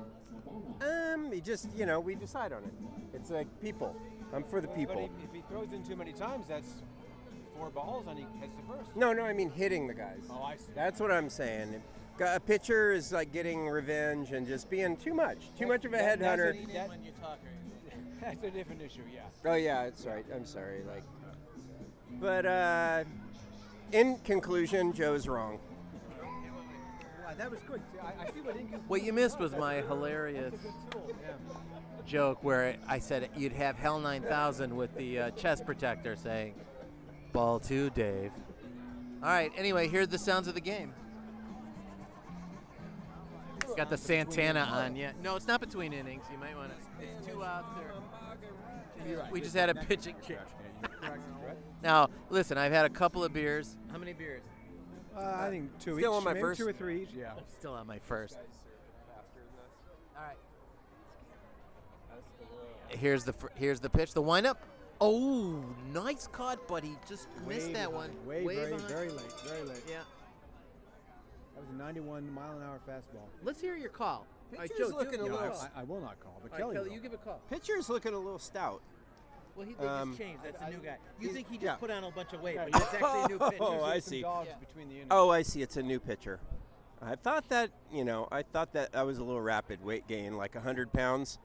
Um, 0.82 1.32
he 1.32 1.40
just 1.40 1.68
you 1.76 1.86
know 1.86 2.00
we 2.00 2.14
decide 2.14 2.52
on 2.52 2.62
it. 2.64 2.72
It's 3.14 3.30
like 3.30 3.46
people. 3.60 3.94
I'm 4.34 4.44
for 4.44 4.60
the 4.60 4.66
But 4.68 4.76
people. 4.76 4.96
he, 5.18 5.24
if 5.24 5.32
he 5.32 5.42
throws 5.50 5.72
in 5.72 5.82
too 5.84 5.96
many 5.96 6.12
times, 6.12 6.46
that's 6.48 6.82
four 7.56 7.68
balls 7.70 8.06
and 8.08 8.18
he 8.18 8.24
heads 8.40 8.52
the 8.56 8.74
first. 8.74 8.96
No, 8.96 9.12
no, 9.12 9.22
I 9.24 9.32
mean 9.32 9.50
hitting 9.50 9.86
the 9.86 9.94
guys. 9.94 10.24
Oh, 10.30 10.42
I 10.42 10.56
see. 10.56 10.72
That's 10.74 11.00
what 11.00 11.10
I'm 11.12 11.28
saying. 11.28 11.82
A 12.20 12.40
pitcher 12.40 12.92
is 12.92 13.12
like 13.12 13.32
getting 13.32 13.68
revenge 13.68 14.32
and 14.32 14.46
just 14.46 14.70
being 14.70 14.96
too 14.96 15.12
much, 15.14 15.50
too 15.58 15.66
much 15.66 15.84
of 15.84 15.92
a 15.92 15.96
That- 15.96 16.18
that's 16.18 16.40
headhunter. 16.40 16.68
a- 16.68 16.72
that- 16.72 16.90
That's 18.20 18.44
a 18.44 18.50
different 18.50 18.80
issue, 18.82 19.02
yeah. 19.12 19.22
Oh 19.44 19.54
yeah, 19.54 19.84
that's 19.84 20.06
right. 20.06 20.24
I'm 20.34 20.44
sorry. 20.46 20.82
Like, 20.84 21.02
but 22.20 22.46
uh, 22.46 23.04
in 23.92 24.16
conclusion, 24.18 24.92
Joe's 24.92 25.26
wrong. 25.26 25.58
Wow, 27.32 27.38
that 27.38 27.50
was 27.50 27.60
good. 27.60 27.80
I, 28.02 28.26
I 28.26 28.30
see 28.30 28.40
what 28.40 28.56
Inca. 28.56 28.76
What 28.88 29.02
you 29.02 29.12
missed 29.12 29.38
was 29.38 29.52
my 29.52 29.76
hilarious 29.76 30.54
joke 32.06 32.42
where 32.42 32.76
I 32.86 32.98
said 32.98 33.30
you'd 33.36 33.52
have 33.52 33.78
HAL 33.78 34.00
9000 34.00 34.76
with 34.76 34.94
the 34.96 35.18
uh, 35.18 35.30
chest 35.30 35.64
protector 35.64 36.16
saying, 36.16 36.54
Ball 37.32 37.58
two, 37.58 37.90
Dave. 37.90 38.32
All 39.22 39.28
right, 39.28 39.52
anyway, 39.56 39.88
here 39.88 40.02
are 40.02 40.06
the 40.06 40.18
sounds 40.18 40.48
of 40.48 40.54
the 40.54 40.60
game. 40.60 40.92
It's 43.62 43.74
got 43.74 43.88
the 43.88 43.96
Santana 43.96 44.60
on 44.60 44.96
yet. 44.96 45.14
No, 45.22 45.36
it's 45.36 45.46
not 45.46 45.60
between 45.60 45.92
innings. 45.92 46.24
You 46.30 46.38
might 46.38 46.56
want 46.56 46.70
to. 46.70 47.04
It's 47.04 47.26
two 47.26 47.42
outs 47.42 47.68
there. 47.78 47.92
We 49.30 49.40
just 49.40 49.54
had 49.54 49.70
a 49.70 49.74
pitching 49.74 50.16
change. 50.26 50.40
Now, 51.82 52.10
listen, 52.28 52.58
I've 52.58 52.72
had 52.72 52.84
a 52.84 52.90
couple 52.90 53.24
of 53.24 53.32
beers. 53.32 53.76
How 53.90 53.98
many 53.98 54.12
beers? 54.12 54.42
Uh, 55.16 55.20
I 55.40 55.50
think 55.50 55.70
two 55.78 55.96
Still 55.98 56.12
each. 56.12 56.16
on 56.16 56.24
my 56.24 56.32
maybe 56.32 56.42
first. 56.42 56.60
Two 56.60 56.68
or 56.68 56.72
three 56.72 57.02
each. 57.02 57.10
Yeah. 57.16 57.32
I'm 57.36 57.44
still 57.58 57.72
on 57.74 57.86
my 57.86 57.98
first. 57.98 58.36
All 60.16 60.22
right. 60.22 60.36
Here's 62.88 63.24
the 63.24 63.32
fir- 63.32 63.50
here's 63.56 63.80
the 63.80 63.90
pitch. 63.90 64.12
The 64.14 64.22
windup. 64.22 64.60
Oh, 65.00 65.64
nice 65.92 66.28
cut, 66.28 66.68
but 66.68 66.84
he 66.84 66.92
just 67.08 67.26
missed 67.46 67.66
Way 67.68 67.72
that 67.72 67.90
behind, 67.90 68.14
one. 68.14 68.26
Way, 68.26 68.44
very, 68.44 68.70
behind. 68.72 68.82
very 68.88 69.08
late. 69.10 69.32
Very 69.44 69.62
late. 69.64 69.82
Yeah. 69.88 69.96
That 71.54 71.60
was 71.60 71.70
a 71.70 71.74
91 71.74 72.32
mile 72.32 72.56
an 72.56 72.62
hour 72.62 72.78
fastball. 72.88 73.26
Let's 73.42 73.60
hear 73.60 73.76
your 73.76 73.88
call. 73.90 74.26
All 74.52 74.58
right, 74.58 74.70
Pitcher's 74.70 74.90
Joe, 74.90 74.96
looking 74.98 75.20
a 75.20 75.24
give 75.24 75.32
little- 75.32 75.56
I, 75.76 75.80
I 75.80 75.82
will 75.84 76.00
not 76.00 76.20
call, 76.20 76.38
but 76.42 76.52
All 76.52 76.58
right, 76.58 76.60
Kelly. 76.60 76.74
Kelly, 76.76 76.88
will. 76.90 76.96
you 76.96 77.02
give 77.02 77.14
a 77.14 77.16
call. 77.16 77.40
Pitcher's 77.50 77.88
looking 77.88 78.12
a 78.14 78.18
little 78.18 78.38
stout. 78.38 78.80
Well, 79.56 79.66
he, 79.66 79.74
they 79.74 79.86
Um, 79.86 80.10
just 80.10 80.20
changed. 80.20 80.40
That's 80.44 80.62
a 80.62 80.70
new 80.70 80.78
guy. 80.78 80.96
You 81.20 81.28
think 81.28 81.48
he 81.50 81.56
just 81.56 81.64
yeah. 81.66 81.74
put 81.74 81.90
on 81.90 82.04
a 82.04 82.10
bunch 82.10 82.32
of 82.32 82.40
weight, 82.42 82.56
but 82.56 82.68
it's 82.68 82.94
actually 82.94 83.22
a 83.22 83.28
new 83.28 83.38
pitcher. 83.50 83.56
Oh, 83.60 83.82
I 83.84 83.98
see. 83.98 84.22
Dogs 84.22 84.48
Yeah. 84.48 84.54
between 84.66 84.88
the. 84.88 84.94
Oh, 85.10 85.30
I 85.30 85.42
see. 85.42 85.62
It's 85.62 85.76
a 85.76 85.82
new 85.82 86.00
pitcher. 86.00 86.40
I 87.04 87.16
thought 87.16 87.48
that 87.48 87.70
you 87.92 88.04
know, 88.04 88.28
I 88.30 88.42
thought 88.42 88.72
that 88.74 88.92
that 88.92 89.04
was 89.04 89.18
a 89.18 89.24
little 89.24 89.40
rapid 89.42 89.84
weight 89.84 90.06
gain, 90.06 90.36
like 90.36 90.54
hundred 90.56 90.92
pounds. 90.92 91.38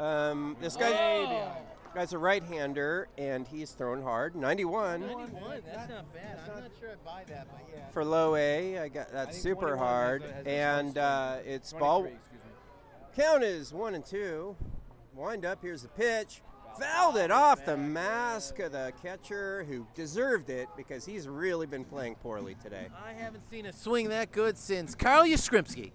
Um, 0.00 0.56
this 0.60 0.74
guy, 0.76 1.52
guy's 1.94 2.12
a 2.12 2.18
right-hander, 2.18 3.06
and 3.16 3.46
he's 3.46 3.70
thrown 3.70 4.02
hard. 4.02 4.34
Ninety-one 4.34 5.02
91. 5.06 5.60
That's 5.64 5.88
not 5.90 6.12
bad. 6.12 6.40
I'm 6.52 6.60
not 6.62 6.70
sure 6.80 6.90
I 6.90 6.94
buy 7.04 7.24
that, 7.28 7.46
but 7.48 7.60
yeah. 7.72 7.88
for 7.90 8.04
low 8.04 8.34
A. 8.34 8.78
I 8.80 8.88
got 8.88 9.12
that's 9.12 9.30
think 9.32 9.42
super 9.42 9.76
hard, 9.76 10.22
has 10.22 10.32
has 10.32 10.46
and 10.46 10.98
uh, 10.98 11.36
it's 11.44 11.70
23, 11.70 11.78
ball. 11.80 12.04
excuse 12.06 12.32
me. 12.32 13.22
Count 13.22 13.44
is 13.44 13.72
one 13.72 13.94
and 13.94 14.04
two. 14.04 14.56
Wind 15.14 15.44
up. 15.44 15.58
Here's 15.62 15.82
the 15.82 15.88
pitch. 15.88 16.42
Fouled 16.78 17.16
it 17.16 17.30
off 17.30 17.64
the 17.64 17.76
mask 17.76 18.58
of 18.58 18.72
the 18.72 18.92
catcher, 19.02 19.64
who 19.64 19.86
deserved 19.94 20.50
it 20.50 20.68
because 20.76 21.04
he's 21.04 21.28
really 21.28 21.66
been 21.66 21.84
playing 21.84 22.16
poorly 22.16 22.56
today. 22.62 22.88
I 23.04 23.12
haven't 23.12 23.48
seen 23.50 23.66
a 23.66 23.72
swing 23.72 24.08
that 24.08 24.32
good 24.32 24.56
since 24.58 24.94
Carl 24.94 25.24
Yastrzemski. 25.24 25.92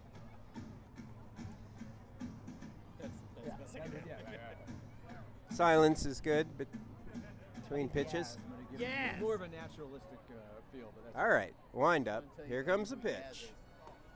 Silence 5.49 6.05
is 6.05 6.21
good, 6.21 6.45
but 6.57 6.67
between 7.63 7.89
pitches. 7.89 8.37
Yeah. 8.77 9.13
More 9.19 9.33
of 9.33 9.41
a 9.41 9.47
naturalistic 9.47 10.19
uh, 10.29 10.61
feel, 10.71 10.93
but 10.93 11.05
that's 11.05 11.17
All 11.17 11.29
right, 11.29 11.53
wind 11.73 12.07
up. 12.07 12.25
Here 12.47 12.63
comes 12.63 12.91
the 12.91 12.97
pitch. 12.97 13.49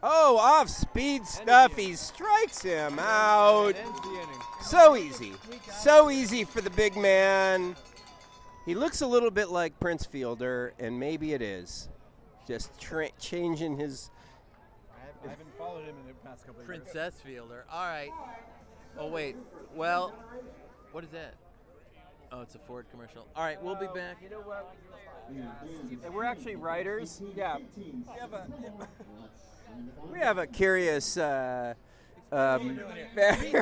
Oh, 0.04 0.38
off 0.38 0.68
speed 0.70 1.28
stuff. 1.28 1.76
He 1.76 1.94
strikes 1.94 2.62
him 2.62 2.98
out. 3.00 3.76
ends 3.76 4.02
the 4.02 4.10
inning. 4.10 4.42
So 4.62 4.96
easy. 4.96 5.34
So 5.72 6.10
easy 6.10 6.44
for 6.44 6.62
the 6.62 6.72
big 6.72 6.96
man. 6.98 7.76
He 8.66 8.76
looks 8.76 9.02
a 9.02 9.08
little 9.08 9.32
bit 9.32 9.49
like 9.49 9.80
Prince 9.80 10.06
Fielder, 10.06 10.74
and 10.80 10.99
maybe 10.99 11.34
it 11.34 11.41
is. 11.41 11.89
Just 12.47 12.80
tra- 12.80 13.12
changing 13.20 13.78
his. 13.78 14.10
I, 14.91 15.06
have, 15.06 15.16
I 15.26 15.30
haven't 15.30 15.58
followed 15.58 15.86
him 15.86 15.95
in 16.02 16.08
the 16.08 16.14
past 16.26 16.45
couple 16.45 16.62
of 16.62 16.68
years. 16.68 16.82
Princess 16.84 17.22
Fielder. 17.22 17.66
All 17.72 17.86
right. 17.86 18.12
Oh 18.97 19.08
wait. 19.08 19.36
Well, 19.76 20.14
what 20.91 21.04
is 21.04 21.12
that? 21.12 21.36
Oh, 22.32 22.41
it's 22.41 22.56
a 22.56 22.60
Ford 22.60 22.86
commercial. 22.91 23.28
All 23.36 23.43
right, 23.43 23.62
we'll 23.62 23.76
be 23.76 23.88
back. 23.88 24.18
You 24.24 24.30
know 24.30 24.39
what? 24.39 24.74
Hmm. 25.32 26.14
We're 26.14 26.24
actually 26.24 26.56
writers. 26.56 27.22
Yeah. 27.36 27.58
We 27.76 27.93
have 28.20 28.34
a, 28.34 28.47
we 30.11 30.19
have 30.19 30.38
a 30.38 30.47
curious. 30.47 31.17
Uh, 31.17 31.74
um, 32.32 32.80
Explain 32.80 33.53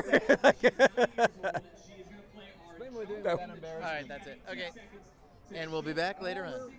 with 2.94 3.10
it. 3.10 3.24
No. 3.24 3.36
That 3.36 3.38
All 3.38 3.80
right, 3.80 4.06
that's 4.06 4.26
it. 4.26 4.40
Okay. 4.50 4.70
And 5.54 5.70
we'll 5.72 5.82
be 5.82 5.92
back 5.92 6.22
later 6.22 6.44
on. 6.44 6.70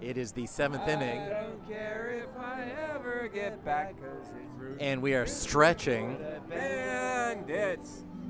It 0.00 0.18
is 0.18 0.32
the 0.32 0.46
seventh 0.46 0.86
inning, 0.88 1.28
don't 1.28 1.68
care 1.68 2.24
if 2.24 2.38
I 2.38 2.70
ever 2.94 3.28
get 3.32 3.64
back, 3.64 3.94
cause 4.00 4.32
it's 4.60 4.82
and 4.82 5.00
we 5.00 5.14
are 5.14 5.26
stretching. 5.26 6.18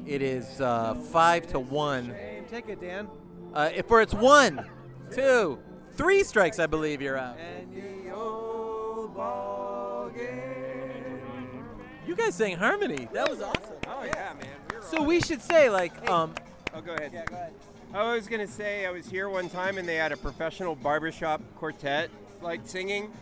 It 0.07 0.23
is 0.23 0.61
uh, 0.61 0.95
five 0.95 1.47
to 1.49 1.59
one. 1.59 2.15
Take 2.51 2.69
it, 2.69 2.81
Dan. 2.81 3.09
Uh, 3.55 3.71
if 3.73 3.89
where 3.89 4.01
it's 4.01 4.13
one, 4.15 4.69
two, 5.13 5.59
three 5.93 6.25
strikes, 6.25 6.59
I 6.59 6.67
believe 6.67 7.01
you're 7.01 7.17
out. 7.17 7.37
And 7.39 7.73
the 7.73 8.13
old 8.13 9.15
ball 9.15 10.11
game. 10.11 11.65
You 12.05 12.17
guys 12.17 12.35
sang 12.35 12.57
harmony. 12.57 13.09
That 13.13 13.31
was 13.31 13.41
awesome. 13.41 13.77
Oh 13.87 14.03
yeah, 14.05 14.33
man. 14.35 14.49
We 14.71 14.83
So 14.83 15.03
we 15.05 15.21
should 15.21 15.41
say 15.41 15.71
like, 15.71 16.11
um, 16.11 16.35
Oh, 16.75 16.81
go 16.81 16.95
ahead. 16.95 17.13
Yeah, 17.15 17.25
go 17.27 17.37
ahead. 17.37 17.55
I 17.95 18.13
was 18.13 18.27
gonna 18.27 18.49
say 18.49 18.87
I 18.87 18.91
was 18.91 19.07
here 19.07 19.29
one 19.29 19.49
time 19.49 19.79
and 19.79 19.89
they 19.89 19.95
had 19.95 20.11
a 20.11 20.17
professional 20.17 20.75
barbershop 20.75 21.41
quartet 21.57 22.11
like 22.43 22.63
singing, 22.65 23.13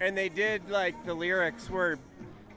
and 0.00 0.18
they 0.18 0.28
did 0.28 0.68
like 0.68 1.06
the 1.06 1.14
lyrics 1.14 1.70
were. 1.70 1.96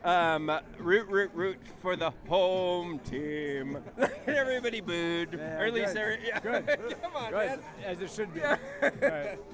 Um, 0.03 0.51
root, 0.79 1.07
root, 1.07 1.31
root 1.33 1.57
for 1.81 1.95
the 1.95 2.11
home 2.27 2.99
team. 2.99 3.77
Everybody 4.27 4.81
booed, 4.81 5.29
Yeah, 5.33 5.59
or 5.61 5.65
at 5.65 5.73
least 5.73 5.93
good. 5.93 5.97
every, 6.01 6.27
yeah. 6.27 6.39
Good. 6.41 6.95
Come 7.01 7.15
on, 7.15 7.31
Good. 7.31 7.47
man. 7.47 7.59
As 7.85 8.01
it 8.01 8.09
should 8.11 8.33
be. 8.33 8.41
Yeah. 8.41 8.57
All 8.81 8.89
right. 9.01 9.39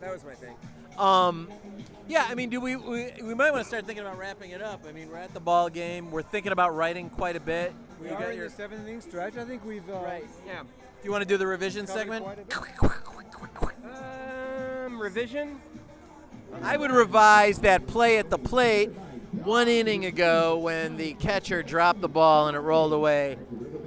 That 0.00 0.12
was 0.12 0.22
my 0.24 0.34
thing. 0.34 0.54
um, 0.96 1.48
yeah. 2.06 2.24
I 2.28 2.36
mean, 2.36 2.50
do 2.50 2.60
we, 2.60 2.76
we 2.76 3.10
we 3.20 3.34
might 3.34 3.50
want 3.50 3.64
to 3.64 3.68
start 3.68 3.84
thinking 3.84 4.04
about 4.06 4.16
wrapping 4.16 4.52
it 4.52 4.62
up. 4.62 4.84
I 4.88 4.92
mean, 4.92 5.08
we're 5.10 5.16
at 5.16 5.34
the 5.34 5.40
ball 5.40 5.68
game. 5.68 6.12
We're 6.12 6.22
thinking 6.22 6.52
about 6.52 6.76
writing 6.76 7.10
quite 7.10 7.34
a 7.34 7.40
bit. 7.40 7.74
We 8.00 8.06
You 8.06 8.14
are 8.14 8.20
got 8.20 8.30
in 8.30 8.36
your- 8.36 8.48
the 8.48 8.54
seventh 8.54 8.86
inning 8.86 9.00
stretch. 9.00 9.36
I 9.36 9.44
think 9.44 9.64
we've. 9.64 9.88
Uh, 9.90 9.94
Right. 9.94 10.24
Yeah. 10.46 10.60
Do 10.62 10.68
you 11.02 11.10
want 11.10 11.22
to 11.22 11.28
do 11.28 11.36
the 11.36 11.48
revision 11.48 11.88
segment? 11.88 12.24
quite 12.24 12.38
a 12.38 12.44
bit. 12.44 13.82
Um, 14.86 15.00
revision. 15.02 15.60
I 16.62 16.76
would 16.76 16.92
revise 16.92 17.58
that 17.58 17.88
play 17.88 18.18
at 18.18 18.30
the 18.30 18.38
plate 18.38 18.92
one 19.32 19.68
inning 19.68 20.04
ago 20.06 20.58
when 20.58 20.96
the 20.96 21.14
catcher 21.14 21.62
dropped 21.62 22.00
the 22.00 22.08
ball 22.08 22.48
and 22.48 22.56
it 22.56 22.60
rolled 22.60 22.92
away. 22.92 23.36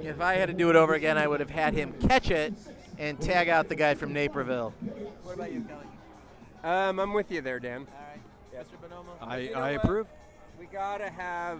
If 0.02 0.20
I 0.20 0.34
had 0.34 0.46
to 0.48 0.52
do 0.54 0.70
it 0.70 0.76
over 0.76 0.94
again, 0.94 1.16
I 1.18 1.26
would 1.26 1.40
have 1.40 1.50
had 1.50 1.74
him 1.74 1.92
catch 2.08 2.30
it 2.30 2.54
and 2.98 3.20
tag 3.20 3.48
out 3.48 3.68
the 3.68 3.74
guy 3.76 3.94
from 3.94 4.12
Naperville. 4.12 4.70
What 5.22 5.34
about 5.36 5.52
you, 5.52 5.62
Kelly? 5.62 5.86
Um, 6.64 7.00
I'm 7.00 7.12
with 7.12 7.30
you 7.30 7.40
there, 7.40 7.58
Dan. 7.58 7.86
All 7.90 8.60
right, 8.60 8.64
Mr. 8.64 8.88
Bonomo. 8.88 9.06
I, 9.20 9.38
You 9.38 9.52
know 9.52 9.58
I 9.60 9.72
what? 9.72 9.84
approve. 9.84 10.06
We 10.58 10.66
gotta 10.66 11.10
have. 11.10 11.58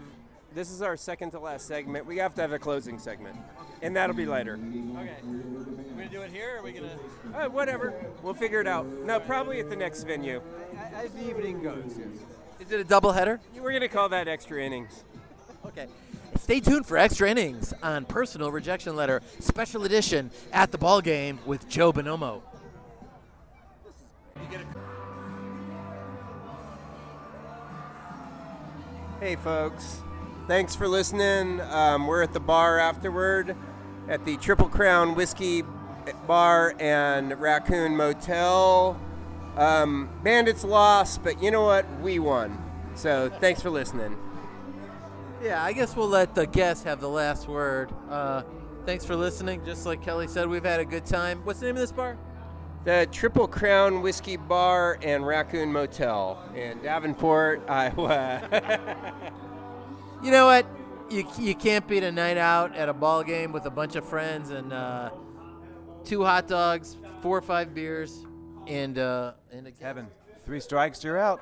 This 0.54 0.70
is 0.70 0.82
our 0.82 0.96
second 0.96 1.30
to 1.30 1.40
last 1.40 1.66
segment. 1.66 2.04
We 2.06 2.18
have 2.18 2.34
to 2.34 2.42
have 2.42 2.52
a 2.52 2.58
closing 2.58 2.98
segment, 2.98 3.36
and 3.80 3.96
that'll 3.96 4.14
be 4.14 4.26
later. 4.26 4.54
Okay. 4.54 5.16
We're 5.24 5.88
gonna 5.96 6.08
do 6.10 6.20
it 6.20 6.30
here, 6.30 6.56
or 6.56 6.58
are 6.58 6.62
we 6.62 6.72
gonna? 6.72 6.98
Uh, 7.34 7.48
whatever. 7.48 7.94
We'll 8.22 8.34
figure 8.34 8.60
it 8.60 8.66
out. 8.68 8.86
No, 8.86 9.18
probably 9.18 9.58
at 9.60 9.70
the 9.70 9.76
next 9.76 10.04
venue. 10.04 10.42
As 10.94 11.10
the 11.12 11.28
evening 11.28 11.62
goes, 11.62 11.96
yes. 11.98 12.08
Is 12.62 12.70
it 12.70 12.78
a 12.78 12.84
double 12.84 13.10
header? 13.10 13.40
We're 13.60 13.72
gonna 13.72 13.88
call 13.88 14.08
that 14.10 14.28
extra 14.28 14.62
innings. 14.62 15.04
Okay. 15.64 15.86
Stay 16.40 16.58
tuned 16.58 16.86
for 16.86 16.96
extra 16.96 17.30
innings 17.30 17.72
on 17.84 18.04
Personal 18.04 18.50
Rejection 18.50 18.96
Letter 18.96 19.22
Special 19.38 19.84
Edition 19.84 20.32
at 20.52 20.72
the 20.72 20.78
ball 20.78 21.00
game 21.00 21.38
with 21.46 21.68
Joe 21.68 21.92
Bonomo. 21.92 22.42
Hey, 29.20 29.36
folks. 29.36 30.00
Thanks 30.48 30.74
for 30.74 30.88
listening. 30.88 31.60
Um, 31.60 32.08
we're 32.08 32.22
at 32.22 32.32
the 32.32 32.40
bar 32.40 32.80
afterward 32.80 33.54
at 34.08 34.24
the 34.24 34.36
Triple 34.38 34.68
Crown 34.68 35.14
Whiskey 35.14 35.62
Bar 36.26 36.74
and 36.80 37.40
Raccoon 37.40 37.96
Motel. 37.96 39.00
Um, 39.56 40.08
Bandits 40.22 40.64
lost, 40.64 41.22
but 41.22 41.42
you 41.42 41.50
know 41.50 41.64
what? 41.64 41.86
We 42.00 42.18
won. 42.18 42.58
So 42.94 43.30
thanks 43.40 43.60
for 43.62 43.70
listening. 43.70 44.16
Yeah, 45.42 45.62
I 45.62 45.72
guess 45.72 45.96
we'll 45.96 46.08
let 46.08 46.34
the 46.34 46.46
guests 46.46 46.84
have 46.84 47.00
the 47.00 47.08
last 47.08 47.48
word. 47.48 47.92
Uh, 48.08 48.42
thanks 48.86 49.04
for 49.04 49.16
listening. 49.16 49.64
Just 49.64 49.86
like 49.86 50.02
Kelly 50.02 50.28
said, 50.28 50.48
we've 50.48 50.64
had 50.64 50.80
a 50.80 50.84
good 50.84 51.04
time. 51.04 51.40
What's 51.44 51.60
the 51.60 51.66
name 51.66 51.76
of 51.76 51.80
this 51.80 51.92
bar? 51.92 52.16
The 52.84 53.08
Triple 53.12 53.46
Crown 53.46 54.02
Whiskey 54.02 54.36
Bar 54.36 54.98
and 55.02 55.26
Raccoon 55.26 55.72
Motel 55.72 56.42
in 56.54 56.82
Davenport, 56.82 57.62
Iowa. 57.68 59.12
You 60.22 60.30
know 60.30 60.46
what? 60.46 60.66
You, 61.10 61.26
you 61.36 61.54
can't 61.56 61.86
beat 61.88 62.04
a 62.04 62.12
night 62.12 62.36
out 62.36 62.76
at 62.76 62.88
a 62.88 62.92
ball 62.92 63.24
game 63.24 63.50
with 63.50 63.66
a 63.66 63.70
bunch 63.70 63.96
of 63.96 64.08
friends 64.08 64.50
and 64.50 64.72
uh, 64.72 65.10
two 66.04 66.22
hot 66.24 66.46
dogs, 66.46 66.96
four 67.20 67.36
or 67.36 67.42
five 67.42 67.74
beers, 67.74 68.24
and 68.66 68.98
uh, 68.98 69.32
and 69.50 69.66
a 69.66 69.72
Kevin, 69.72 70.06
three 70.44 70.60
strikes, 70.60 71.02
you're 71.02 71.18
out. 71.18 71.40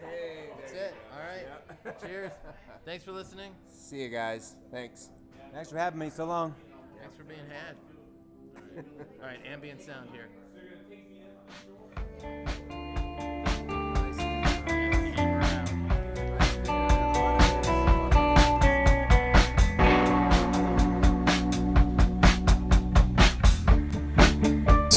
Hey, 0.00 0.50
That's 0.58 0.72
it. 0.72 0.94
All 1.12 1.20
right. 1.20 2.00
Cheers. 2.00 2.32
Thanks 2.84 3.04
for 3.04 3.12
listening. 3.12 3.52
See 3.68 4.02
you 4.02 4.08
guys. 4.08 4.56
Thanks. 4.70 5.10
Thanks 5.52 5.70
for 5.70 5.78
having 5.78 5.98
me. 5.98 6.10
So 6.10 6.24
long. 6.24 6.54
Thanks 7.00 7.16
for 7.16 7.24
being 7.24 7.40
had. 7.48 7.76
All 9.20 9.26
right, 9.26 9.40
ambient 9.46 9.82
sound 9.82 10.10
here. 10.12 10.28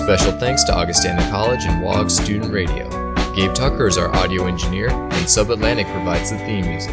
Special 0.03 0.33
thanks 0.33 0.65
to 0.65 0.75
Augustana 0.75 1.21
College 1.31 1.63
and 1.63 1.81
WOG 1.81 2.11
Student 2.11 2.51
Radio. 2.51 2.89
Gabe 3.33 3.53
Tucker 3.53 3.87
is 3.87 3.97
our 3.97 4.13
audio 4.13 4.47
engineer, 4.47 4.89
and 4.89 5.29
Sub 5.29 5.49
Atlantic 5.49 5.87
provides 5.87 6.29
the 6.29 6.37
theme 6.39 6.67
music. 6.67 6.91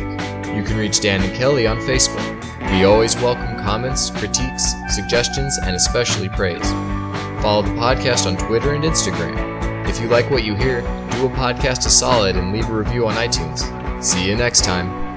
You 0.55 0.63
can 0.63 0.77
reach 0.77 1.01
Dan 1.01 1.21
and 1.21 1.35
Kelly 1.35 1.67
on 1.67 1.79
Facebook. 1.79 2.71
We 2.71 2.85
always 2.85 3.17
welcome 3.17 3.59
comments, 3.65 4.11
critiques, 4.11 4.75
suggestions, 4.95 5.59
and 5.59 5.75
especially 5.75 6.29
praise. 6.29 6.63
Follow 7.43 7.63
the 7.63 7.71
podcast 7.71 8.27
on 8.27 8.37
Twitter 8.47 8.75
and 8.75 8.85
Instagram. 8.85 9.89
If 9.89 10.01
you 10.01 10.07
like 10.07 10.31
what 10.31 10.45
you 10.45 10.55
hear, 10.55 10.83
do 10.83 11.27
a 11.27 11.31
podcast 11.31 11.87
a 11.87 11.91
solid 11.91 12.37
and 12.37 12.53
leave 12.53 12.69
a 12.69 12.73
review 12.73 13.09
on 13.09 13.17
iTunes. 13.17 13.61
See 14.05 14.25
you 14.25 14.37
next 14.37 14.63
time. 14.63 15.10